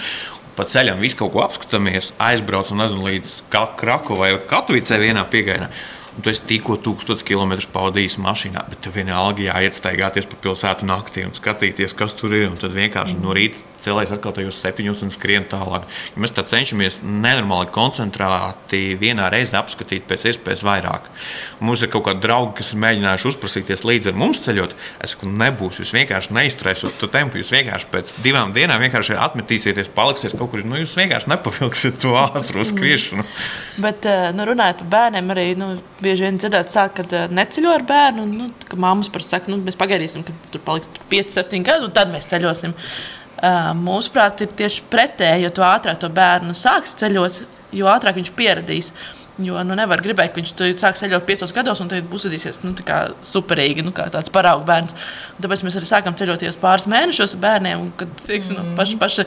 Pa 0.53 0.67
ceļam 0.69 0.99
visu 1.01 1.17
kaut 1.17 1.33
ko 1.33 1.41
apskatāmies, 1.41 2.11
aizbraucam 2.21 2.83
nezinu, 2.83 3.07
līdz 3.07 3.39
Krakovai 3.49 4.35
vai 4.35 4.41
Katovicai 4.49 4.99
vienā 5.01 5.25
piegājienā. 5.25 5.71
Un 6.13 6.21
tu 6.21 6.29
esi 6.29 6.43
tikko 6.45 6.77
tūkstoš 6.85 7.23
kilometrus 7.25 7.69
pavadījis 7.73 8.19
mašīnā, 8.21 8.67
bet 8.69 8.83
tev 8.85 8.99
vienalga 8.99 9.47
jāiet 9.47 9.79
staigāties 9.79 10.27
pa 10.29 10.37
pilsētu 10.43 10.85
naktī 10.85 11.23
un 11.25 11.33
skatīties, 11.33 11.95
kas 11.97 12.13
tur 12.19 12.35
ir. 12.37 12.51
Un 12.51 12.59
tad 12.61 12.75
vienkārši 12.75 13.17
no 13.17 13.33
rīta 13.33 13.63
celēs 13.83 14.13
atkal 14.15 14.33
tajos 14.35 14.59
septiņos 14.63 15.03
un 15.05 15.11
skrien 15.13 15.45
tālāk. 15.49 15.87
Ja 16.13 16.23
mēs 16.23 16.33
tā 16.35 16.45
cenšamies 16.47 17.01
nenormāli 17.03 17.71
koncentrēti 17.73 18.81
vienā 18.99 19.29
reizē 19.33 19.59
apskatīt 19.59 20.07
pēc 20.09 20.27
iespējas 20.31 20.63
vairāk. 20.65 21.09
Un 21.59 21.69
mums 21.69 21.83
ir 21.83 21.91
kaut 21.93 22.07
kādi 22.07 22.23
draugi, 22.23 22.55
kas 22.59 22.73
ir 22.73 22.81
mēģinājuši 22.83 23.29
uzprasīties 23.31 23.85
līdzi 23.87 24.11
ar 24.11 24.19
mums 24.19 24.41
ceļot. 24.45 24.75
Es 25.03 25.15
saku, 25.15 25.29
nebūs, 25.29 25.81
jūs 25.81 25.93
vienkārši 25.95 26.35
neizturēsiet 26.37 26.99
to 27.01 27.09
tempu. 27.11 27.41
Jūs 27.41 27.53
vienkārši 27.53 27.89
pēc 27.93 28.15
divām 28.25 28.53
dienām 28.55 28.81
vienkārši 28.83 29.17
atmetīsieties, 29.27 29.91
paliksiet 29.95 30.37
kaut 30.39 30.53
kur. 30.53 30.63
Nu, 30.67 30.79
jūs 30.81 30.95
vienkārši 30.97 31.31
nepavilksiet 31.33 31.99
to 32.03 32.15
ātrumu 32.19 32.67
skriešanu. 32.67 33.25
Bet, 33.83 34.05
eh, 34.09 34.29
nu, 34.35 34.45
runājot 34.47 34.83
par 34.83 34.91
bērniem, 34.97 35.33
arī 35.33 35.47
nu, 35.59 35.73
bieži 36.03 36.27
vien 36.27 36.37
dzirdēt, 36.39 36.71
sāk, 36.73 36.95
kad 37.01 37.15
eh, 37.17 37.27
neceļo 37.33 37.73
ar 37.73 37.87
bērnu. 37.89 38.27
Nu, 38.29 38.51
ka 38.69 38.79
mammas 38.79 39.11
parasti 39.13 39.37
saka, 39.37 39.51
nu, 39.53 39.59
mēs 39.65 39.79
pagaidīsim, 39.79 40.25
kad 40.27 40.47
tur 40.53 40.63
paliks 40.65 41.03
5, 41.11 41.35
7 41.39 41.65
gadi, 41.65 41.89
un 41.89 41.95
tad 41.95 42.13
mēs 42.13 42.29
ceļosim. 42.31 42.73
Uh, 42.73 43.22
mūsuprāt, 43.79 44.45
ir 44.45 44.53
tieši 44.57 44.85
pretēji, 44.91 45.47
jo 45.47 45.65
ātrāk 45.65 45.99
to 45.99 46.09
bērnu 46.13 46.55
sāks 46.57 46.95
ceļot, 47.01 47.43
jo 47.73 47.91
ātrāk 47.91 48.21
viņš 48.21 48.33
pieradīs. 48.37 48.93
Jo 49.41 49.63
nu, 49.65 49.73
nevar 49.73 49.97
gribēt, 49.97 50.29
ka 50.29 50.37
viņš 50.37 50.51
to 50.53 50.67
sāks 50.77 51.01
ceļot 51.01 51.23
piecos 51.25 51.51
gados, 51.55 51.79
un 51.81 51.87
tad 51.89 52.11
uzvedīsies 52.13 52.59
nu, 52.61 52.75
superīgi, 53.25 53.81
nu, 53.81 53.89
kā 53.95 54.05
tāds 54.13 54.29
paraugu 54.29 54.67
bērns. 54.67 54.93
Tāpēc 55.41 55.63
mēs 55.65 55.77
arī 55.79 55.89
sākam 55.89 56.13
ceļot 56.19 56.45
jau 56.45 56.51
pāris 56.61 56.85
mēnešos 56.91 57.33
ar 57.33 57.41
bērniem, 57.41 57.87
kad 57.97 58.11
teiksim, 58.27 58.59
no 58.59 58.75
paša, 58.77 58.99
paša 59.01 59.25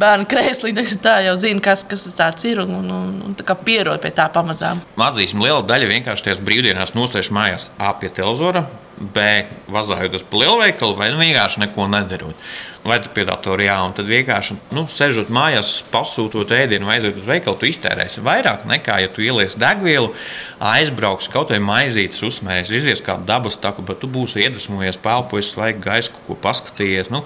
bērnu 0.00 0.26
krēslī, 0.32 0.72
tā 0.98 1.20
jau 1.28 1.36
zina, 1.38 1.62
kas, 1.62 1.86
kas 1.86 2.08
tas 2.18 2.48
ir 2.50 2.64
un, 2.64 2.74
un, 2.80 2.90
un, 2.96 3.14
un 3.30 3.54
pierod 3.62 4.02
pie 4.02 4.10
tā 4.10 4.26
pamazām. 4.34 4.82
Atzīsim, 4.98 5.46
liela 5.46 5.62
daļa 5.62 5.92
vienkārši 5.94 6.26
tajās 6.26 6.42
brīvdienās 6.42 6.96
nosēž 6.98 7.30
mājās 7.30 7.70
A 7.78 7.94
pie 7.94 8.10
televizora, 8.10 8.66
B 8.98 9.22
vazājot 9.70 10.18
uz 10.18 10.26
lielveikalu 10.34 10.98
vai 10.98 11.12
nu 11.14 11.22
vienkārši 11.22 11.62
neko 11.62 11.86
nedarot 11.86 12.48
vai 12.88 12.98
pie 13.14 13.24
datora, 13.28 13.64
jā, 13.66 13.76
un 13.84 13.94
tad 13.96 14.08
vienkārši 14.10 14.56
nu, 14.76 14.86
sēžot 14.92 15.30
mājās, 15.34 15.70
pasūtot 15.92 16.52
ēdienu 16.56 16.88
vai 16.88 16.98
aiziet 16.98 17.18
uz 17.20 17.28
veikalu, 17.28 17.58
tu 17.60 17.68
iztērēsi 17.68 18.24
vairāk 18.24 18.64
nekā, 18.68 18.98
ja 19.04 19.10
tu 19.12 19.24
ielies 19.24 19.56
degvielu, 19.60 20.10
aizbrauks 20.58 21.30
kaut 21.32 21.52
vai 21.54 21.60
maizītes, 21.62 22.24
uzsmējies, 22.26 22.72
izies 22.80 23.04
kādu 23.04 23.28
dabas 23.28 23.58
taku, 23.60 23.84
bet 23.86 24.00
tu 24.02 24.10
būsi 24.10 24.42
iedvesmojies, 24.44 25.00
pelpojis, 25.04 25.52
svaigu 25.54 25.84
gaisu, 25.84 26.14
ko 26.26 26.38
paskatījies. 26.42 27.12
Nu, 27.14 27.22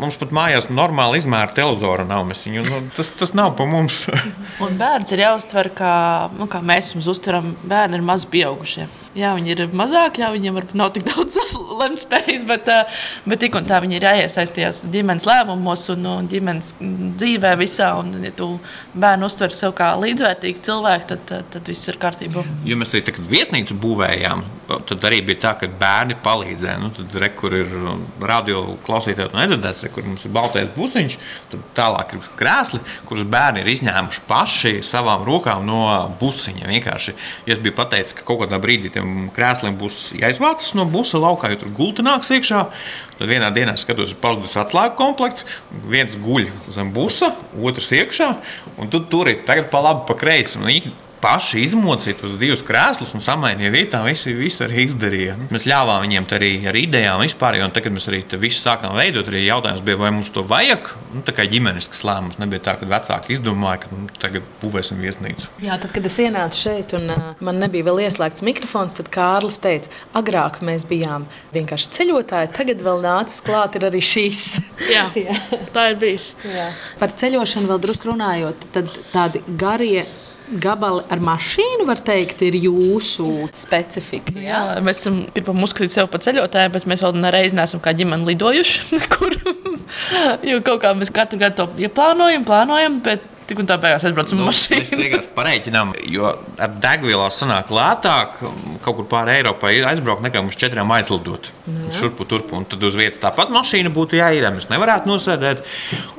mums 0.00 0.18
pat 0.20 0.34
mājās 0.36 0.70
normāli 0.72 1.22
izmēra 1.22 1.54
televizora 1.56 2.06
nav. 2.08 2.26
Viņu, 2.26 2.66
nu, 2.66 2.82
tas, 2.96 3.12
tas 3.16 3.32
nav 3.38 3.54
pa 3.58 3.66
mums. 3.70 4.04
un 4.64 4.78
bērns 4.80 5.14
ir 5.14 5.24
jāuztver, 5.26 5.70
kā, 5.76 5.96
nu, 6.36 6.50
kā 6.50 6.62
mēs 6.64 6.94
viņus 6.94 7.10
uztveram. 7.16 7.54
Bērni 7.66 8.00
ir 8.00 8.06
maz 8.06 8.26
pieaugušie. 8.30 8.88
Jā, 9.16 9.30
viņi 9.32 9.52
ir 9.54 9.62
mazāki, 9.72 10.20
jā, 10.20 10.28
viņiem 10.34 10.58
varbūt 10.58 10.76
nav 10.76 10.90
tik 10.92 11.06
daudz 11.10 11.54
lemtspējas, 11.80 12.42
bet, 12.48 12.68
bet 13.24 13.40
tik 13.40 13.56
un 13.56 13.68
tā 13.68 13.78
viņi 13.80 13.96
ir 13.96 14.04
jāiesaistījās 14.10 14.82
ģimenes 14.92 15.24
lēmumos 15.28 15.86
un, 15.94 16.04
un 16.10 16.28
ģimenes 16.28 16.74
dzīvē 16.80 17.54
visā. 17.60 17.94
Un, 18.00 18.12
ja 18.26 18.32
tu 18.36 18.50
bērnu 18.92 19.30
uztver 19.30 19.54
sev 19.56 19.72
kā 19.78 19.94
līdzvērtīgu 20.02 20.60
cilvēku, 20.66 21.08
tad, 21.14 21.24
tad, 21.30 21.48
tad 21.54 21.70
viss 21.72 21.88
ir 21.88 22.00
kārtībā. 22.02 22.44
Jo 22.68 22.76
mēs 22.76 22.92
arī 22.92 23.06
tagad 23.08 23.30
viesnīcu 23.30 23.78
būvējām, 23.80 24.44
tad 24.90 25.08
arī 25.08 25.22
bija 25.30 25.42
tā, 25.46 25.54
ka 25.62 25.70
bērni 25.80 26.18
palīdzēja. 26.20 26.76
Nu, 26.82 26.92
tad, 26.98 27.16
re, 27.22 27.32
kur 27.40 27.56
ir 27.56 27.72
radio 28.20 28.66
klausītāji, 28.84 29.32
un 29.32 29.40
nedzirdēts, 29.40 29.84
re, 29.86 29.92
kur 29.96 30.04
mums 30.04 30.26
ir 30.28 30.34
baltais 30.36 30.68
busiņš, 30.76 31.18
tad 31.54 31.64
tālāk 31.78 32.16
ir 32.18 32.30
krēsli, 32.36 32.82
kurus 33.08 33.24
bērni 33.32 33.64
ir 33.64 33.72
izņēmuši 33.72 34.26
paši 34.28 34.76
savām 34.84 35.24
rokām 35.24 35.64
no 35.64 35.80
busiņa. 36.20 36.68
Vienkārši, 36.68 37.16
es 37.48 37.64
biju 37.64 37.78
pateicis, 37.80 38.16
ka 38.18 38.26
kaut 38.26 38.44
kādā 38.44 38.60
brīdī 38.60 38.92
tiem 38.92 39.05
tiem 39.06 39.30
krēsliem 39.34 39.76
būs 39.78 40.12
jāizvācas 40.18 40.74
no 40.78 40.86
busa 40.90 41.20
laukā, 41.22 41.50
jo 41.52 41.60
tur 41.62 41.72
gulta 41.76 42.04
nāks 42.06 42.32
iekšā. 42.34 42.62
Tad 43.16 43.30
vienā 43.30 43.50
dienā 43.54 43.76
skatos, 43.78 44.12
ir 44.12 44.20
pazudis 44.20 44.56
atslēgu 44.60 44.96
komplekts, 44.98 45.46
viens 45.86 46.16
guļ 46.20 46.50
zem 46.72 46.92
busa, 46.96 47.32
otrs 47.56 47.92
iekšā, 47.96 48.30
un 48.78 48.92
tu 48.92 49.02
tur 49.10 49.30
ir 49.32 49.44
tagad 49.48 49.70
pa 49.72 49.82
labi, 49.84 50.06
pa 50.08 50.18
kreisi 50.18 50.60
paši 51.22 51.62
izmocīja 51.64 52.18
tos 52.20 52.36
divus 52.40 52.62
krēslus 52.66 53.14
un 53.16 53.24
samainīja 53.24 53.72
vietā. 53.74 54.02
Visi, 54.06 54.34
visu 54.36 54.64
arī 54.66 54.86
izdarīja. 54.86 55.36
Mēs 55.52 55.66
ļāvām 55.68 56.04
viņiem 56.04 56.28
arī 56.36 56.50
ar 56.68 56.78
idejām 56.78 57.22
vispār, 57.24 57.58
un 57.64 57.74
tagad 57.74 57.94
mēs 57.96 58.08
arī 58.10 58.22
visu 58.42 58.62
sākām 58.62 58.96
veidot. 58.98 59.28
Arī 59.30 59.44
jautājums 59.46 59.84
bija, 59.86 60.00
vai 60.00 60.12
mums 60.14 60.30
to 60.34 60.44
vajag. 60.46 60.90
Nu, 61.14 61.22
tā 61.26 61.34
kā 61.36 61.46
ģimenisks 61.50 62.04
lēmums 62.06 62.40
nebija 62.42 62.64
tā, 62.68 62.76
ka 62.80 62.88
vecāki 62.90 63.34
izdomāja, 63.36 63.84
ka 63.84 63.92
nu, 63.92 64.10
tagad 64.22 64.46
būvēsim 64.62 65.00
viesnīcu. 65.02 65.48
Jā, 65.64 65.78
tad, 65.82 65.92
kad 65.96 66.06
es 66.08 66.18
ienācu 66.22 66.60
šeit 66.66 66.94
un 66.98 67.08
uh, 67.14 67.30
man 67.44 67.60
nebija 67.62 67.86
vēl 67.88 68.04
ieslēgts 68.06 68.44
mikrofons, 68.46 68.98
tad 68.98 69.10
Kārlis 69.14 69.60
teica, 69.62 69.92
agrāk 70.18 70.60
mēs 70.66 70.86
bijām 70.90 71.26
vienkārši 71.56 71.92
ceļotāji, 71.96 72.52
tagad 72.56 72.84
vēl 72.84 73.02
nācis 73.06 73.42
klāt 73.46 73.78
arī 73.80 74.02
šīs. 74.04 74.44
Jā, 74.94 75.08
Jā. 75.26 75.38
tā 75.74 75.90
ir 75.92 75.98
bijis. 76.02 76.30
Jā. 76.44 76.70
Par 77.00 77.14
ceļošanu 77.16 77.72
vēl 77.72 77.82
drusku 77.82 78.12
runājot, 78.12 78.70
tad 78.76 78.92
tādi 79.14 79.42
garie 79.58 80.04
gabali 80.62 81.02
ar 81.10 81.22
mašīnu, 81.22 81.86
var 81.88 82.00
teikt, 82.06 82.42
ir 82.46 82.56
jūsu 82.58 83.48
specifika. 83.56 84.34
Jā, 84.38 84.62
jā 84.76 84.82
mēs 84.84 85.02
esam, 85.02 85.20
gribam 85.34 85.62
uzskatīt 85.66 85.94
sevi 85.94 86.10
par 86.12 86.22
ceļotāju, 86.24 86.72
bet 86.76 86.88
mēs 86.90 87.04
vēl 87.06 87.16
nereiz 87.20 87.56
neesam 87.56 87.82
kā 87.82 87.94
ģimene 87.96 88.28
lidojuši 88.30 88.86
nekur. 88.98 89.38
jo 90.46 90.60
kaut 90.66 90.82
kā 90.84 90.92
mēs 90.98 91.12
katru 91.14 91.40
gadu 91.42 91.64
to 91.64 91.86
ieplānojam, 91.86 92.46
plānojam, 92.46 93.00
bet 93.04 93.24
Tik 93.46 93.60
un 93.62 93.68
tā 93.68 93.76
beigās 93.78 94.02
aizbraucam 94.06 94.40
nu, 94.40 94.46
mašīnā. 94.48 94.80
Mēs 94.80 94.92
vienkārši 94.98 95.28
pareiķinām, 95.36 95.92
jo 96.10 96.30
ar 96.58 96.72
degvielu 96.82 97.26
sanāk 97.30 97.68
lētāk 97.74 98.40
kaut 98.82 98.96
kur 98.98 99.06
pāri 99.10 99.36
Eiropai 99.36 99.76
aizbraukt 99.86 100.24
nekā 100.24 100.42
mums 100.42 100.58
četriem 100.58 100.90
aizlidot. 100.96 101.52
Nu, 101.70 101.92
šurpu 101.94 102.26
turpu. 102.26 102.58
Un 102.58 102.66
tad 102.66 102.82
uz 102.86 102.96
vietas 102.98 103.20
tāpat 103.22 103.52
mašīna 103.54 103.92
būtu 103.94 104.18
jāīrē. 104.18 104.50
Mēs 104.56 104.66
nevarētu 104.72 105.10
nosēdēt. 105.10 105.62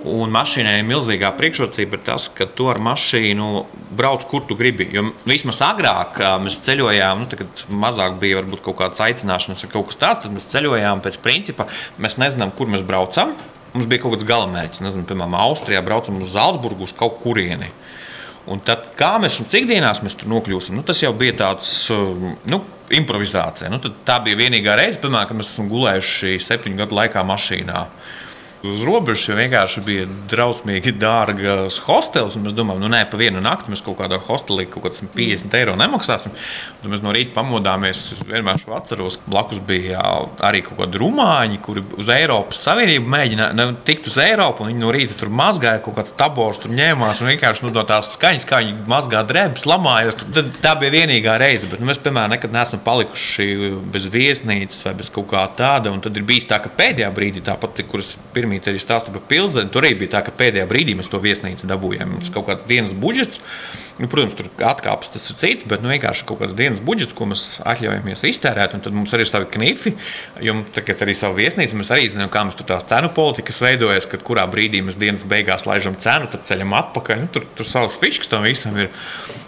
Un 0.08 0.32
mašīnai 0.32 0.78
ir 0.80 0.88
milzīgā 0.88 1.34
priekšrocība 1.36 2.00
tas, 2.08 2.30
ka 2.32 2.48
tu 2.48 2.70
ar 2.72 2.80
mašīnu 2.88 3.52
brauc, 4.00 4.24
kur 4.32 4.48
tu 4.48 4.56
gribi. 4.60 4.88
Jo 4.96 5.10
vismaz 5.28 5.60
agrāk 5.68 6.22
mēs 6.46 6.62
ceļojām, 6.64 7.26
nu, 7.26 7.42
kad 7.44 7.68
mazāk 7.68 8.22
bija 8.24 8.40
varbūt 8.40 8.64
kaut 8.70 8.80
kādas 8.86 9.04
aicināšanas 9.04 9.68
vai 9.68 9.74
kaut 9.76 9.92
kas 9.92 10.00
tāds, 10.00 10.24
tad 10.24 10.36
mēs 10.38 10.48
ceļojām 10.56 11.04
pēc 11.04 11.20
principa, 11.24 11.68
mēs 12.00 12.20
nezinām, 12.24 12.56
kur 12.56 12.72
mēs 12.72 12.88
braucam. 12.88 13.36
Mums 13.74 13.88
bija 13.90 14.04
kaut 14.04 14.16
kāds 14.16 14.28
galamērķis, 14.28 14.84
nezinu, 14.86 15.06
piemēram, 15.10 15.36
Austrijā 15.42 15.82
braucam 15.86 16.22
uz 16.24 16.34
Zaldzburgu 16.36 16.88
uz 16.88 16.94
kaut 16.98 17.20
kurieni. 17.24 17.72
Un 18.48 18.62
tad, 18.64 18.94
kā 18.96 19.18
mēs 19.20 19.42
un 19.42 19.50
cik 19.52 19.68
dienās 19.68 20.00
mēs 20.06 20.16
tur 20.16 20.30
nokļūsim, 20.32 20.78
nu, 20.78 20.84
tas 20.88 21.02
jau 21.04 21.12
bija 21.18 21.36
tāds 21.42 21.68
um, 21.92 22.30
nu, 22.48 22.62
improvizācija. 22.96 23.68
Nu, 23.74 23.82
tā 24.08 24.22
bija 24.24 24.40
vienīgā 24.40 24.78
reize, 24.80 25.02
piemēram, 25.04 25.28
kad 25.28 25.40
mēs 25.42 25.52
esam 25.52 25.68
gulējuši 25.72 26.38
septiņu 26.46 26.80
gadu 26.80 26.96
laikā 26.96 27.26
mašīnā 27.28 27.82
uz 28.74 28.84
robežas, 28.86 29.26
jo 29.30 29.38
vienkārši 29.38 29.84
bija 29.86 30.08
drausmīgi 30.32 30.94
dārgas 31.00 31.80
hostelis. 31.86 32.38
Mēs 32.42 32.56
domājam, 32.58 32.84
nu 32.84 32.92
nē, 32.92 33.04
pa 33.10 33.20
vienu 33.20 33.42
nakti 33.44 33.72
mēs 33.74 33.84
kaut 33.86 34.00
kādā 34.02 34.20
hostelī 34.28 34.68
kaut 34.70 34.88
kāds 34.88 35.04
50 35.16 35.56
eiro 35.60 35.76
nemaksāsim. 35.80 36.36
Tad 36.82 36.92
mēs 36.92 37.04
no 37.06 37.14
rīta 37.16 37.34
pamodāmies. 37.38 38.04
Es 38.16 38.24
vienmēr 38.28 38.60
šo 38.62 38.76
atceros, 38.78 39.20
ka 39.22 39.32
blakus 39.32 39.62
bija 39.68 40.04
arī 40.46 40.62
kaut 40.66 40.82
kādi 40.82 41.02
rumāņi, 41.02 41.62
kuri 41.66 41.86
uz 41.98 42.12
Eiropas 42.14 42.62
Savienību 42.68 43.10
mēģināja 43.14 43.68
tikt 43.88 44.12
uz 44.12 44.20
Eiropu. 44.22 44.68
Viņi 44.68 44.84
no 44.84 44.92
rīta 44.94 45.18
tur 45.18 45.32
mazgāja 45.34 45.82
kaut 45.86 45.98
kāds 46.02 46.16
tabors, 46.20 46.62
tur 46.64 46.76
ņēmās 46.76 47.24
un 47.24 47.32
vienkārši 47.32 47.66
nu, 47.66 47.74
no 47.76 47.86
tās 47.88 48.12
skaņas, 48.18 48.48
kā 48.50 48.62
viņi 48.64 48.76
mazgā 48.92 49.24
drēbes, 49.28 49.68
lamājās. 49.70 50.20
Tad 50.36 50.52
tā 50.64 50.76
bija 50.82 50.96
vienīgā 51.00 51.38
reize. 51.42 51.70
Bet 51.72 51.82
nu, 51.82 51.90
mēs, 51.90 52.02
piemēram, 52.04 52.36
nekad 52.36 52.56
neesam 52.56 52.84
palikuši 52.86 53.50
bez 53.94 54.08
viesnīcas 54.14 54.84
vai 54.88 54.96
bez 55.02 55.12
kaut 55.14 55.30
kā 55.32 55.44
tāda. 55.58 55.94
Un 55.94 56.04
tad 56.04 56.18
ir 56.18 56.28
bijis 56.28 56.50
tā, 56.50 56.60
ka 56.64 56.72
pēdējā 56.78 57.10
brīdī 57.16 57.44
tāpat, 57.46 57.82
kuras 57.90 58.16
pirmie 58.36 58.57
Zīmīte 58.58 58.72
arī 58.74 58.80
stāsta 58.82 59.12
par 59.14 59.22
pilsētu. 59.30 59.70
Tur 59.70 59.86
arī 59.86 59.98
bija 60.00 60.16
tā, 60.16 60.24
ka 60.26 60.34
pēdējā 60.34 60.66
brīdī 60.70 60.96
mēs 60.98 61.12
to 61.12 61.20
viesnīcu 61.22 61.68
dabūjām. 61.70 62.16
Mums 62.16 62.32
kaut 62.34 62.48
kāds 62.48 62.66
dienas 62.66 62.96
budžets, 62.98 63.42
nu, 64.02 64.10
protams, 64.10 64.34
tur 64.38 64.50
atkāpes 64.66 65.12
tas 65.14 65.28
ir 65.30 65.38
cits, 65.38 65.68
bet 65.70 65.84
nu, 65.84 65.92
vienkārši 65.94 66.26
kaut 66.26 66.42
kāds 66.42 66.56
dienas 66.58 66.82
budžets, 66.82 67.14
ko 67.14 67.28
mēs 67.30 67.60
atļaujamies 67.62 68.26
iztērēt. 68.32 68.74
Un 68.74 68.82
tad 68.86 68.98
mums 68.98 69.14
arī 69.14 69.28
ir 69.28 69.30
savi 69.30 69.50
knifi, 69.54 69.94
jo 70.42 70.56
tagad 70.74 71.06
arī 71.06 71.14
savu 71.18 71.38
viesnīcu 71.38 71.78
mēs 71.78 71.94
arī 71.94 72.08
zinām, 72.10 72.32
kā 72.34 72.46
mums 72.48 72.58
tur 72.58 72.70
tās 72.72 72.88
cenu 72.90 73.12
politikas 73.14 73.62
veidojas, 73.62 74.10
kad 74.10 74.26
kurā 74.26 74.48
brīdī 74.50 74.82
mēs 74.86 74.98
dienas 74.98 75.26
beigās 75.28 75.68
laižam 75.70 75.98
cenu, 76.02 76.32
tad 76.34 76.48
ceļam 76.48 76.74
atpakaļ. 76.82 77.26
Nu, 77.28 77.34
tur 77.34 77.46
tur 77.58 77.70
savs 77.70 78.00
fišks 78.02 78.34
tam 78.34 78.48
visam 78.48 78.78
ir. 78.82 78.90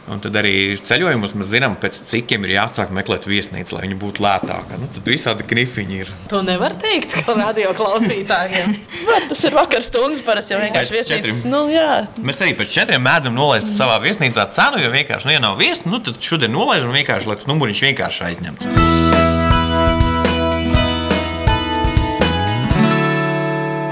Un 0.10 0.22
tad 0.24 0.34
arī 0.40 0.74
ceļojumos 0.82 1.36
mēs 1.38 1.52
zinām, 1.52 1.76
pēc 1.82 2.00
cikiem 2.10 2.48
ir 2.48 2.56
jāsāk 2.56 2.90
meklēt 2.98 3.28
viesnīcu, 3.30 3.76
lai 3.76 3.84
viņi 3.86 3.98
būtu 4.02 4.24
lētāki. 4.26 4.80
Nu, 4.82 4.90
tad 4.96 5.12
visādi 5.12 5.46
knifiņi 5.46 6.00
ir. 6.02 6.10
To 6.34 6.42
nevar 6.46 6.74
teikt, 6.82 7.14
radio 7.30 7.76
klausītājiem. 7.78 8.74
Var, 8.90 9.26
tas 9.30 9.44
ir 9.46 9.54
vakar 9.54 9.84
stundas, 9.86 10.22
parasti 10.26 10.56
jau 10.56 10.60
vienkārši 10.64 10.96
viesnīcas. 10.96 11.44
Nu, 11.50 11.62
jā. 11.70 12.04
Mēs 12.26 12.42
arī 12.42 12.56
pēc 12.58 12.72
četriem 12.74 13.04
mēdzam 13.06 13.36
nolaist 13.38 13.70
savā 13.76 14.00
viesnīcā 14.02 14.48
cenu, 14.56 14.82
jo 14.82 14.90
vienkārši, 14.94 15.30
nu, 15.30 15.34
ja 15.36 15.42
nav 15.44 15.60
viesnīca, 15.62 15.92
nu, 15.94 16.00
tad 16.08 16.18
šodien 16.26 16.54
nolaižam 16.56 16.94
vienkārši, 16.98 17.30
lai 17.30 17.38
tas 17.38 17.50
numuriņš 17.52 17.84
vienkārši 17.86 18.24
aizņemts. 18.30 18.70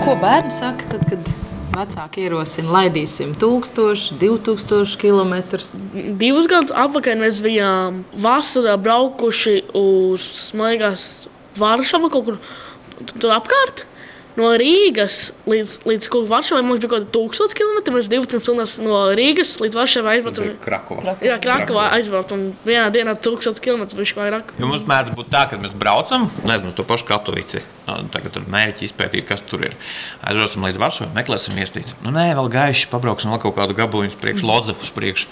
Ko 0.01 0.15
bērni 0.23 0.55
saka 0.55 0.89
tad, 0.95 1.03
kad 1.11 1.29
vecāki 1.77 2.25
ierosina, 2.25 2.71
laidīsim 2.79 3.35
1000, 3.37 4.15
2000 4.17 4.97
km? 5.01 5.35
Divus 6.17 6.49
gadus 6.49 6.73
atpakaļ 6.73 7.21
mēs 7.21 7.37
bijām 7.45 8.01
vasarā 8.23 8.79
braukuši 8.81 9.59
uz 9.77 10.25
Maigās 10.57 11.27
Varšavu 11.57 12.09
kaut 12.13 12.25
kur 12.31 12.41
tur 13.21 13.35
apkārt 13.35 13.85
no 14.37 14.51
Rīgas 14.59 15.31
līdz, 15.49 15.73
līdz 15.87 16.09
Varšavai 16.29 16.63
mums 16.65 16.81
bija 16.81 16.91
kaut 16.93 17.07
kāda 17.07 17.13
1000 17.15 17.55
km. 17.57 17.95
Mēs 17.95 18.09
12 18.11 18.43
stundas 18.43 18.75
no 18.81 18.99
Rīgas 19.17 19.55
līdz 19.61 19.77
Varšavai 19.77 20.17
aizbraucam. 20.17 20.51
Krakovā. 20.63 21.15
Jā, 21.25 21.37
Krakovā 21.43 21.87
aizbraucam. 21.97 22.47
Vienā 22.67 22.87
dienā 22.93 23.17
1000 23.17 23.61
km 23.63 23.87
bija 23.97 24.17
vairāk. 24.19 24.53
Jo 24.59 24.69
mums 24.69 24.85
mēdz 24.87 25.13
būt 25.17 25.31
tā, 25.33 25.47
ka 25.49 25.59
mēs 25.61 25.75
braucam, 25.77 26.29
nezinu, 26.47 26.75
to 26.77 26.85
pašu 26.87 27.09
Katovici. 27.09 27.63
Tagad 27.87 28.33
tur 28.35 28.47
mērķi 28.51 28.89
izpētīt, 28.89 29.23
kas 29.29 29.43
tur 29.47 29.63
ir. 29.69 29.77
Aizbraucam 30.21 30.67
līdz 30.67 30.81
Varšavai, 30.83 31.13
meklēsim 31.15 31.55
viesnīcu. 31.57 31.95
Nu, 32.03 32.11
nē, 32.15 32.29
vēl 32.37 32.51
gaiši 32.51 32.89
pabrauksim 32.91 33.31
vēl 33.31 33.41
kaut 33.45 33.55
kādu 33.57 33.77
gabaliņu 33.77 34.19
priekš, 34.19 34.43
mm. 34.43 34.51
Lodzefus 34.51 34.91
priekš. 34.95 35.27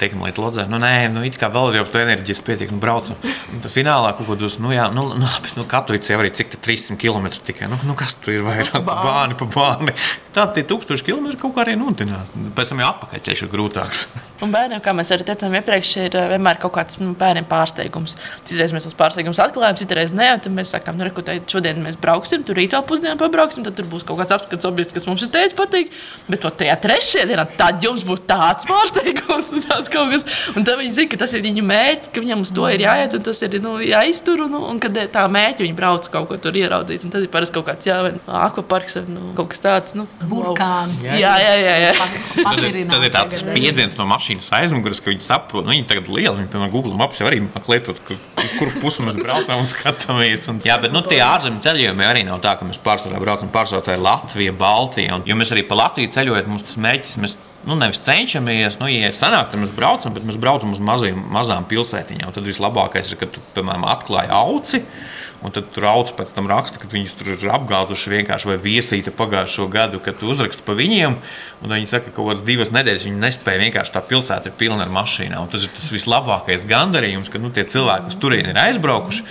Teikam, 0.00 0.24
līdz 0.26 0.40
lodzē, 0.42 0.66
nu, 0.70 0.80
nē, 0.82 0.92
nu, 1.14 1.22
it 1.26 1.38
kā 1.40 1.50
vēl 1.52 1.78
jau 1.78 1.84
tā 1.88 2.02
enerģijas 2.04 2.42
pietiek, 2.46 2.72
nu, 2.74 2.80
braucam. 2.82 3.18
Un 3.54 3.62
tad 3.64 3.72
finālā 3.74 4.14
kaut 4.18 4.28
ko 4.30 4.38
dos, 4.38 4.58
nu, 4.62 4.72
jā, 4.74 4.88
nu, 4.94 5.06
nu, 5.18 5.30
bet, 5.44 5.54
nu, 5.58 5.66
Katovice 5.70 6.14
jau 6.14 6.20
arī 6.22 6.32
cik 6.34 6.54
tā 6.54 6.60
300 6.68 6.98
km 7.00 7.30
tikai, 7.46 7.70
nu, 7.72 7.78
nu 7.88 7.96
kas 7.98 8.16
tur 8.18 8.36
ir 8.36 8.46
vairāk, 8.46 8.80
pa 8.84 9.00
bāni, 9.04 9.38
pa 9.38 9.48
bāni. 9.50 9.96
Tā 10.34 10.48
tie 10.50 10.64
1000 10.66 11.04
km 11.06 11.28
kaut 11.38 11.54
kā 11.54 11.62
arī 11.62 11.76
notinās. 11.78 12.32
Pēc 12.56 12.72
tam 12.72 12.80
jau 12.82 12.88
atpakaļceļš 12.90 13.42
ir 13.44 13.50
grūtāks. 13.52 14.00
Un 14.42 14.50
bērniem, 14.50 14.80
kā 14.82 14.90
mēs 14.96 15.12
arī 15.14 15.22
teicām 15.28 15.54
iepriekš, 15.54 15.90
ir 16.02 16.16
eh, 16.18 16.26
vienmēr 16.32 16.58
kaut 16.62 16.74
kāds 16.74 16.98
nu, 16.98 17.12
bērniem 17.18 17.46
pārsteigums. 17.46 18.16
Citreiz 18.42 18.74
mēs 18.74 18.88
tos 18.88 18.96
pārsteigumus 18.98 19.38
atklājam, 19.44 19.78
citreiz 19.78 20.10
nē, 20.16 20.32
tad 20.42 20.56
mēs 20.56 20.74
sakām, 20.74 20.98
nu, 20.98 21.06
reku, 21.06 21.22
šodien 21.22 21.78
mēs 21.84 22.00
brauksim, 22.02 22.42
tur 22.42 22.58
rītā 22.58 22.82
pusdienā 22.88 23.14
pabrauksim, 23.20 23.62
tad 23.66 23.78
tur 23.78 23.86
būs 23.92 24.02
kaut 24.08 24.18
kāds 24.20 24.34
apskats 24.34 24.66
objekts, 24.66 24.96
kas 24.96 25.06
mums 25.06 25.22
ir 25.22 25.30
teicis 25.34 25.54
patīk. 25.58 25.94
Bet 26.26 26.42
to 26.42 26.50
tajā 26.50 26.74
trešajā 26.82 27.28
dienā 27.30 27.46
tad 27.54 27.78
jums 27.86 28.02
būs 28.08 28.24
tāds 28.26 28.66
pārsteigums, 28.66 29.52
tāds 29.68 29.83
kaut 29.92 30.12
kas. 30.12 30.26
Un 30.54 30.66
tad 30.66 30.80
viņi 30.80 30.96
zina, 30.96 31.10
ka 31.12 31.20
tas 31.24 31.34
ir 31.36 31.44
viņu 31.44 31.64
mērķis, 31.66 32.12
ka 32.14 32.24
viņam 32.24 32.44
uz 32.44 32.52
to 32.54 32.68
ir 32.72 32.84
jāiet, 32.84 33.16
un 33.18 33.24
tas 33.26 33.42
ir 33.46 33.58
nu, 33.64 33.76
jāiztur. 33.84 34.44
Un, 34.46 34.56
un 34.72 34.80
kad 34.82 34.98
tā 35.14 35.24
mērķa 35.30 35.64
viņi 35.64 35.76
brauc 35.78 36.08
kaut 36.12 36.28
ko 36.30 36.38
tur 36.40 36.58
ieraudzīt, 36.58 37.06
un 37.06 37.14
tad 37.14 37.26
ir 37.26 37.32
parasti 37.32 37.56
kaut 37.58 37.68
kāds 37.70 37.88
jā, 37.88 38.00
vai 38.04 38.14
akvaparks 38.44 38.98
vai 39.00 39.04
nu, 39.14 39.32
kaut 39.38 39.52
kas 39.52 39.62
tāds. 39.64 39.96
Nu, 39.98 40.06
Burkāns. 40.30 41.04
Jā, 41.04 41.34
jā, 41.42 41.54
jā. 41.60 41.76
jā. 41.88 42.08
Tad 42.44 42.62
ir, 42.66 42.80
tad 42.90 43.08
ir 43.08 43.14
tāds 43.14 43.40
spiediens 43.42 43.98
no 43.98 44.06
mašīnas 44.10 44.50
aizmugures, 44.60 45.02
ka 45.02 45.12
viņi 45.12 45.24
saprot, 45.24 45.66
nu, 45.66 45.74
viņi 45.74 45.88
tagad 45.90 46.10
lieli, 46.10 46.36
viņi, 46.40 46.50
piemēram, 46.52 46.72
Google 46.74 46.96
Maps 46.98 47.20
jau 47.20 47.28
arī 47.30 47.40
meklē, 47.44 47.80
uz 48.44 48.54
kuru 48.58 48.74
pusi 48.82 49.04
mēs 49.06 49.18
braucam 49.20 49.62
un 49.62 49.70
skatāmies. 49.70 50.46
Un, 50.50 50.60
jā, 50.66 50.76
bet 50.82 50.94
nu, 50.94 51.02
tie 51.08 51.20
ārzemju 51.24 51.62
ceļojumi 51.64 52.06
arī 52.06 52.24
nav 52.28 52.42
tā, 52.44 52.56
ka 52.58 52.68
mēs 52.68 52.80
pārsvarā 52.84 53.20
braucam 53.22 53.50
pārsvarā 53.54 53.84
tā 53.86 53.96
ir 53.96 54.04
Latvija, 54.04 54.54
Baltija. 54.58 55.18
Un, 55.18 55.26
jo 55.28 55.38
mēs 55.38 55.52
arī 55.54 55.64
pa 55.68 55.78
Latviju 55.78 56.12
ceļojam, 56.14 56.50
mums 56.52 56.66
tas 56.68 56.78
mērķis. 56.80 57.16
Mēs, 57.24 57.38
Nu, 57.64 57.76
nevis 57.80 58.02
cenšamies, 58.04 58.76
nu, 58.80 58.88
ja 58.92 59.08
sanāk, 59.16 59.48
tad 59.52 59.62
mēs 59.62 59.72
braucam, 59.76 60.12
bet 60.16 60.26
mēs 60.28 60.36
braucam 60.40 60.74
uz 60.76 60.82
mazajām, 60.84 61.22
mazām 61.32 61.68
pilsētiņām. 61.70 62.34
Tad 62.36 62.48
vislabākais 62.48 63.12
ir, 63.12 63.20
kad 63.22 63.32
tu, 63.32 63.42
piemēram, 63.56 63.86
atklāji 63.88 64.32
auci. 64.36 64.82
Un 65.44 65.52
tad 65.52 65.68
tur 65.74 65.84
augs 65.90 66.14
pēc 66.16 66.30
tam 66.36 66.46
raksta, 66.48 66.78
ka 66.80 66.88
viņus 66.88 67.16
tur 67.18 67.32
ir 67.34 67.50
apgāzuši 67.56 68.12
vienkārši 68.14 68.48
vai 68.48 68.56
viesīta 68.62 69.12
pagājušo 69.14 69.66
gadu, 69.72 70.00
kad 70.04 70.16
tu 70.20 70.30
uzraksti 70.32 70.64
pa 70.64 70.76
viņiem. 70.78 71.18
Un 71.64 71.74
viņi 71.74 71.90
saka, 71.90 72.08
ka 72.08 72.16
kaut 72.16 72.30
kādas 72.30 72.44
divas 72.46 72.72
nedēļas 72.74 73.04
viņi 73.08 73.20
nespēja 73.20 73.62
vienkārši 73.64 73.94
tā 73.94 74.02
pilsēta 74.08 74.50
ir 74.50 74.56
pilna 74.60 74.86
ar 74.86 74.92
mašīnām. 74.94 75.50
Tas 75.52 75.66
ir 75.66 75.74
tas 75.74 75.90
vislabākais 75.92 76.64
gandarījums, 76.68 77.32
ka 77.32 77.40
nu, 77.42 77.50
tie 77.54 77.66
cilvēki, 77.68 78.08
kas 78.08 78.18
turien 78.22 78.48
ir 78.48 78.60
aizbraukuši, 78.62 79.24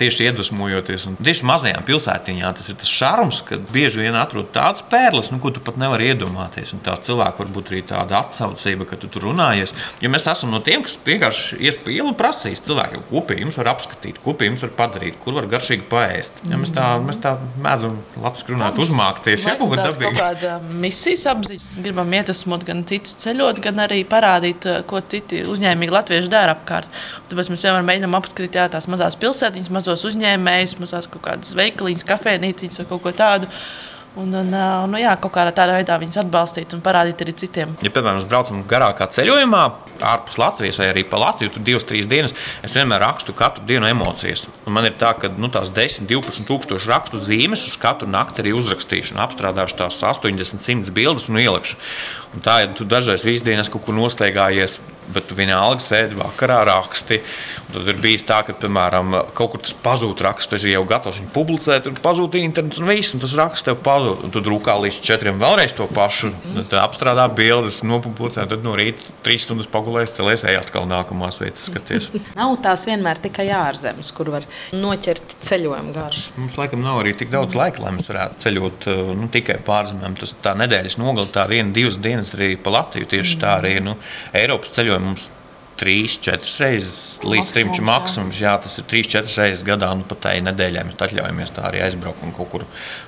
tieši 0.00 0.28
iedvesmojoties. 0.28 1.08
Un 1.10 1.18
tieši 1.20 1.48
mazajām 1.48 1.84
pilsētiņām 1.88 2.56
tas 2.58 2.70
ir 2.72 2.78
tas 2.80 2.92
šarms, 2.92 3.42
ka 3.48 3.60
bieži 3.72 4.04
vien 4.04 4.16
atrod 4.18 4.52
tādas 4.54 4.84
pērles, 4.88 5.32
nu, 5.34 5.40
ko 5.42 5.52
tu 5.54 5.64
pat 5.64 5.80
nevari 5.80 6.12
iedomāties. 6.12 6.72
Un 6.76 6.84
tā 6.86 6.96
cilvēka 7.04 7.42
varbūt 7.42 7.72
arī 7.72 7.82
tāda 7.88 8.22
atsaucība, 8.22 8.88
ka 8.88 9.00
tu 9.00 9.10
tur 9.12 9.28
runājies. 9.28 9.74
Jo 10.04 10.12
mēs 10.12 10.28
esam 10.30 10.52
no 10.54 10.62
tiem, 10.64 10.84
kas 10.86 10.96
vienkārši 11.04 11.60
ies 11.64 11.78
pa 11.82 11.92
ielu 11.94 12.12
un 12.12 12.18
prasīs 12.18 12.62
cilvēkiem, 12.64 13.04
ko 13.10 13.24
pie 13.28 13.40
jums 13.42 13.58
var 13.60 13.72
apskatīt, 13.74 14.20
ko 14.24 14.34
pie 14.38 14.50
jums 14.50 14.64
var 14.66 14.74
padarīt, 14.78 15.18
kur 15.22 15.36
var 15.38 15.48
garšīgi 15.58 15.86
paēst. 15.90 16.40
Ja 16.48 16.58
mēs, 16.60 16.72
tā, 16.74 16.86
mēs 17.04 17.18
tā 17.22 17.34
mēdzam 17.60 17.98
Latvijas 18.22 18.48
runāt, 18.52 18.78
uzmākties. 18.80 19.44
Jā, 19.48 19.56
kaut 19.60 19.74
kāda 19.74 19.92
kaut 19.98 20.18
kāda 20.18 20.54
misijas 20.84 21.26
apziņas. 21.34 21.66
Gribam 21.84 22.14
iedvesmot 22.16 22.64
gan 22.68 22.84
citus 22.88 23.18
ceļot, 23.22 23.60
gan 23.64 23.82
arī 23.84 24.00
parādīt, 24.08 24.64
ko 24.88 25.02
citi 25.10 25.42
uzņēmīgi 25.48 25.94
latvieši 25.94 26.32
dara 26.32 26.56
apkārt. 26.56 26.90
Tāpēc 27.28 27.52
mēs 27.52 27.66
vienmēr 27.66 27.86
mēģinām 27.90 28.18
apskatīt 28.18 28.58
jā, 28.60 28.68
tās 28.72 28.88
mazās 28.90 29.18
pilsētiņas, 29.20 29.74
mazos 29.74 30.06
uzņēmējus, 30.08 30.78
mazās 30.82 31.10
kaut 31.12 31.26
kādas 31.28 31.54
veikaliņas, 31.58 32.08
kafejnīciņas 32.08 32.82
vai 32.82 32.90
kaut 32.92 33.04
ko 33.04 33.14
tādu. 33.18 33.52
Un, 34.18 34.32
un, 34.34 34.48
nu, 34.90 34.98
jā, 34.98 35.12
kaut 35.22 35.30
kādā 35.36 35.52
tādā 35.54 35.76
veidā 35.76 35.94
viņus 36.00 36.18
atbalstīt 36.24 36.72
un 36.74 36.80
parādīt 36.82 37.20
arī 37.22 37.34
citiem. 37.38 37.76
Ja, 37.84 37.92
piemēram, 37.94 38.18
mēs 38.18 38.26
braucam 38.26 38.64
garākā 38.66 39.06
ceļojumā, 39.14 39.60
ārpus 40.10 40.40
Latvijas 40.42 40.80
vai 40.82 40.88
arī 40.90 41.04
pa 41.06 41.20
Latviju, 41.22 41.52
tur 41.54 41.64
divas, 41.68 41.86
trīs 41.86 42.08
dienas, 42.10 42.34
es 42.66 42.74
vienmēr 42.74 43.04
rakstu 43.04 43.34
katru 43.38 43.62
dienu 43.68 43.86
emocijas. 43.86 44.48
Un 44.66 44.74
man 44.74 44.88
ir 44.88 44.98
tā, 44.98 45.12
ka 45.20 45.30
nu, 45.30 45.52
tās 45.54 45.70
10, 45.74 46.10
12 46.10 46.48
tūkstoši 46.50 46.90
rakstu 46.90 47.22
zīmes 47.22 47.62
uz 47.70 47.78
katru 47.78 48.10
nakti 48.10 48.42
arī 48.42 48.56
uzrakstīšu, 48.58 49.14
un 49.14 49.22
apstrādāšu 49.22 49.78
tās 49.84 50.02
80, 50.02 50.66
100 50.66 50.94
bildes 50.98 51.30
un 51.30 51.38
ielikšu. 51.38 51.78
Un 52.34 52.42
tā 52.42 52.64
ir, 52.64 52.74
tu 52.74 52.88
dažreiz 52.88 53.22
visu 53.26 53.46
dienu 53.46 53.66
kaut 53.70 53.86
kur 53.86 54.00
noslēgājies 54.02 54.80
bet 55.12 55.28
tu 55.28 55.36
vienalga 55.38 55.82
sēdi 55.82 56.18
vakarā 56.18 56.60
raksti. 56.68 57.20
Tad 57.72 57.88
ir 57.88 58.00
bijis 58.02 58.24
tā, 58.28 58.42
ka, 58.46 58.54
piemēram, 58.60 59.14
kaut 59.36 59.54
kur 59.54 59.62
tas 59.64 59.74
pazūd 59.84 60.20
raksts, 60.24 60.50
tu 60.52 60.70
jau 60.70 60.84
gatavs 60.88 61.20
viņu 61.20 61.32
publicēt, 61.34 61.86
tur 61.86 61.96
pazūd 62.04 62.38
internets 62.40 62.80
un 62.82 62.88
viss, 62.90 63.14
un 63.16 63.22
tas 63.22 63.36
raksts 63.38 63.68
tev 63.68 63.80
pazūd. 63.84 64.07
Un 64.24 64.32
tu 64.34 64.42
drukā 64.44 64.74
līdz 64.82 65.00
četriem 65.04 65.38
vēlreiz 65.40 65.74
to 65.76 65.86
pašu, 65.92 66.30
tad 66.56 66.74
apstrādā 66.82 67.26
bildes, 67.32 67.80
nopublicē, 67.86 68.46
tad 68.50 68.64
no 68.66 68.74
rīta 68.78 69.12
trīs 69.26 69.46
stundas 69.46 69.68
pagulēs, 69.70 70.14
celies, 70.16 70.44
ej 70.48 70.58
atkal 70.60 70.88
nākamās 70.90 71.40
vietas 71.42 71.68
skaties. 71.68 72.10
nav 72.38 72.56
tās 72.64 72.86
vienmēr 72.88 73.20
tikai 73.28 73.48
ārzemes, 73.58 74.12
kur 74.16 74.32
var 74.34 74.48
noķert 74.74 75.38
ceļojumu 75.44 75.94
garšu. 75.96 76.36
Mums 76.40 76.58
laikam 76.60 76.84
nav 76.84 77.02
arī 77.02 77.14
tik 77.18 77.32
daudz 77.34 77.56
laika, 77.58 77.84
lai 77.84 77.94
mēs 77.98 78.10
varētu 78.10 78.44
ceļot 78.46 78.90
nu, 79.18 79.30
tikai 79.32 79.60
pārzemēm. 79.66 80.18
Tas 80.18 80.36
tā 80.44 80.54
nedēļas 80.58 80.98
nogalē, 81.00 81.30
tā 81.34 81.48
viena, 81.50 81.74
divas 81.74 82.00
dienas 82.02 82.34
arī 82.36 82.54
pa 82.60 82.74
Latviju. 82.78 83.10
Tieši 83.14 83.40
tā 83.42 83.58
arī 83.62 83.78
nu, 83.84 83.98
Eiropas 84.36 84.74
ceļojuma 84.76 85.12
mums 85.12 85.28
trīs, 85.78 86.16
četras 86.22 86.56
reizes 86.62 86.98
līdz 87.24 87.52
trim 87.54 87.70
maksimums. 87.86 88.38
Jā, 88.42 88.54
tas 88.62 88.76
ir 88.80 88.86
trīs, 88.90 89.08
četras 89.10 89.36
reizes 89.40 89.64
gadā. 89.66 89.90
Nu, 89.96 90.06
pat 90.08 90.20
tai 90.26 90.34
nedēļai 90.44 90.84
mēs 90.88 90.98
atļaujamies 91.06 91.52
tā 91.56 91.66
arī 91.68 91.82
aizbraukt 91.84 92.24
un 92.26 92.34
kaut 92.36 92.50
kur 92.52 92.64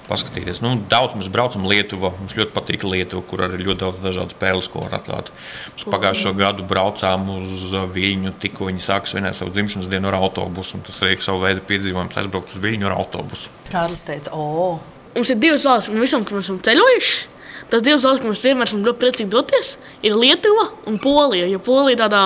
paskatīties. 0.09 0.63
Nu, 0.65 0.77
daudz 0.91 1.17
mēs 1.19 1.31
braucam 1.33 1.67
Lietuvā. 1.71 2.13
Mums 2.19 2.37
ļoti 2.39 2.55
patīk 2.57 2.87
Lietuva, 2.87 3.25
kur 3.31 3.45
arī 3.47 3.63
ļoti 3.65 3.83
daudz 3.83 4.03
dažādu 4.05 4.37
spēles, 4.37 4.71
ko 4.71 4.85
var 4.87 5.01
atklāt. 5.01 5.33
Mēs 5.75 5.89
pagājušo 5.91 6.35
gadu 6.39 6.67
braucām 6.71 7.27
uz 7.41 7.75
Viļņu, 7.97 8.37
tikko 8.43 8.71
viņi 8.71 8.87
sāka 8.87 9.11
svinēt 9.11 9.39
savu 9.39 9.55
dzimšanas 9.57 9.91
dienu 9.91 10.13
ar 10.13 10.21
autobusu. 10.21 10.83
Tas 10.87 11.03
arī 11.05 11.19
savu 11.25 11.45
veidu 11.45 11.67
piedzīvojums 11.69 12.23
aizbraukt 12.23 12.55
uz 12.55 12.63
Viļņu 12.63 12.91
ar 12.91 12.97
autobusu. 13.01 13.53
Kārlis 13.73 14.07
teica, 14.07 14.33
o! 14.35 14.79
Mums 15.11 15.33
ir 15.33 15.43
divas 15.43 15.67
valsts, 15.67 15.91
un 15.91 15.99
visam, 15.99 16.23
kur 16.23 16.39
mēs 16.39 16.47
esam 16.47 16.63
ceļojuši 16.63 17.41
Tas 17.71 17.85
divas 17.87 18.03
valsts, 18.03 18.23
kur 18.23 18.33
mēs 18.33 18.43
vienmēr 18.43 18.67
esam 18.67 18.83
ļoti 18.83 18.99
priecīgi 18.99 19.31
doties, 19.31 19.77
ir 20.03 20.17
Lietuva 20.19 20.67
un 20.91 20.99
Polija. 21.03 21.47
Jo 21.47 21.61
Polija 21.63 22.01
tādā, 22.03 22.23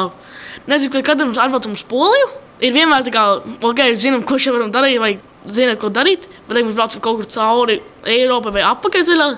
nezinu, 0.71 1.03
kad 1.05 1.23
mēs 1.23 1.41
atbraucam 1.41 1.77
uz 1.77 1.85
Poliju, 1.89 2.29
ir 2.65 2.75
vienmēr 2.77 3.07
tā 3.07 3.15
kā, 3.15 3.25
ok, 3.71 3.83
zinām, 4.01 4.25
ko 4.27 4.39
šeit 4.39 4.55
varam 4.57 4.73
darīt, 4.75 5.01
vai 5.03 5.17
zinām, 5.51 5.79
ko 5.81 5.91
darīt, 5.93 6.29
bet, 6.49 6.59
ja 6.59 6.65
mēs 6.65 6.77
braucam 6.77 7.03
kaut 7.05 7.21
kur 7.21 7.31
cauri 7.35 7.81
Eiropai 8.15 8.55
vai 8.59 8.65
apakaļceļā, 8.71 9.29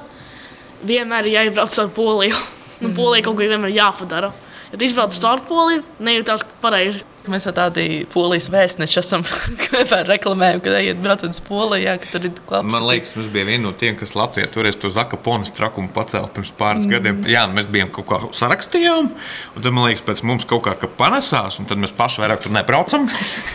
vienmēr 0.86 1.28
ir 1.28 1.38
jāiebrauc 1.40 1.80
ar 1.82 1.90
Poliju. 1.96 2.42
Nu, 2.76 2.90
Polija 2.92 3.24
kaut 3.24 3.38
ko 3.38 3.46
vienmēr 3.48 3.72
jāpadara. 3.72 4.28
Ja 4.68 4.76
izbrauc 4.84 5.14
caur 5.16 5.40
Poliju, 5.48 5.80
nejūtās 5.96 6.42
pareizi. 6.60 7.00
Mēs 7.30 7.46
jau 7.48 7.52
tādi 7.56 8.04
polijas 8.12 8.46
vēstneši 8.52 8.98
esam. 9.00 9.24
Vienmēr 9.72 10.06
reklamējam, 10.08 10.60
ka 10.62 10.74
ejiet 10.78 11.00
brauciet 11.02 11.34
uz 11.34 11.40
Poliju. 11.46 11.96
Tur 12.12 12.28
ir 12.28 12.34
klāts. 12.46 12.68
Man 12.70 12.86
liekas, 12.86 13.16
mēs 13.18 13.30
bijām 13.34 13.50
vieni 13.50 13.64
no 13.64 13.72
tiem, 13.78 13.96
kas 13.98 14.14
Latvijā 14.18 14.46
toreiz 14.52 14.78
to 14.80 14.90
Zakaponas 14.92 15.50
trakumu 15.56 15.90
pacēla 15.94 16.30
pirms 16.34 16.52
pāris 16.56 16.86
mm. 16.86 16.92
gadiem. 16.94 17.20
Jā, 17.30 17.46
mēs 17.50 17.68
bijām 17.72 17.90
kaut 17.94 18.06
kā 18.10 18.20
sarakstījām, 18.36 19.10
un 19.10 19.64
tad 19.64 19.74
man 19.74 19.88
liekas, 19.88 20.04
pēc 20.06 20.22
mums 20.26 20.46
kaut 20.48 20.64
kā 20.66 20.76
ka 20.78 20.90
panesās, 20.98 21.58
un 21.60 21.68
tad 21.68 21.82
mēs 21.82 21.94
paši 21.96 22.22
vairāk 22.22 22.44
tur 22.44 22.54
nebraucam. 22.54 23.08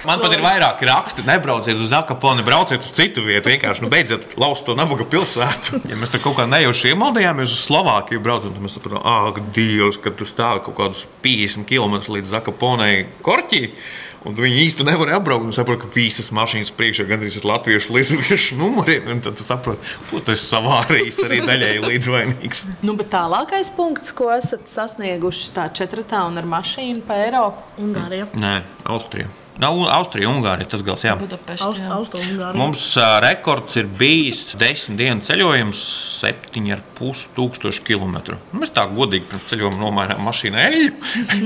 Man 0.07 0.23
pat 0.23 0.35
ir 0.35 0.43
vairāki 0.43 0.89
raksti, 0.89 1.25
nebrauciet 1.27 1.79
uz 1.79 1.91
Zakaponi, 1.91 2.45
brauciet 2.47 2.83
uz 2.83 2.91
citu 2.97 3.23
vietu. 3.25 3.51
Vienkārši 3.51 3.85
nu, 3.85 3.91
beidziet 3.93 4.35
laust 4.41 4.67
to 4.67 4.75
nabaga 4.77 5.07
pilsētu. 5.07 5.83
Ja 5.91 5.99
mēs 5.99 6.11
tur 6.13 6.23
kaut 6.23 6.37
kā 6.39 6.47
nejauši 6.49 6.91
iemaldījāmies 6.91 7.55
uz 7.55 7.63
Slovākiju 7.67 8.23
braucam, 8.23 8.55
tad 8.55 8.65
mēs 8.65 8.77
sapratām, 8.77 9.03
ah, 9.07 9.41
Dievs, 9.55 9.99
ka 10.01 10.13
tu 10.15 10.27
stāvi 10.27 10.63
kaut 10.67 10.77
kādus 10.79 11.05
50 11.23 11.67
km 11.69 11.99
līdz 12.15 12.35
Zakaponai 12.35 12.93
korķi. 13.25 13.60
Un 14.27 14.37
viņi 14.37 14.65
īstenībā 14.67 14.93
nevarēja 14.93 15.19
apbraukt. 15.21 15.47
Viņi 15.47 15.57
saprot, 15.57 15.81
ka 15.81 15.89
visas 15.95 16.29
mašīnas 16.35 16.73
priekšā 16.77 17.07
gandrīz 17.09 17.39
ir 17.39 17.47
latviešu, 17.49 17.95
lietuviešu 17.97 18.57
numuriem. 18.59 19.23
Tad 19.25 19.41
saprot, 19.41 19.91
ko 20.11 20.21
tas 20.25 20.45
savārījis 20.51 21.21
arī 21.25 21.41
daļēji 21.47 21.85
līdzvainīgs. 21.87 22.65
nu, 22.85 22.95
bet 22.99 23.11
tālākais 23.15 23.73
punkts, 23.77 24.13
ko 24.15 24.29
esat 24.35 24.69
sasnieguši 24.71 25.53
tā 25.57 25.69
četratā 25.73 26.25
un 26.29 26.41
ar 26.41 26.49
mašīnu 26.57 27.05
pa 27.07 27.23
Eiropu? 27.25 27.65
Ungārija. 27.81 28.29
Nē, 28.37 28.59
Austrija. 28.93 29.31
Nav 29.59 29.75
Austrija, 29.91 30.29
Ungārija. 30.31 30.69
Tas 30.71 30.83
gals, 30.85 31.03
jā. 31.03 31.15
Budapešti, 31.19 31.83
jā. 31.83 31.89
Aust, 31.91 32.15
Mums 32.55 32.83
uh, 32.97 33.17
rekords 33.23 33.75
ir 33.81 33.89
bijis 33.99 34.55
desmit 34.59 34.99
dienu 35.01 35.25
ceļojums, 35.27 35.81
septiņi 36.21 36.75
ar 36.75 36.83
pus 36.95 37.25
tūkstoši 37.35 37.83
kilometru. 37.85 38.37
Nu, 38.53 38.61
mēs 38.63 38.71
tā 38.75 38.85
godīgi 38.89 39.27
pirms 39.31 39.49
ceļojuma 39.51 39.79
nomainījām 39.81 40.23
mašīnu 40.27 40.61
eļļu. 40.65 40.91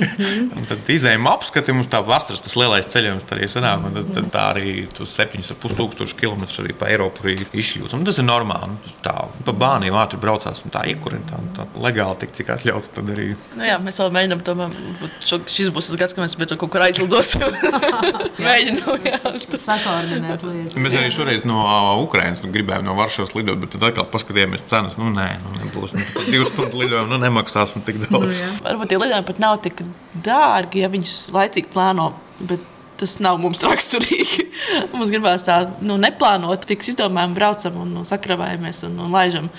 tad 0.70 0.92
izējām 0.96 1.30
apskati, 1.32 1.76
mums 1.76 1.90
tā 1.92 2.02
vasaras 2.06 2.44
tas 2.46 2.56
lielais 2.60 2.88
ceļojums 2.94 3.36
arī 3.36 3.50
sanāk. 3.52 3.90
Tad, 3.98 4.12
tad 4.20 4.30
tā 4.36 4.46
arī 4.54 4.76
tos 4.96 5.16
septiņus 5.18 5.52
ar 5.56 5.60
pus 5.66 5.76
tūkstoši 5.80 6.20
kilometrus 6.22 6.62
arī 6.64 6.78
pa 6.78 6.92
Eiropu 6.94 7.26
arī 7.26 7.50
izšļūts. 7.50 7.98
Un 7.98 8.06
tas 8.08 8.22
ir 8.22 8.28
normāli. 8.30 8.76
Nu, 8.76 8.96
tā, 9.06 9.16
pa 9.48 9.58
bāniem 9.66 9.98
ātri 9.98 10.22
braucās 10.22 10.64
un 10.68 10.74
tā 10.76 10.86
iekurina 10.92 11.26
tā, 11.32 11.42
tā 11.58 11.68
legāli 11.82 12.22
tik, 12.24 12.36
cik 12.38 12.54
atļauts. 12.60 12.94
Tad 12.96 13.12
arī. 13.16 13.32
Nu, 13.58 13.66
jā, 13.68 13.80
mēs 13.82 14.00
vēl 14.00 14.14
mēģinām, 14.16 14.46
tomēr, 14.46 14.80
šis 15.26 15.74
būs 15.74 15.92
tas 15.92 16.00
gads, 16.00 16.16
kad 16.16 16.24
mēs 16.26 16.56
kaut 16.56 16.72
kur 16.72 16.86
aizlidosim. 16.86 17.44
Mēģinām, 18.46 19.08
jā. 19.08 19.20
Sakoordinēt 19.66 20.46
lietas. 20.46 20.78
Mēs 20.80 20.98
arī 21.00 21.12
šoreiz 21.14 21.46
no 21.48 21.62
Ukrainas 22.04 22.44
nu, 22.46 22.52
gribējām 22.54 22.86
no 22.88 22.96
Varšavas 23.00 23.36
lidot, 23.38 23.62
bet 23.64 23.76
tad 23.76 23.88
atkal 23.90 24.10
paskatījāmies 24.14 24.68
cenas. 24.70 25.00
Nu, 25.00 25.10
nē, 25.14 25.28
nu, 25.44 25.56
nebūs. 25.62 25.96
Nu, 25.98 26.06
divas 26.28 26.54
stundu 26.54 26.84
lidojumu 26.84 27.14
nu, 27.14 27.22
nemaksās 27.24 27.76
nu, 27.78 27.84
tik 27.88 28.04
daudz. 28.06 28.44
Nu, 28.46 28.62
Varbūt 28.66 28.94
tie 28.94 29.02
lidojumi 29.02 29.30
pat 29.32 29.44
nav 29.44 29.60
tik 29.66 29.84
dārgi, 30.26 30.86
ja 30.86 30.92
viņus 30.94 31.18
laicīgi 31.36 31.72
plāno. 31.74 32.14
Bet 32.40 32.64
tas 33.00 33.18
nav 33.24 33.40
mums 33.42 33.64
raksturīgi. 33.66 34.50
mums 34.96 35.12
gribās 35.12 35.46
tā 35.48 35.62
nu, 35.84 35.98
neplānot, 36.02 36.68
fiks 36.70 36.94
izdomājam, 36.94 37.36
braucam 37.38 37.82
un 37.84 37.98
nu, 38.00 38.06
sakravējamies 38.08 38.86
un, 38.90 39.00
un 39.06 39.16
laižam. 39.16 39.50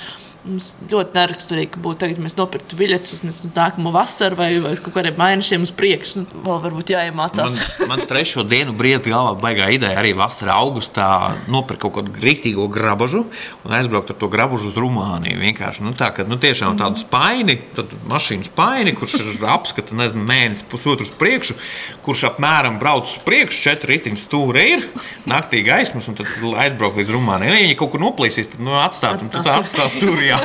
Mums 0.47 0.68
ļoti 0.86 1.16
neraksturīgi, 1.16 1.80
būtu 1.82 1.99
tagad 2.05 2.20
mēs 2.22 2.36
nopirktu 2.38 2.76
biļetes 2.78 3.16
uz 3.16 3.22
nezinu, 3.26 3.51
nākamo 3.57 3.90
vasaru 3.94 4.38
vai, 4.38 4.49
vai 4.62 4.74
kaut 4.78 4.94
kādiem 4.94 5.16
mēnešiem 5.18 5.64
uz 5.66 5.72
priekšu. 5.74 6.22
Nu, 6.22 6.42
vēl 6.44 6.61
varbūt 6.68 6.92
jāiemācās. 6.94 7.57
Man, 7.80 7.90
man 7.90 8.03
trešo 8.07 8.44
dienu 8.47 8.74
briest 8.76 9.09
galvā 9.11 9.34
baigā 9.40 9.66
ideja 9.74 9.99
arī 9.99 10.12
vasarā, 10.16 10.55
augustā 10.55 11.09
nopirkt 11.51 11.82
kaut 11.82 11.97
kādu 11.99 12.14
rīktīgo 12.22 12.68
grabažu 12.70 13.24
un 13.66 13.74
aizbraukt 13.74 14.12
ar 14.14 14.20
to 14.20 14.30
grabažu 14.30 14.70
uz 14.70 14.78
Rumāniju. 14.78 15.40
Vienkārši 15.42 15.82
nu, 15.82 15.94
tā, 15.99 16.12
ka 16.14 16.26
nu, 16.30 16.38
tiešām 16.38 16.78
tādu 16.78 17.03
spaini, 17.03 17.59
tad 17.74 17.90
mašīnu 18.07 18.47
spaini, 18.47 18.94
kurš 18.97 19.18
ir 19.24 19.49
apskata 19.51 19.99
nezinu, 19.99 20.22
mēnesi, 20.30 20.66
pusotru 20.70 21.09
priekšu, 21.18 21.59
kurš 22.07 22.26
apmēram 22.30 22.78
brauc 22.82 23.11
uz 23.11 23.18
priekšu, 23.26 23.64
četri 23.66 23.97
ritiņu 23.97 24.22
stūri 24.22 24.66
ir, 24.76 24.86
naktī 25.26 25.64
gaismas, 25.66 26.07
un 26.11 26.18
tad 26.18 26.30
aizbraukt 26.62 27.03
līdz 27.03 27.14
Rumānijai. 27.16 27.57
Ja 27.57 27.66
viņi 27.66 27.78
kaut 27.80 27.94
kur 27.94 28.03
noplīsīs, 28.03 28.53
tad 28.55 28.62
nu, 28.62 28.76
atstāt, 28.78 29.24
un 29.24 29.32
tad 29.34 29.51
atstāt 29.57 29.99
tur. 30.01 30.20
Jā. 30.22 30.36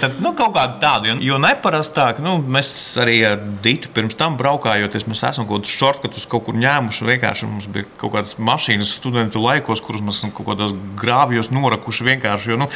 Tad, 0.00 0.18
nu, 0.22 0.32
kaut 0.38 0.54
kādu 0.54 0.78
tādu, 0.82 1.10
jo, 1.10 1.16
jo 1.30 1.38
neparastāk, 1.42 2.20
nu, 2.24 2.36
mēs 2.40 2.70
arī 3.00 3.18
ar 3.28 3.40
Dītu 3.64 3.90
pirms 3.94 4.16
tam 4.18 4.36
braukājoties, 4.40 5.06
mēs 5.10 5.24
esam 5.28 5.48
kaut 5.48 5.64
kādus 5.64 5.74
šortkatus 5.80 6.28
kaut 6.30 6.46
kur 6.46 6.56
ņēmuši. 6.60 7.08
Vienkārši 7.10 7.48
mums 7.50 7.68
bija 7.72 7.88
kaut 8.00 8.14
kādas 8.16 8.36
mašīnas 8.40 8.94
studentu 9.00 9.42
laikos, 9.42 9.82
kuras 9.84 10.04
mēs 10.04 10.20
esam 10.22 10.34
kaut 10.36 10.50
kādos 10.52 10.74
grāvjos 11.00 11.52
norakuši 11.54 12.08
vienkārši. 12.12 12.52
Jo, 12.52 12.60
nu, 12.64 12.70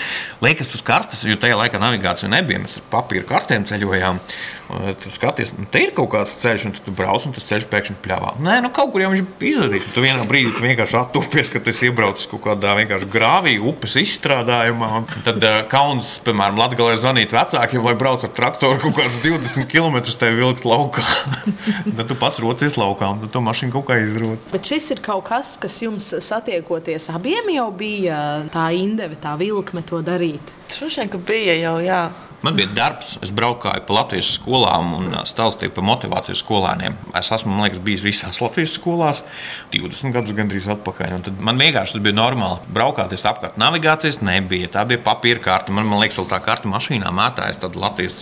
liekas, 0.45 0.73
tas 0.75 0.85
kartes, 0.87 1.25
jo 1.29 1.39
tajā 1.41 1.59
laikā 1.61 1.81
navigācija 1.83 2.31
nebija. 2.33 2.63
Mēs 2.65 2.79
ar 2.81 2.89
papīra 2.93 3.27
kartēm 3.31 3.67
ceļojām. 3.69 4.21
Tu 4.65 5.11
skaties, 5.13 5.53
nu, 5.59 5.67
te 5.69 5.83
ir 5.85 5.91
kaut 5.97 6.09
kāds 6.15 6.39
ceļš, 6.41 6.63
un 6.71 6.73
tu 6.87 6.93
brauc, 6.97 7.27
un 7.29 7.35
tas 7.37 7.45
ceļš 7.45 7.67
pēkšņi 7.69 7.97
pļāvā. 8.05 8.31
Nē, 8.41 8.57
nu 8.65 8.71
kaut 8.73 8.95
kur 8.95 9.03
jau 9.05 9.11
viņš 9.13 9.45
izradīts. 9.51 9.91
Tu 9.93 10.05
vienā 10.05 10.25
brīdī 10.29 10.55
tu 10.57 10.65
vienkārši 10.65 10.97
attupies, 11.03 11.51
ka 11.53 11.61
tas 11.67 11.83
iebraucis 11.85 12.31
kaut 12.31 12.41
kādā 12.47 12.73
vienkārši 12.79 13.09
grāvī, 13.13 13.59
upes 13.61 13.99
izstrādājumā. 14.01 14.89
Un 15.03 15.27
tad 15.27 15.45
uh, 15.45 15.59
kauns, 15.69 16.15
piemēram, 16.25 16.57
Latvijā 16.63 16.97
zvanīt 17.03 17.37
vecākiem, 17.37 17.85
lai 17.85 17.95
brauc 18.01 18.25
ar 18.25 18.33
traktoru 18.35 18.81
kaut 18.87 18.97
kādus 19.03 19.21
20 19.27 19.69
km 19.69 20.01
tevi 20.09 20.41
vilkt 20.41 20.65
laukā. 20.69 21.05
tad 21.99 22.09
tu 22.09 22.17
pats 22.19 22.41
rocies 22.41 22.79
laukā, 22.81 23.13
un 23.13 23.29
tu 23.29 23.45
mašīnu 23.45 23.77
kaut 23.77 23.91
kā 23.93 24.01
izroc. 24.01 24.49
Bet 24.55 24.73
šis 24.73 24.95
ir 24.97 25.05
kaut 25.05 25.27
kas, 25.29 25.55
kas 25.61 25.77
jums 25.85 26.09
satiekoties 26.25 27.11
abiem 27.13 27.53
jau 27.53 27.69
bija 27.75 28.21
tā 28.55 28.71
indeve, 28.77 29.21
tā 29.21 29.37
vilkme 29.41 29.85
to 29.85 30.01
darīt. 30.05 30.55
Droši 30.73 31.05
vien, 31.05 31.13
ka 31.13 31.21
bija 31.21 31.61
jau, 31.61 31.81
jā. 31.85 32.05
Man 32.45 32.59
bija 32.59 32.69
darbs, 32.77 33.15
es 33.25 33.31
braukāju 33.33 33.87
pa 33.89 33.95
Latvijas 33.97 34.35
skolām 34.37 34.91
un 34.99 35.15
stāstīju 35.25 35.73
par 35.73 35.87
motivāciju 35.89 36.37
skolēniem. 36.37 36.99
Es 37.17 37.31
esmu 37.33 37.57
liekas, 37.63 37.81
bijis 37.87 38.05
visās 38.05 38.41
Latvijas 38.45 38.75
skolās, 38.77 39.23
20 39.73 40.13
gadus 40.13 40.37
gandrīz 40.37 40.69
atpakaļ. 40.75 41.17
Man 41.41 41.63
vienkārši 41.63 41.97
tas 41.97 42.05
bija 42.05 42.19
normāli. 42.19 42.61
Braukāties 42.77 43.25
apkārt, 43.31 43.57
navigācijas 43.61 44.21
nebija. 44.27 44.75
Tā 44.77 44.85
bija 44.91 45.01
papīra 45.07 45.41
karte. 45.47 45.73
Man, 45.73 45.89
man 45.89 46.05
liekas, 46.05 46.21
vēl 46.21 46.29
tā 46.35 46.43
karte 46.45 46.69
mašīnā 46.69 47.15
mētājas 47.17 47.63
Latvijas 47.65 48.21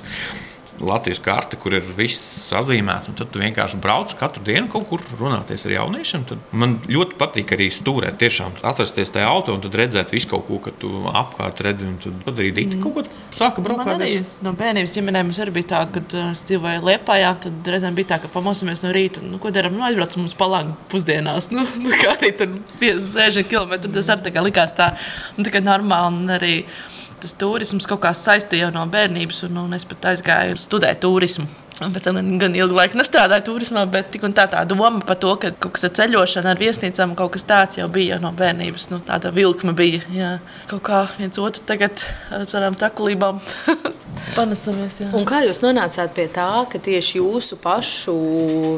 Latvijas 0.87 1.21
karte, 1.23 1.59
kur 1.61 1.77
ir 1.77 1.85
viss 1.97 2.51
atzīmēts. 2.57 3.13
Tad 3.19 3.31
tu 3.33 3.43
vienkārši 3.43 3.79
brauc 3.83 4.13
katru 4.19 4.43
dienu 4.47 4.71
kaut 4.73 4.89
kur 4.91 5.05
runāties 5.19 5.67
ar 5.69 5.77
jauniešiem. 5.77 6.27
Tad 6.29 6.55
man 6.57 6.79
ļoti 6.91 7.19
patīk 7.21 7.55
arī 7.57 7.69
stūrēt, 7.73 8.19
tiešām 8.23 8.59
atrasties 8.67 9.13
tajā 9.15 9.29
auto 9.31 9.55
un 9.57 9.63
redzēt 9.63 10.13
visu 10.15 10.31
kaut 10.33 10.47
ko, 10.49 10.59
ka 10.65 10.75
tu 10.83 10.91
apkārt 11.09 11.63
redzi. 11.65 11.91
Tad 12.03 12.23
padarīt 12.27 12.77
mm. 12.77 12.83
kaut 12.85 12.97
ko, 12.99 13.23
sāka 13.37 13.65
braukt. 13.65 13.85
Man 13.87 14.03
arī 14.03 14.21
no 14.45 14.55
bērnības 14.59 14.95
ģimenēm 14.97 15.33
arī 15.45 15.57
bija 15.59 15.71
tā, 15.75 15.83
kad 15.97 16.17
es 16.23 16.45
dzīvoju 16.49 16.85
Liepājā, 16.89 17.33
tad 17.47 17.73
reizēm 17.75 17.97
bija 17.99 18.13
tā, 18.15 18.21
ka 18.23 18.33
pamosimies 18.33 18.85
no 18.85 18.93
rīta. 18.95 19.23
Nu, 19.25 19.41
ko 19.43 19.53
darām? 19.55 19.77
Nu, 19.79 19.87
aizbraucam 19.89 20.27
uz 20.29 20.37
palāgu 20.39 20.77
pusdienās. 20.93 21.51
Nu, 21.55 21.67
nu, 21.83 21.93
kā 22.01 22.17
arī 22.17 22.33
tur 22.39 22.57
50, 22.83 23.13
60 23.17 23.51
km. 23.53 23.93
Tas 23.93 24.11
arī 24.17 24.47
likās 24.49 24.75
tā, 24.79 24.93
nu, 25.39 25.47
tā 25.47 25.63
normāli. 25.65 26.23
Un 26.23 26.37
arī 26.37 26.55
tas 27.23 27.35
turisms 27.39 27.89
kaut 27.91 28.03
kā 28.05 28.13
saistīja 28.17 28.73
no 28.75 28.85
bērnības, 28.91 29.45
un, 29.49 29.65
un 29.65 29.79
es 29.79 29.87
pat 29.89 30.13
aizgāju 30.13 30.61
studēt 30.61 31.03
turismu. 31.05 31.49
Pēc 31.81 32.05
tam 32.05 32.19
gan 32.39 32.55
ilgu 32.55 32.77
laiku 32.77 32.99
nestrādāju 33.01 33.47
turismā, 33.49 33.85
bet 33.91 34.13
tik 34.15 34.23
un 34.27 34.35
tā 34.37 34.45
tā 34.51 34.63
doma 34.69 35.01
par 35.07 35.17
to, 35.21 35.33
ka 35.41 35.51
kaut 35.57 35.75
kas 35.77 35.89
ar 35.89 35.95
ceļošanu, 35.99 36.51
ar 36.53 36.61
viesnīcām, 36.61 37.15
kaut 37.19 37.33
kas 37.35 37.47
tāds 37.49 37.81
jau 37.81 37.89
bija 37.93 38.21
no 38.23 38.31
bērnības. 38.37 38.91
Nu, 38.93 39.01
tāda 39.07 39.33
vilkme 39.35 39.75
bija. 39.77 40.03
Jā. 40.15 40.33
Kaut 40.71 40.85
kā 40.87 41.03
viens 41.17 41.41
otru 41.43 41.65
tagad 41.67 42.05
ar 42.31 42.45
tādām 42.51 42.77
trakulībām 42.79 43.41
panesamies. 44.37 45.01
Jā. 45.03 45.11
Un 45.17 45.27
kā 45.29 45.43
jūs 45.47 45.63
nonācāt 45.65 46.15
pie 46.17 46.29
tā, 46.33 46.51
ka 46.71 46.83
tieši 46.83 47.19
jūsu 47.19 47.59
pašu 47.63 48.17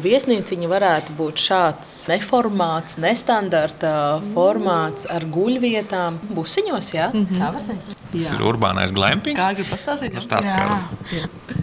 viesnīciņa 0.05 0.71
varētu 0.71 1.19
būt 1.19 1.45
šāds 1.45 1.95
neformāts, 2.13 2.99
nestandarta 3.03 3.95
formāts 4.33 5.11
ar 5.11 5.29
guļvietām, 5.35 6.23
busiņos? 6.33 6.95
Jā, 6.95 7.11
mm 7.13 7.27
-hmm. 7.27 7.43
tā 7.43 7.53
var 7.59 7.69
teikt. 7.69 8.04
Tas 8.15 8.33
ir 8.37 8.47
urbānais 8.47 8.95
glampings. 8.95 9.41
Kā 9.41 9.53
gribi 9.57 9.71
pastāstīt? 9.73 10.19
Stāst, 10.23 10.49
kā. 10.49 11.63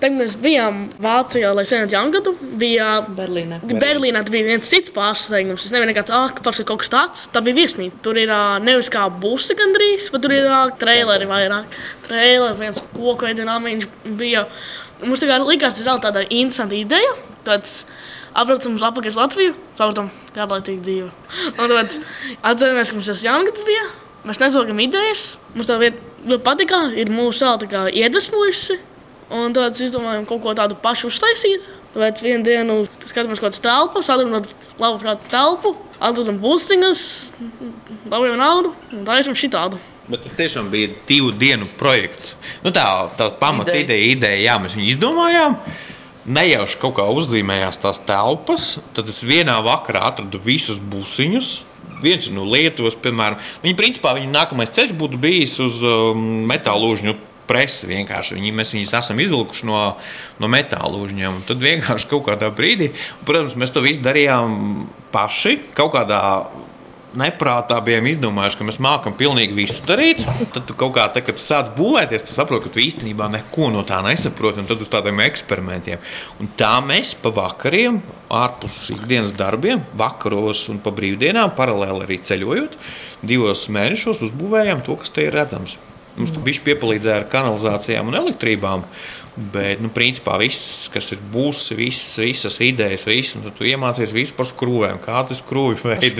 Tad 0.00 0.14
mēs 0.14 0.36
bijām 0.40 0.84
Vācijā, 1.02 1.50
lai 1.56 1.64
svinētu 1.68 1.96
jaungadu. 1.96 2.32
Bija 2.60 2.90
Berlīnē. 3.16 3.58
Berlīnā 3.68 4.22
bija 4.30 4.46
viens 4.46 4.70
cits 4.70 4.92
pārsteigums. 4.94 5.64
Tas 5.66 5.74
nebija 5.74 5.90
nekāds 5.90 6.14
ārkārtas 6.14 6.62
kaut 6.68 6.84
kas 6.84 6.92
tāds. 6.92 7.24
Tā 7.34 7.42
bija 7.44 7.58
viesnīca. 7.58 7.98
Tur 8.04 8.20
ir 8.20 8.32
nevis 8.64 8.88
kā 8.92 9.06
busi 9.22 9.56
gandrīz, 9.58 10.08
bet 10.14 10.24
tur 10.24 10.36
ir 10.36 10.48
traileri 10.80 11.28
vairāk. 11.28 11.80
Traileri, 12.06 12.60
viens 12.62 12.84
koku 12.94 13.26
veidināmiņš 13.26 13.88
bija. 14.20 14.46
Mums 15.02 15.24
tā 15.24 15.40
likās, 15.42 15.76
tas 15.76 15.84
ir 15.84 16.04
tāda 16.06 16.24
interesanta 16.28 16.78
ideja. 16.78 17.18
Tāds, 17.44 17.82
Atbraucam 18.30 18.76
uz 18.78 18.82
apakšu 18.86 19.18
Latviju, 19.18 19.54
saucam, 19.78 20.10
garlaicīgi 20.36 20.84
dzīve. 20.86 21.08
Un 21.56 21.72
tad 21.72 21.96
atcerēsimies, 22.46 22.92
ka 22.92 22.98
mums 22.98 23.08
tas 23.10 23.24
jaungads 23.26 23.64
bija. 23.66 23.88
Mēs 24.28 24.40
nesaucam 24.42 24.80
idejas. 24.84 25.34
Mums 25.54 25.70
tā 25.70 25.78
ļoti 25.80 26.42
patika. 26.44 26.84
Ir 26.98 27.12
mūsu 27.12 27.42
sāla 27.42 27.88
iedvesmojusi. 27.88 28.80
Un 29.30 29.54
tad 29.54 29.76
mēs 29.76 29.84
izdomājām 29.86 30.24
kaut 30.26 30.42
ko 30.42 30.54
tādu 30.58 30.76
pašu 30.82 31.08
uztaisīt. 31.10 31.68
Tāpēc 31.94 32.20
vienā 32.22 32.46
dienā 32.46 32.76
skatāmies 33.02 33.40
kaut 33.42 33.48
kādas 33.48 33.62
telpas, 33.62 34.10
atrodam 34.10 34.44
labu 34.78 34.98
prātu 35.02 35.30
telpu, 35.30 35.72
atrodam 35.98 36.36
būstiņas, 36.42 37.00
dabūjam 38.10 38.38
naudu 38.38 38.70
un 38.94 39.00
taisam 39.08 39.34
šitādu. 39.38 39.80
Bet 40.10 40.22
tas 40.22 40.36
tiešām 40.38 40.70
bija 40.70 40.92
divu 41.08 41.32
dienu 41.34 41.66
projekts. 41.78 42.36
Nu, 42.62 42.70
tā 42.74 42.84
tā 43.18 43.30
pamata 43.38 43.74
ideja, 43.78 44.12
ideja, 44.14 44.38
jā, 44.48 44.58
mēs 44.62 44.74
viņu 44.78 44.86
izdomājām. 44.92 45.58
Nejauši 46.30 46.78
kaut 46.82 46.96
kā 46.98 47.06
uzzīmējās 47.10 47.82
tās 47.82 48.02
telpas, 48.06 48.72
tad 48.94 49.10
es 49.10 49.22
vienā 49.26 49.58
vakarā 49.66 50.04
atradu 50.12 50.42
visus 50.42 50.78
busiņus. 50.78 51.52
Viens 52.04 52.30
no 52.34 52.46
Lietuvas, 52.48 52.98
piemēram, 53.02 53.40
viņa 53.64 53.78
principā 53.78 54.14
viņa 54.16 54.32
nākamais 54.34 54.72
ceļš 54.76 54.94
būtu 55.00 55.20
bijis 55.20 55.58
uz 55.62 55.82
um, 55.86 56.24
metālūžņu 56.50 57.16
presi. 57.50 57.88
Vienkārši. 57.90 58.38
Viņi, 58.38 58.54
mēs 58.54 58.74
viņus 58.76 58.94
esam 59.00 59.20
izvilkuši 59.22 59.68
no, 59.68 59.82
no 60.40 60.50
metāla 60.50 61.00
uzņēmuma. 61.02 61.46
Tad 61.48 61.62
vienkārši 61.64 62.10
kaut 62.12 62.26
kādā 62.28 62.50
brīdī, 62.54 62.92
protams, 63.26 63.58
mēs 63.60 63.74
to 63.74 63.82
visu 63.84 64.04
darījām 64.06 64.84
paši. 65.14 65.56
Kaut 65.78 65.94
kādā 65.96 66.20
neprātā 67.18 67.78
bijām 67.84 68.06
izdomājuši, 68.10 68.58
ka 68.60 68.66
mēs 68.68 68.78
mākam 68.82 69.14
pilnīgi 69.18 69.56
visu 69.56 69.84
darīt. 69.88 70.22
Tad 70.54 70.64
tu 70.68 70.76
kaut 70.78 70.94
kā 70.96 71.06
tā, 71.12 71.22
kad 71.24 71.38
tu 71.38 71.44
sāc 71.44 71.72
būvēties, 71.76 72.24
tu 72.26 72.36
saproti, 72.36 72.66
ka 72.66 72.74
tu 72.74 72.82
īstenībā 72.82 73.28
neko 73.34 73.70
no 73.74 73.84
tā 73.86 74.00
nesaproti. 74.06 74.64
Tad 74.68 74.84
uz 74.84 74.92
tādiem 74.92 75.22
eksperimentiem. 75.26 76.02
Un 76.40 76.50
tā 76.60 76.72
mēs 76.84 77.14
pa 77.18 77.32
vakariem, 77.34 78.00
ārpus 78.30 78.82
ikdienas 78.94 79.34
darbiem, 79.36 79.82
vakaros 79.98 80.66
un 80.72 80.82
pa 80.82 80.94
brīvdienām, 80.94 81.54
paralēli 81.58 82.06
arī 82.06 82.20
ceļojot, 82.26 82.76
divos 83.26 83.68
mēnešos 83.72 84.26
uzbūvējām 84.28 84.84
to, 84.86 85.00
kas 85.00 85.14
te 85.16 85.26
ir 85.26 85.34
redzams. 85.36 85.78
Mums 86.18 86.32
tur 86.34 86.42
bija 86.44 86.62
piepalīdzēja 86.66 87.22
ar 87.22 87.26
kanalizācijām 87.32 88.10
un 88.10 88.18
elektrībām. 88.18 88.82
Bet, 89.36 89.78
nu, 89.78 89.88
principā, 89.94 90.34
viss, 90.40 90.88
kas 90.90 91.12
ir 91.14 91.20
būs, 91.32 91.68
viss, 91.78 92.16
visas 92.18 92.56
idejas, 92.64 93.04
viss, 93.06 93.36
un 93.38 93.46
tu 93.54 93.66
iemācies 93.68 94.10
visu 94.14 94.34
par 94.34 94.48
skrūvēm, 94.48 94.98
kā 95.04 95.20
tas 95.28 95.38
skrūvi 95.38 95.78
veids. 95.84 96.16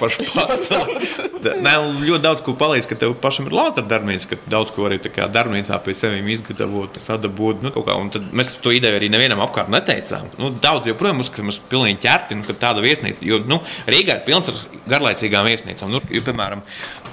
Par 0.00 0.14
spatelēm. 0.14 0.94
Nē, 1.66 1.74
ļoti 2.00 2.22
daudz 2.24 2.42
ko 2.46 2.56
palīdz, 2.58 2.88
ka 2.88 2.98
tev 2.98 3.12
pašam 3.22 3.50
ir 3.50 3.56
lāta 3.58 3.84
darbnīca, 3.84 4.32
ka 4.32 4.38
daudz 4.50 4.72
ko 4.74 4.88
arī 4.88 4.98
darbnīcā 5.04 5.78
pie 5.84 5.94
sevis 5.98 6.32
izgatavot, 6.38 6.96
sadabūt. 7.02 7.66
Nu, 7.66 7.74
kā, 7.76 7.98
un 8.00 8.10
tad 8.14 8.32
mēs 8.36 8.56
to 8.64 8.72
ideju 8.74 8.98
arī 8.98 9.12
nevienam 9.12 9.44
apkārt 9.44 9.70
neteicām. 9.72 10.32
Nu, 10.40 10.50
daudz 10.62 10.88
joprojām 10.88 11.20
uzskatām, 11.22 11.44
ka 11.44 11.50
mēs 11.52 11.60
pilnīgi 11.70 12.02
ķerti, 12.06 12.40
nu, 12.40 12.46
ka 12.48 12.56
tāda 12.66 12.84
viesnīca, 12.84 13.24
jo 13.26 13.42
nu, 13.44 13.60
Rīgā 13.90 14.20
ir 14.20 14.26
pilns 14.26 14.50
ar 14.52 14.64
garlaicīgām 14.88 15.46
viesnīcām. 15.50 15.92
Nu, 15.92 16.00
jo, 16.10 16.24
piemēram, 16.26 16.64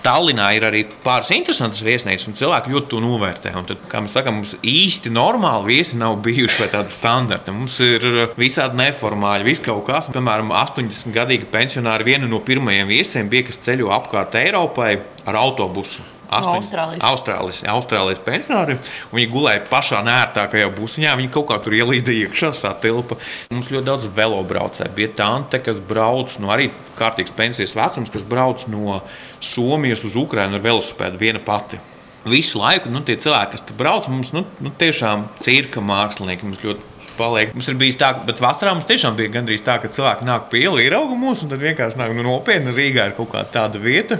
Tallinā 0.04 0.50
ir 0.58 0.66
arī 0.68 0.82
pāris 1.04 1.32
interesantas 1.36 1.84
viesnīcas, 1.86 2.28
un 2.28 2.36
cilvēki 2.36 2.74
ļoti 2.74 2.90
to 2.92 3.00
novērtē. 3.04 3.54
Un 3.60 3.68
tad, 3.70 3.84
kā 3.92 4.02
mēs 4.04 4.16
sakām, 4.18 4.42
mums 4.42 4.56
īsti 4.60 5.12
normāli 5.14 5.78
viesi 5.78 6.00
nav 6.00 6.18
bijuši 6.26 6.60
vai 6.64 6.70
tādi 6.74 6.92
standarti. 6.92 7.56
Mums 7.56 7.78
ir 7.84 8.08
visādi 8.40 8.80
neformāli, 8.82 9.48
vis 9.48 9.64
kaut 9.64 9.86
kas. 9.88 10.12
Piemēram, 10.12 10.52
80 10.52 11.16
gadīga 11.16 11.48
pensionāra 11.54 12.04
viena 12.08 12.28
no 12.28 12.42
pirmajiem 12.44 12.92
viesiem 12.92 13.32
bija, 13.32 13.48
kas 13.48 13.62
ceļo 13.64 13.94
apkārt 13.96 14.36
Eiropai 14.42 14.98
ar 15.24 15.40
autobusu. 15.40 16.04
No 16.42 16.56
Austrālijas. 16.58 17.04
Austrālijas, 17.06 17.62
Austrālijas 17.74 18.22
pensionāri. 18.26 18.78
Viņi 19.14 19.30
gulēja 19.32 19.64
pašā 19.70 20.02
nērtākajā 20.08 20.72
busiņā. 20.74 21.16
Viņi 21.20 21.32
kaut 21.34 21.50
kā 21.52 21.60
tur 21.64 21.78
ielīda 21.78 22.16
iekšā, 22.24 22.54
satilpa. 22.58 23.20
Mums 23.54 23.72
ļoti 23.74 23.88
daudz 23.90 24.10
velobraucēju. 24.18 24.94
Bija 24.98 25.14
tante, 25.20 25.62
kas 25.64 25.82
brauc 25.84 26.36
no 26.42 26.54
arī 26.54 26.72
kārtīgas 27.00 27.36
pensijas 27.38 27.76
vecums, 27.78 28.14
kas 28.14 28.26
brauc 28.28 28.66
no 28.72 29.02
Somijas 29.44 30.06
uz 30.08 30.18
Ukrajinu 30.20 30.58
ar 30.58 30.66
velosipēdu 30.66 31.22
viena 31.22 31.44
pati. 31.44 31.82
Visu 32.24 32.62
laiku 32.62 32.90
nu, 32.92 33.02
tie 33.04 33.18
cilvēki, 33.20 33.58
kas 33.58 33.66
tur 33.68 33.78
brauc, 33.80 34.08
mums 34.08 34.32
nu, 34.32 34.46
nu, 34.64 34.72
tiešām 34.80 35.28
cirka 35.44 35.84
mākslinieki. 35.84 36.48
Mums 36.48 36.62
ļoti 36.64 36.92
paliek. 37.18 37.52
Mums 37.54 37.68
ir 37.70 37.78
bijis 37.80 38.00
tā, 38.00 38.14
bet 38.28 38.40
vasarā 38.44 38.74
mums 38.76 38.88
tiešām 38.90 39.18
bija 39.18 39.34
gandrīz 39.34 39.64
tā, 39.66 39.76
ka 39.82 39.92
cilvēki 39.94 40.28
nāk 40.28 40.48
pie 40.52 40.64
ielas, 40.66 40.86
ierauga 40.86 41.18
mūs, 41.20 41.44
un 41.44 41.52
tad 41.52 41.62
vienkārši 41.64 42.00
nāk 42.00 42.16
nu, 42.16 42.26
nopietni. 42.26 42.74
Rīgā 42.76 43.10
ir 43.10 43.18
kaut 43.20 43.34
kāda 43.34 43.52
tāda 43.54 43.82
vieta. 43.84 44.20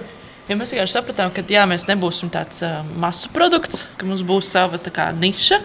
Ja 0.50 0.58
mēs 0.60 0.74
vienkārši 0.74 0.98
sapratām, 0.98 1.32
ka 1.32 1.44
jā, 1.48 1.64
mēs 1.70 1.86
nebūsim 1.88 2.28
tāds 2.34 2.60
uh, 2.68 2.82
masu 3.00 3.30
produkts, 3.32 3.86
ka 3.96 4.08
mums 4.08 4.26
būs 4.28 4.50
sava 4.52 4.80
kā, 4.92 5.06
niša. 5.16 5.62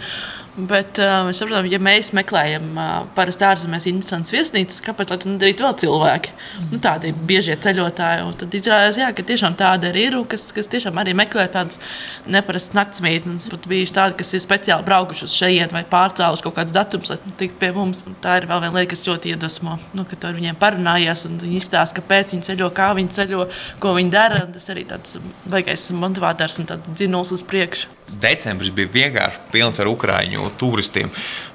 Bet 0.59 0.99
uh, 0.99 1.21
mēs 1.29 1.39
saprotam, 1.39 1.69
ja 1.71 1.79
mēs 1.79 2.09
meklējam 2.17 2.73
uh, 2.75 2.87
parasti 3.15 3.45
ārzemēs 3.47 3.85
interesantas 3.87 4.33
viesnīcas, 4.35 4.81
kāpēc 4.83 5.13
gan 5.13 5.37
nedarīt 5.37 5.61
vēl 5.63 5.75
cilvēki? 5.85 6.33
Mm. 6.35 6.71
Nu, 6.73 6.81
tādi 6.83 7.13
biežie 7.15 7.55
ceļotāji. 7.63 8.25
Un 8.27 8.33
tad 8.41 8.57
izrādās, 8.59 8.99
jā, 8.99 9.13
ka 9.15 9.23
tiešām 9.29 9.55
tāda 9.61 9.93
arī 9.93 10.09
ir, 10.09 10.17
kas, 10.27 10.49
kas 10.57 10.71
tiešām 10.73 10.99
arī 10.99 11.15
meklē 11.19 11.45
tādas 11.55 11.79
neparastas 12.27 12.75
naktsmītnes. 12.75 13.47
Pat 13.53 13.69
bijuši 13.71 13.95
tādi, 14.01 14.17
kas 14.19 14.35
ir 14.35 14.43
speciāli 14.43 14.87
braukuši 14.89 15.29
uz 15.29 15.37
šejienes 15.39 15.77
vai 15.77 15.85
pārcēluši 15.93 16.47
kaut 16.49 16.57
kādas 16.57 16.75
datumus, 16.75 17.13
lai 17.15 17.37
tiktu 17.45 17.61
pie 17.63 17.71
mums. 17.77 18.03
Un 18.09 18.17
tā 18.25 18.41
ir 18.41 18.49
vēl 18.51 18.65
viena 18.65 18.81
lieta, 18.81 18.91
kas 18.97 19.07
ļoti 19.07 19.35
iedvesmo. 19.37 19.77
Nu, 19.95 20.07
kad 20.11 20.27
ar 20.27 20.35
viņiem 20.41 20.59
parunājies 20.59 21.23
un 21.29 21.39
viņi 21.45 21.61
izstāsta, 21.61 22.01
kāpēc 22.01 22.35
viņi 22.35 22.49
ceļo, 22.51 22.73
kā 22.75 22.91
viņi 22.99 23.15
ceļo, 23.21 23.47
ko 23.79 23.95
viņi 24.01 24.13
dara. 24.17 24.43
Tas 24.59 24.67
arī 24.75 24.89
tāds 24.91 25.21
baigais 25.47 25.87
motivators 25.95 26.59
un 26.65 26.69
dzinuls 26.91 27.31
uz 27.39 27.47
priekšu 27.47 27.95
decembris 28.09 28.73
bija 28.75 28.91
vienkārši 28.93 29.43
pilns 29.53 29.81
ar 29.83 29.91
ukrāņu 29.91 30.51
turistiem. 30.61 31.11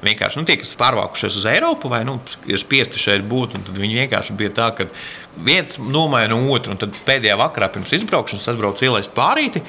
Vienkārši 0.06 0.40
nu, 0.40 0.46
tie, 0.48 0.58
kas 0.62 0.76
pārvākušies 0.80 1.40
uz 1.42 1.48
Eiropu 1.50 1.92
vai 1.92 2.04
nu, 2.08 2.20
ir 2.50 2.62
spiesti 2.62 3.02
šeit 3.02 3.26
būt, 3.30 3.58
tad 3.58 3.74
viņi 3.78 4.04
vienkārši 4.04 4.38
bija 4.40 4.54
tā, 4.60 4.70
ka 4.78 4.88
viens 5.44 5.80
nomaina 5.82 6.38
otru. 6.54 6.78
Pēdējā 7.08 7.38
vakarā 7.40 7.72
pirms 7.74 7.96
izbraukšanas 8.00 8.50
atbrauc 8.54 8.84
ielais 8.86 9.10
pārīti. 9.12 9.64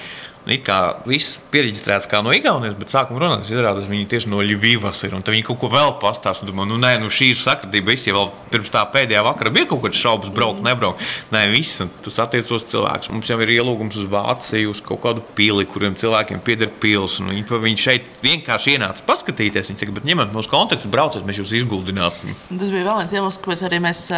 Nu, 0.45 0.57
kā 0.61 0.79
viss 1.09 1.39
pierakstījās 1.53 2.05
kā 2.11 2.21
no 2.25 2.33
Igaunijas, 2.37 2.77
bet 2.77 2.93
sākumā 2.93 3.23
runāt, 3.23 3.47
izrādās, 3.49 3.87
viņi 3.89 4.09
tieši 4.11 4.29
no 4.29 4.43
Ļuvijas 4.45 5.01
ir. 5.07 5.17
Tad 5.17 5.33
viņi 5.33 5.47
kaut 5.49 5.61
ko 5.63 5.71
vēl 5.73 5.95
pastāsta. 6.03 6.45
Domāju, 6.45 6.75
nu, 6.75 6.81
nē, 6.83 6.99
nu, 7.01 7.09
šī 7.09 7.31
ir 7.33 7.41
sakritība. 7.41 7.95
Es 7.95 8.05
jau 8.05 8.27
pirms 8.53 8.73
tā 8.75 8.83
pēdējā 8.93 9.23
vakara 9.25 9.53
bija 9.55 9.71
kaut 9.71 9.87
kāds 9.87 10.03
šaubas, 10.03 10.33
braukt, 10.35 10.61
nebraukt. 10.67 11.01
Nē, 11.33 11.47
viss, 11.55 11.81
tu 12.05 12.13
satiec 12.13 12.45
tos 12.49 12.67
cilvēkus. 12.69 13.09
Mums 13.15 13.31
jau 13.33 13.39
ir 13.41 13.55
ielūgums 13.57 13.97
uz 14.03 14.09
Vāciju, 14.13 14.75
uz 14.75 14.83
kaut 14.85 15.01
kādu 15.07 15.25
pili, 15.39 15.65
kuriem 15.71 15.97
cilvēkiem 16.01 16.45
pieder 16.45 16.73
pils. 16.83 17.17
Viņi, 17.25 17.47
viņi 17.65 17.85
šeit 17.87 18.11
vienkārši 18.25 18.77
ienāca 18.77 19.07
paskatīties. 19.09 19.73
Viņi 19.73 19.81
saka, 19.81 19.97
bet 19.97 20.09
ņemiet 20.11 20.35
mūsu 20.37 20.53
kontekstu, 20.53 20.93
brauciet, 20.93 21.25
mēs 21.25 21.41
jūs 21.41 21.57
izguldināsim. 21.63 22.37
Tas 22.51 22.69
bija 22.69 22.85
vēl 22.85 23.01
viens 23.01 23.17
iemesls, 23.17 23.41
kāpēc 23.41 23.65
arī 23.71 23.81
mēs 23.89 24.11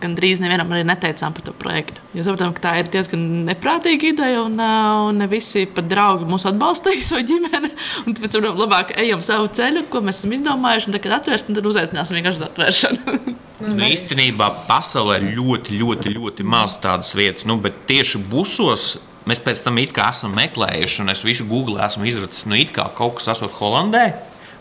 gan 0.00 0.14
drīz 0.16 0.40
nevienam 0.42 0.70
arī 0.74 0.84
neteicām 0.88 1.34
par 1.36 1.44
to 1.46 1.54
projektu. 1.56 2.02
Jo 2.16 2.24
sapratām, 2.26 2.52
ka 2.56 2.64
tā 2.66 2.72
ir 2.80 2.90
diezgan 2.92 3.22
neprātīga 3.48 4.10
ideja, 4.12 4.44
un, 4.44 4.58
un 4.60 5.20
ne 5.20 5.28
visi 5.30 5.66
pat 5.70 5.88
draugi 5.90 6.28
mūs 6.28 6.46
atbalstīs 6.50 7.12
vai 7.14 7.22
ģimene. 7.28 7.72
Un 8.04 8.16
tāpēc 8.16 8.36
varam 8.38 8.60
labāk 8.60 8.94
ejam 9.00 9.22
savu 9.24 9.48
ceļu, 9.56 9.86
ko 9.92 10.02
mēs 10.04 10.20
esam 10.20 10.34
izdomājuši, 10.36 10.90
un 10.90 10.96
tad, 10.96 11.04
kad 11.06 11.16
atvērsim, 11.20 11.56
tad 11.56 11.70
uzaicināsim 11.70 12.18
vienkārši 12.18 12.42
uz 12.42 12.48
atvēršanu. 12.50 13.20
Nu, 13.60 13.76
īstenībā 13.84 14.46
pasaulē 14.64 15.18
ļoti, 15.36 15.74
ļoti, 15.76 16.14
ļoti 16.14 16.44
maz 16.48 16.78
tādas 16.80 17.10
vietas, 17.12 17.44
nu, 17.44 17.58
bet 17.60 17.82
tieši 17.90 18.16
busos 18.32 18.94
mēs 19.28 19.42
pēc 19.44 19.60
tam 19.66 19.76
esam 19.76 20.32
meklējuši, 20.32 21.02
un 21.04 21.12
es 21.12 21.24
visu 21.26 21.44
Google 21.44 21.82
esmu 21.84 22.08
izracis, 22.08 22.46
nu, 22.48 22.56
it 22.56 22.72
kā 22.72 22.88
kaut 22.96 23.18
kas 23.18 23.28
esot 23.34 23.52
Holandē. 23.58 24.06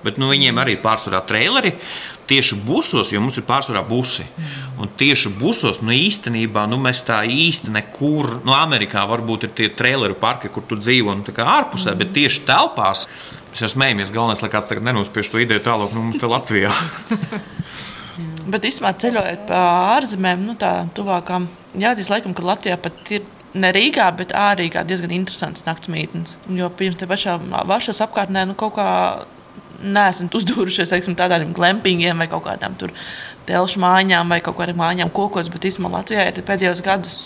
Bet 0.03 0.19
nu, 0.19 0.29
viņiem 0.31 0.59
arī 0.61 0.77
ir 0.77 0.83
pārsvarā 0.83 1.19
traileri 1.27 1.73
tieši 2.29 2.57
busos, 2.65 3.11
jo 3.13 3.21
mums 3.23 3.39
ir 3.39 3.45
pārsvarā 3.47 3.81
busi. 3.87 4.25
Un 4.79 4.91
tieši 4.99 5.31
busos 5.39 5.81
nu, 5.81 5.93
īstenībā 5.95 6.65
nu, 6.69 6.79
mēs 6.81 7.01
tā 7.07 7.19
īsti 7.25 7.73
nekur, 7.73 8.39
nu, 8.45 8.53
Amerikā 8.55 9.03
varbūt 9.09 9.47
ir 9.47 9.55
tie 9.57 9.69
traileru 9.73 10.17
parki, 10.19 10.51
kur 10.53 10.65
tu 10.69 10.77
dzīvo 10.79 11.17
nu, 11.17 11.25
ārpusē, 11.25 11.95
bet 11.99 12.13
tieši 12.17 12.45
telpās 12.47 13.07
mēs 13.49 13.65
jau 13.65 13.71
smējamies. 13.73 14.13
Galvenais, 14.13 14.43
lai 14.45 14.51
kāds 14.53 14.69
tagad 14.69 14.85
nenospiež 14.87 15.31
to 15.31 15.41
ideju 15.41 15.65
tālāk, 15.65 15.95
nu, 15.95 16.05
mums 16.05 16.21
te 16.21 16.29
Latvijā. 16.29 16.73
bet 18.53 18.69
īstenībā 18.69 18.93
ceļojot 19.01 19.49
pa 19.49 19.65
ārzemēm, 19.97 20.45
nu, 20.45 20.55
tā 20.59 20.73
tuvākām, 20.97 21.49
jāatzīst, 21.81 22.13
laikam, 22.13 22.37
ka 22.37 22.45
Latvijā 22.51 22.77
pat 22.81 23.13
ir 23.15 23.25
ne 23.57 23.71
Rīgā, 23.73 24.05
bet 24.17 24.33
ārīgā 24.37 24.83
diezgan 24.87 25.13
interesants 25.15 25.65
naktsmītnes. 25.65 26.37
Jo 26.53 26.69
pirms 26.69 26.99
tam 27.01 27.09
pašā 27.11 27.37
Varšavas 27.69 28.03
apkārtnē 28.05 28.45
nu, 28.49 28.55
kaut 28.59 28.75
kā 28.77 28.89
neesam 29.83 30.29
uzdūrušies 30.33 30.93
teiksim, 30.93 31.17
tādiem 31.19 31.53
glampingiem 31.55 32.19
vai 32.19 32.29
kaut 32.31 32.45
kādām 32.47 32.77
telšu 33.49 33.81
mājām 33.81 34.29
vai 34.29 34.39
kaut 34.45 34.59
kādām 34.59 34.79
mājām 34.79 35.11
kokos, 35.13 35.49
bet 35.51 35.69
īstenībā 35.69 35.99
Latvijā 35.99 36.27
ir 36.29 36.43
pēdējos 36.45 36.83
gados. 36.85 37.19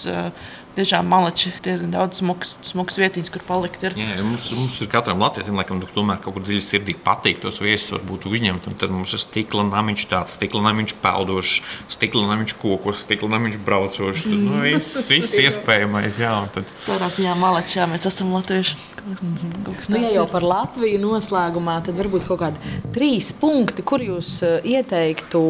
Tiešām 0.73 1.05
malači, 1.05 1.51
diezgan 1.61 1.91
daudz 1.93 2.17
smukas, 2.17 2.55
smukas 2.65 2.95
vietas, 2.97 3.29
kur 3.29 3.43
palikt. 3.45 3.83
Ir. 3.85 3.93
Jā, 3.99 4.15
mums, 4.25 4.47
mums 4.57 4.79
ir 4.81 4.89
katram 4.89 5.19
latvijam, 5.21 5.59
laikam, 5.59 5.81
tomēr 5.93 6.17
kaut 6.23 6.33
kur 6.37 6.45
dziļi 6.47 6.63
sirdī 6.65 6.95
patīk 6.97 7.43
tos 7.43 7.59
viesus, 7.61 7.91
varbūt 7.93 8.25
uzņemt. 8.31 8.71
Tad 8.81 8.93
mums 8.93 9.13
ir 9.13 9.21
stikla 9.21 9.67
namiņš, 9.67 10.05
tāds 10.09 10.33
stikla 10.39 10.63
namiņš 10.65 10.95
peldošs, 11.03 11.59
stikla 11.93 12.25
namiņš 12.31 12.55
kokos, 12.63 13.03
stikla 13.05 13.29
namiņš 13.35 13.59
braucošs. 13.67 14.25
Tad, 14.25 14.39
nu, 14.39 14.63
viss, 14.65 14.97
viss 15.11 15.37
iespējamais. 15.43 16.17
Jā, 16.23 16.33
tad... 16.55 16.73
Tādā 16.87 17.11
ziņā 17.19 17.35
malači, 17.37 17.77
jā, 17.77 17.85
mēs 17.91 18.09
esam 18.09 18.33
latvieši. 18.33 18.79
Nu, 19.03 19.99
ja 19.99 20.09
jau 20.15 20.23
par 20.31 20.45
Latviju 20.47 21.01
noslēgumā, 21.01 21.81
tad 21.85 21.97
varbūt 21.99 22.25
kaut 22.25 22.39
kādi 22.41 22.73
trīs 22.95 23.33
punkti, 23.35 23.83
kur 23.85 24.01
jūs 24.01 24.37
ieteiktu 24.63 25.43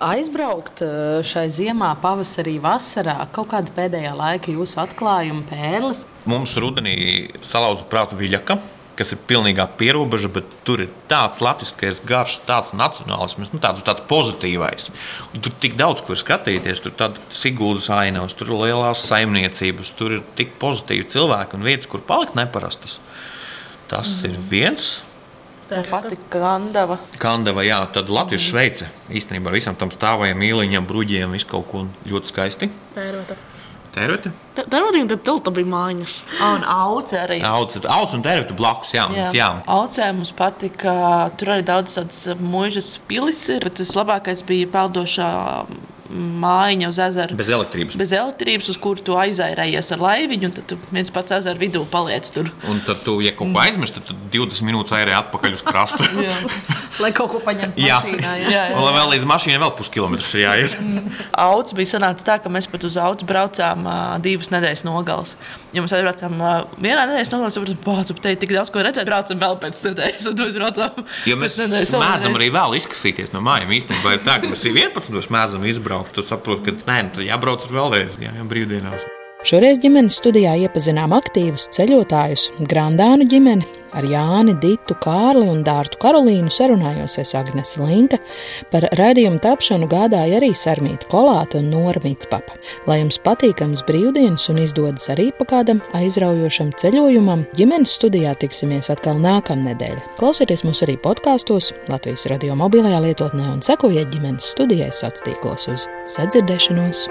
aizbraukt 0.00 0.82
eh, 0.84 1.20
šai 1.26 1.46
ziemā, 1.52 1.92
pavasarī, 2.02 2.58
vasarā, 2.62 3.20
kaut 3.34 3.52
kāda 3.52 3.72
pēdējā 3.76 4.16
laika 4.16 4.52
jūsu 4.54 4.80
atklājuma 4.82 5.46
pērles? 5.50 6.04
Mums 6.30 6.56
rudenī 6.60 6.98
salauza 7.46 7.86
prātu 7.90 8.18
viļaka 8.20 8.58
kas 9.00 9.14
ir 9.14 9.20
pilnīgā 9.30 9.64
pierobeža, 9.80 10.28
bet 10.34 10.48
tur 10.66 10.82
ir 10.84 10.90
tāds 11.08 11.40
latviskais 11.40 12.02
garš, 12.04 12.36
tāds 12.44 12.74
nacionālisms, 12.76 13.52
nu, 13.54 13.60
tāds, 13.62 13.80
tāds 13.86 14.04
pozitīvais. 14.10 14.90
Un 15.32 15.44
tur 15.44 15.54
tik 15.62 15.78
daudz 15.80 16.04
ko 16.04 16.16
skatīties, 16.18 16.82
tur 16.84 16.92
ir 16.92 17.20
Sigūdas 17.32 17.88
ainavas, 17.96 18.36
tur 18.36 18.52
ir 18.52 18.60
lielās 18.66 19.06
saimniecības, 19.08 19.94
tur 19.96 20.18
ir 20.18 20.24
tik 20.36 20.58
pozitīvi 20.60 21.08
cilvēki 21.14 21.56
un 21.56 21.64
vietas, 21.64 21.88
kur 21.88 22.04
palikt 22.04 22.36
neparastas. 22.36 22.98
Tas 23.88 24.20
mm. 24.20 24.28
ir 24.28 24.50
viens. 24.52 24.90
Tā 25.70 25.84
pati 25.86 26.18
Kandava. 26.32 26.96
Kandava, 27.22 27.62
jā, 27.62 27.78
tad 27.94 28.10
Latvijas 28.10 28.48
Šveice. 28.48 28.88
Īstenībā 29.06 29.52
visam 29.54 29.78
tam 29.78 29.92
stāvajam 29.94 30.42
īliņam, 30.42 30.88
bruģiem, 30.88 31.30
visu 31.36 31.46
kaut 31.52 31.68
ko 31.70 31.84
ļoti 32.10 32.32
skaisti. 32.32 32.70
Pērota. 32.96 33.38
Tērvete? 33.90 34.30
Tērvete, 34.54 35.00
tad 35.10 35.22
tilta 35.26 35.50
bija 35.54 35.66
mājas. 35.66 36.20
Un 36.46 36.62
auce 36.62 37.18
arī. 37.18 37.40
Auce, 37.46 37.80
auce 37.90 38.14
un 38.14 38.22
tērvete 38.22 38.54
blakus, 38.58 38.92
jā. 38.94 39.08
jā. 39.14 39.30
jā. 39.34 39.48
Aucē 39.70 40.12
mums 40.14 40.30
patika, 40.38 40.92
tur 41.38 41.56
arī 41.56 41.64
daudz 41.66 41.98
tādas 41.98 42.38
muižas 42.38 42.92
pilis 43.10 43.42
ir, 43.50 43.66
bet 43.66 43.80
tas 43.80 43.94
labākais 43.98 44.44
bija 44.46 44.70
peldošā 44.70 45.30
mājiņa 46.10 46.90
uz 46.90 46.98
ezera. 47.06 47.36
Bez 47.38 47.50
elektrības. 47.52 47.98
Bez 48.00 48.12
elektrības, 48.16 48.70
uz 48.72 48.78
kuru 48.82 49.04
tu 49.06 49.16
aizairējies 49.20 49.92
ar 49.94 50.02
laiviņu, 50.04 50.50
un 50.50 50.56
tad 50.56 50.68
tu 50.72 50.78
viens 50.90 51.12
pats 51.14 51.36
ezera 51.38 51.58
vidū 51.60 51.84
paliec 51.90 52.28
tur. 52.34 52.50
Un 52.70 52.82
tad, 52.86 53.04
tu, 53.06 53.18
ja 53.24 53.32
kaut 53.36 53.52
ko 53.54 53.62
aizmirsti, 53.62 54.02
tad 54.02 54.10
tu 54.10 54.18
20 54.34 54.66
minūtes 54.68 54.94
airē 54.96 55.16
atpakaļ 55.20 55.56
uz 55.58 55.64
krastu. 55.66 56.06
lai 57.02 57.12
kaut 57.16 57.32
ko 57.34 57.40
paņemtu 57.44 57.82
jā. 57.82 58.00
mašīnā. 58.00 58.34
Jā, 58.42 58.50
jā, 58.50 58.64
jā. 58.72 58.76
Un 58.76 58.86
lai 58.86 58.94
vēl 58.98 59.14
līdz 59.14 59.26
mašīnai 59.30 59.62
vēl 59.62 59.74
puskilometrus 59.78 60.34
jāiet. 60.40 60.76
Auts 61.38 61.76
bija 61.76 61.94
sanācis 61.94 62.26
tā, 62.26 62.40
ka 62.42 62.52
mēs 62.52 62.68
pat 62.70 62.86
uz 62.88 62.98
autu 63.00 63.28
braucām 63.28 63.86
uh, 63.86 63.98
divas 64.22 64.50
nedēļas 64.54 64.84
nogales. 64.88 65.36
Ja 65.76 65.84
mēs 65.84 65.94
aizbraucām 65.94 66.34
vienā 66.82 67.04
nogalē, 67.06 67.50
tad 67.52 67.54
sapratām, 67.54 68.16
ka 68.18 68.24
te 68.24 68.34
ir 68.34 68.40
tik 68.42 68.56
daudz 68.56 68.72
ko 68.74 68.82
redzēt, 68.82 69.06
braucam 69.06 69.38
vēl 69.38 69.58
pēc 69.62 69.84
nedēļas. 69.86 70.30
Mēs. 70.30 71.06
Jo 71.28 71.38
mēs 71.38 71.60
mēdzam 71.60 72.38
arī 72.40 72.50
vēl 72.54 72.74
izkasīties 72.80 73.34
no 73.36 73.44
mājām. 73.44 73.70
Īstenībā 73.78 74.16
ir 74.16 74.24
tā, 74.26 74.40
ka 74.42 74.50
mēs 74.50 74.66
11. 74.66 75.30
mēdzam 75.30 75.66
izbraukt 75.70 75.90
braukt. 75.90 76.14
Tu 76.14 76.22
saproti, 76.26 76.70
ka 76.70 76.92
nē, 76.92 77.00
nu, 77.14 77.26
jābrauc 77.26 77.66
vēlreiz, 77.70 78.18
jā, 78.20 78.34
jā 78.36 78.46
brīvdienās. 78.46 79.08
Šoreiz 79.40 79.78
ģimenes 79.80 80.18
studijā 80.20 80.52
iepazinām 80.66 81.14
aktīvus 81.16 81.70
ceļotājus, 81.72 82.50
Grandānu 82.68 83.24
ģimeni 83.24 83.64
ar 83.96 84.04
Jāni, 84.04 84.52
Ditu, 84.60 84.92
Kārli 85.00 85.46
un 85.48 85.62
Dārtu 85.64 85.96
Karolīnu 86.02 86.52
sarunājosies 86.52 87.32
Agnese 87.38 87.80
Linka. 87.80 88.18
Par 88.70 88.84
raidījumu 89.00 89.40
tapšanu 89.40 89.88
gādāja 89.90 90.36
arī 90.38 90.50
Sarmīta 90.52 91.08
Kolāte 91.10 91.56
un 91.62 91.70
Nora 91.72 92.02
Mitspapa. 92.04 92.58
Lai 92.86 92.98
jums 93.00 93.16
patīkams 93.24 93.82
brīvdienas 93.88 94.44
un 94.52 94.60
izdodas 94.60 95.08
arī 95.14 95.30
pa 95.38 95.48
kādam 95.54 95.80
aizraujošam 95.96 96.74
ceļojumam, 96.82 97.46
ģimenes 97.56 97.96
studijā 97.96 98.36
tiksimies 98.44 98.92
atkal 98.92 99.18
nākamnedēļ. 99.24 99.96
Klausieties 100.20 100.66
mūs 100.68 100.84
arī 100.84 100.98
podkāstos, 101.00 101.72
Latvijas 101.88 102.28
radio 102.30 102.60
mobilajā 102.60 103.00
lietotnē 103.08 103.48
un 103.56 103.64
sekojiet 103.64 104.12
ģimenes 104.12 104.52
studijai 104.52 104.92
sociālos 104.92 105.26
tīklos 105.26 105.66
uz 105.72 105.88
sadzirdēšanos. 106.12 107.08